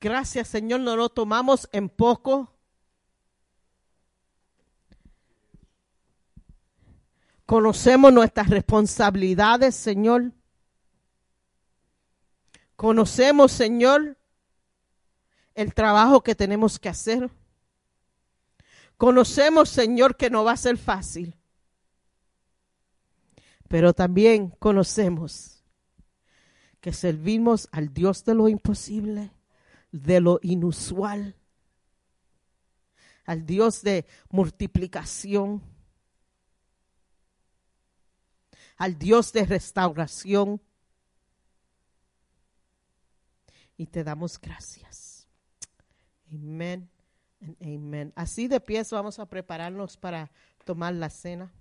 Gracias, 0.00 0.48
Señor, 0.48 0.80
no 0.80 0.96
lo 0.96 1.10
tomamos 1.10 1.68
en 1.72 1.90
poco. 1.90 2.50
Conocemos 7.44 8.10
nuestras 8.10 8.48
responsabilidades, 8.48 9.74
Señor. 9.74 10.32
Conocemos, 12.76 13.52
Señor, 13.52 14.16
el 15.56 15.72
trabajo 15.74 16.22
que 16.22 16.34
tenemos 16.34 16.78
que 16.78 16.90
hacer. 16.90 17.30
Conocemos, 18.96 19.70
Señor, 19.70 20.16
que 20.16 20.30
no 20.30 20.44
va 20.44 20.52
a 20.52 20.56
ser 20.56 20.76
fácil. 20.76 21.34
Pero 23.66 23.92
también 23.94 24.50
conocemos 24.50 25.64
que 26.80 26.92
servimos 26.92 27.68
al 27.72 27.92
Dios 27.92 28.24
de 28.24 28.34
lo 28.34 28.48
imposible, 28.48 29.32
de 29.90 30.20
lo 30.20 30.38
inusual, 30.42 31.34
al 33.24 33.44
Dios 33.44 33.82
de 33.82 34.06
multiplicación, 34.28 35.62
al 38.76 38.98
Dios 38.98 39.32
de 39.32 39.46
restauración. 39.46 40.60
Y 43.78 43.86
te 43.86 44.04
damos 44.04 44.38
gracias. 44.38 45.05
Amén. 46.32 46.88
Amén. 47.60 48.12
Así 48.16 48.48
de 48.48 48.60
pies 48.60 48.90
vamos 48.90 49.18
a 49.18 49.26
prepararnos 49.26 49.96
para 49.96 50.30
tomar 50.64 50.94
la 50.94 51.10
cena. 51.10 51.52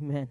Amen. 0.00 0.28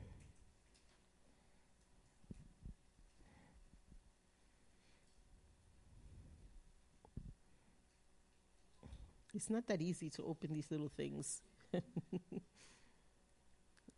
It's 9.34 9.50
not 9.50 9.68
that 9.68 9.82
easy 9.82 10.10
to 10.12 10.24
open 10.24 10.54
these 10.54 10.72
little 10.72 10.90
things. 10.90 11.42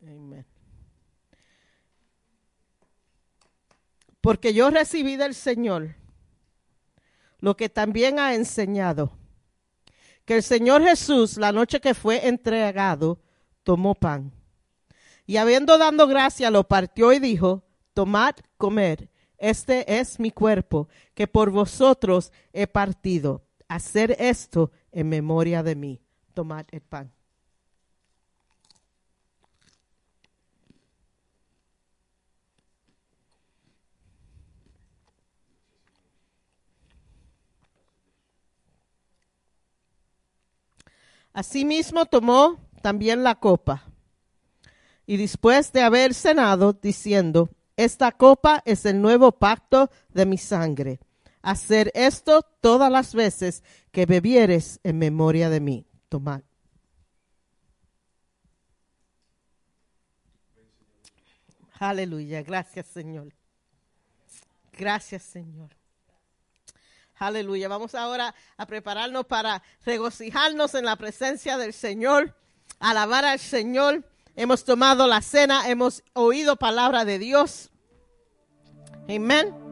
Amen. 0.03 0.45
Porque 4.19 4.53
yo 4.53 4.69
recibí 4.69 5.15
del 5.15 5.33
Señor 5.33 5.95
lo 7.39 7.55
que 7.55 7.69
también 7.69 8.19
ha 8.19 8.35
enseñado, 8.35 9.11
que 10.25 10.35
el 10.35 10.43
Señor 10.43 10.83
Jesús, 10.83 11.37
la 11.37 11.51
noche 11.51 11.79
que 11.79 11.95
fue 11.95 12.27
entregado, 12.27 13.19
tomó 13.63 13.95
pan 13.95 14.31
y 15.31 15.37
habiendo 15.37 15.77
dado 15.77 16.07
gracia, 16.07 16.51
lo 16.51 16.67
partió 16.67 17.13
y 17.13 17.19
dijo, 17.19 17.63
tomad, 17.93 18.35
comer, 18.57 19.09
este 19.37 19.97
es 19.97 20.19
mi 20.19 20.29
cuerpo, 20.29 20.89
que 21.13 21.25
por 21.25 21.51
vosotros 21.51 22.33
he 22.51 22.67
partido. 22.67 23.41
Hacer 23.69 24.13
esto 24.19 24.71
en 24.91 25.07
memoria 25.07 25.63
de 25.63 25.75
mí. 25.77 26.01
Tomad 26.33 26.65
el 26.71 26.81
pan. 26.81 27.13
Asimismo 41.31 42.05
tomó 42.05 42.59
también 42.81 43.23
la 43.23 43.35
copa 43.35 43.90
y 45.05 45.17
después 45.17 45.71
de 45.73 45.81
haber 45.81 46.13
cenado, 46.13 46.73
diciendo, 46.73 47.49
esta 47.75 48.11
copa 48.11 48.61
es 48.65 48.85
el 48.85 49.01
nuevo 49.01 49.31
pacto 49.31 49.89
de 50.09 50.25
mi 50.25 50.37
sangre. 50.37 50.99
Hacer 51.41 51.91
esto 51.95 52.43
todas 52.61 52.91
las 52.91 53.15
veces 53.15 53.63
que 53.91 54.05
bebieres 54.05 54.79
en 54.83 54.99
memoria 54.99 55.49
de 55.49 55.59
mí. 55.59 55.85
Tomad. 56.09 56.41
Aleluya, 61.79 62.43
gracias 62.43 62.85
Señor. 62.87 63.33
Gracias, 64.71 65.23
Señor. 65.23 65.69
Aleluya. 67.15 67.67
Vamos 67.67 67.93
ahora 67.93 68.33
a 68.57 68.65
prepararnos 68.65 69.25
para 69.25 69.61
regocijarnos 69.85 70.73
en 70.73 70.85
la 70.85 70.95
presencia 70.95 71.57
del 71.57 71.73
Señor, 71.73 72.35
alabar 72.79 73.25
al 73.25 73.39
Señor. 73.39 74.03
Hemos 74.35 74.63
tomado 74.63 75.07
la 75.07 75.21
cena, 75.21 75.69
hemos 75.69 76.03
oído 76.13 76.55
palabra 76.55 77.05
de 77.05 77.19
Dios. 77.19 77.69
Amén. 79.09 79.70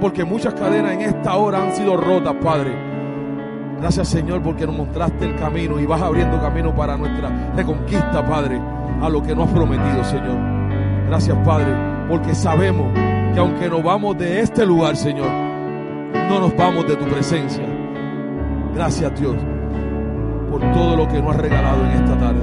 Porque 0.00 0.24
muchas 0.24 0.54
cadenas 0.54 0.92
en 0.92 1.00
esta 1.02 1.36
hora 1.36 1.62
han 1.62 1.74
sido 1.74 1.96
rotas, 1.96 2.34
Padre. 2.42 2.72
Gracias, 3.80 4.08
Señor, 4.08 4.42
porque 4.42 4.66
nos 4.66 4.76
mostraste 4.76 5.24
el 5.24 5.36
camino 5.36 5.78
y 5.78 5.86
vas 5.86 6.02
abriendo 6.02 6.40
camino 6.40 6.74
para 6.74 6.96
nuestra 6.96 7.52
reconquista, 7.54 8.26
Padre, 8.26 8.60
a 9.00 9.08
lo 9.08 9.22
que 9.22 9.34
nos 9.34 9.48
has 9.48 9.54
prometido, 9.54 10.04
Señor. 10.04 10.36
Gracias, 11.06 11.36
Padre, 11.44 11.72
porque 12.08 12.34
sabemos 12.34 12.92
que 13.32 13.38
aunque 13.38 13.68
nos 13.68 13.82
vamos 13.82 14.18
de 14.18 14.40
este 14.40 14.66
lugar, 14.66 14.96
Señor, 14.96 15.30
no 16.28 16.40
nos 16.40 16.56
vamos 16.56 16.86
de 16.88 16.96
tu 16.96 17.04
presencia. 17.04 17.64
Gracias 18.74 19.18
Dios 19.18 19.36
por 20.50 20.60
todo 20.72 20.96
lo 20.96 21.08
que 21.08 21.20
nos 21.20 21.34
has 21.34 21.40
regalado 21.40 21.84
en 21.84 21.90
esta 21.90 22.18
tarde. 22.18 22.42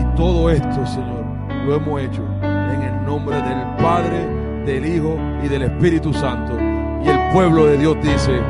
Y 0.00 0.16
todo 0.16 0.50
esto, 0.50 0.86
Señor, 0.86 1.24
lo 1.66 1.74
hemos 1.76 2.00
hecho 2.00 2.22
en 2.42 2.82
el 2.82 3.04
nombre 3.04 3.36
del 3.36 3.76
Padre, 3.76 4.37
del 4.64 4.86
Hijo 4.86 5.18
y 5.44 5.48
del 5.48 5.62
Espíritu 5.62 6.12
Santo. 6.12 6.58
Y 7.04 7.08
el 7.08 7.32
pueblo 7.32 7.66
de 7.66 7.78
Dios 7.78 7.96
dice, 8.02 8.40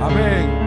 amén 0.00 0.61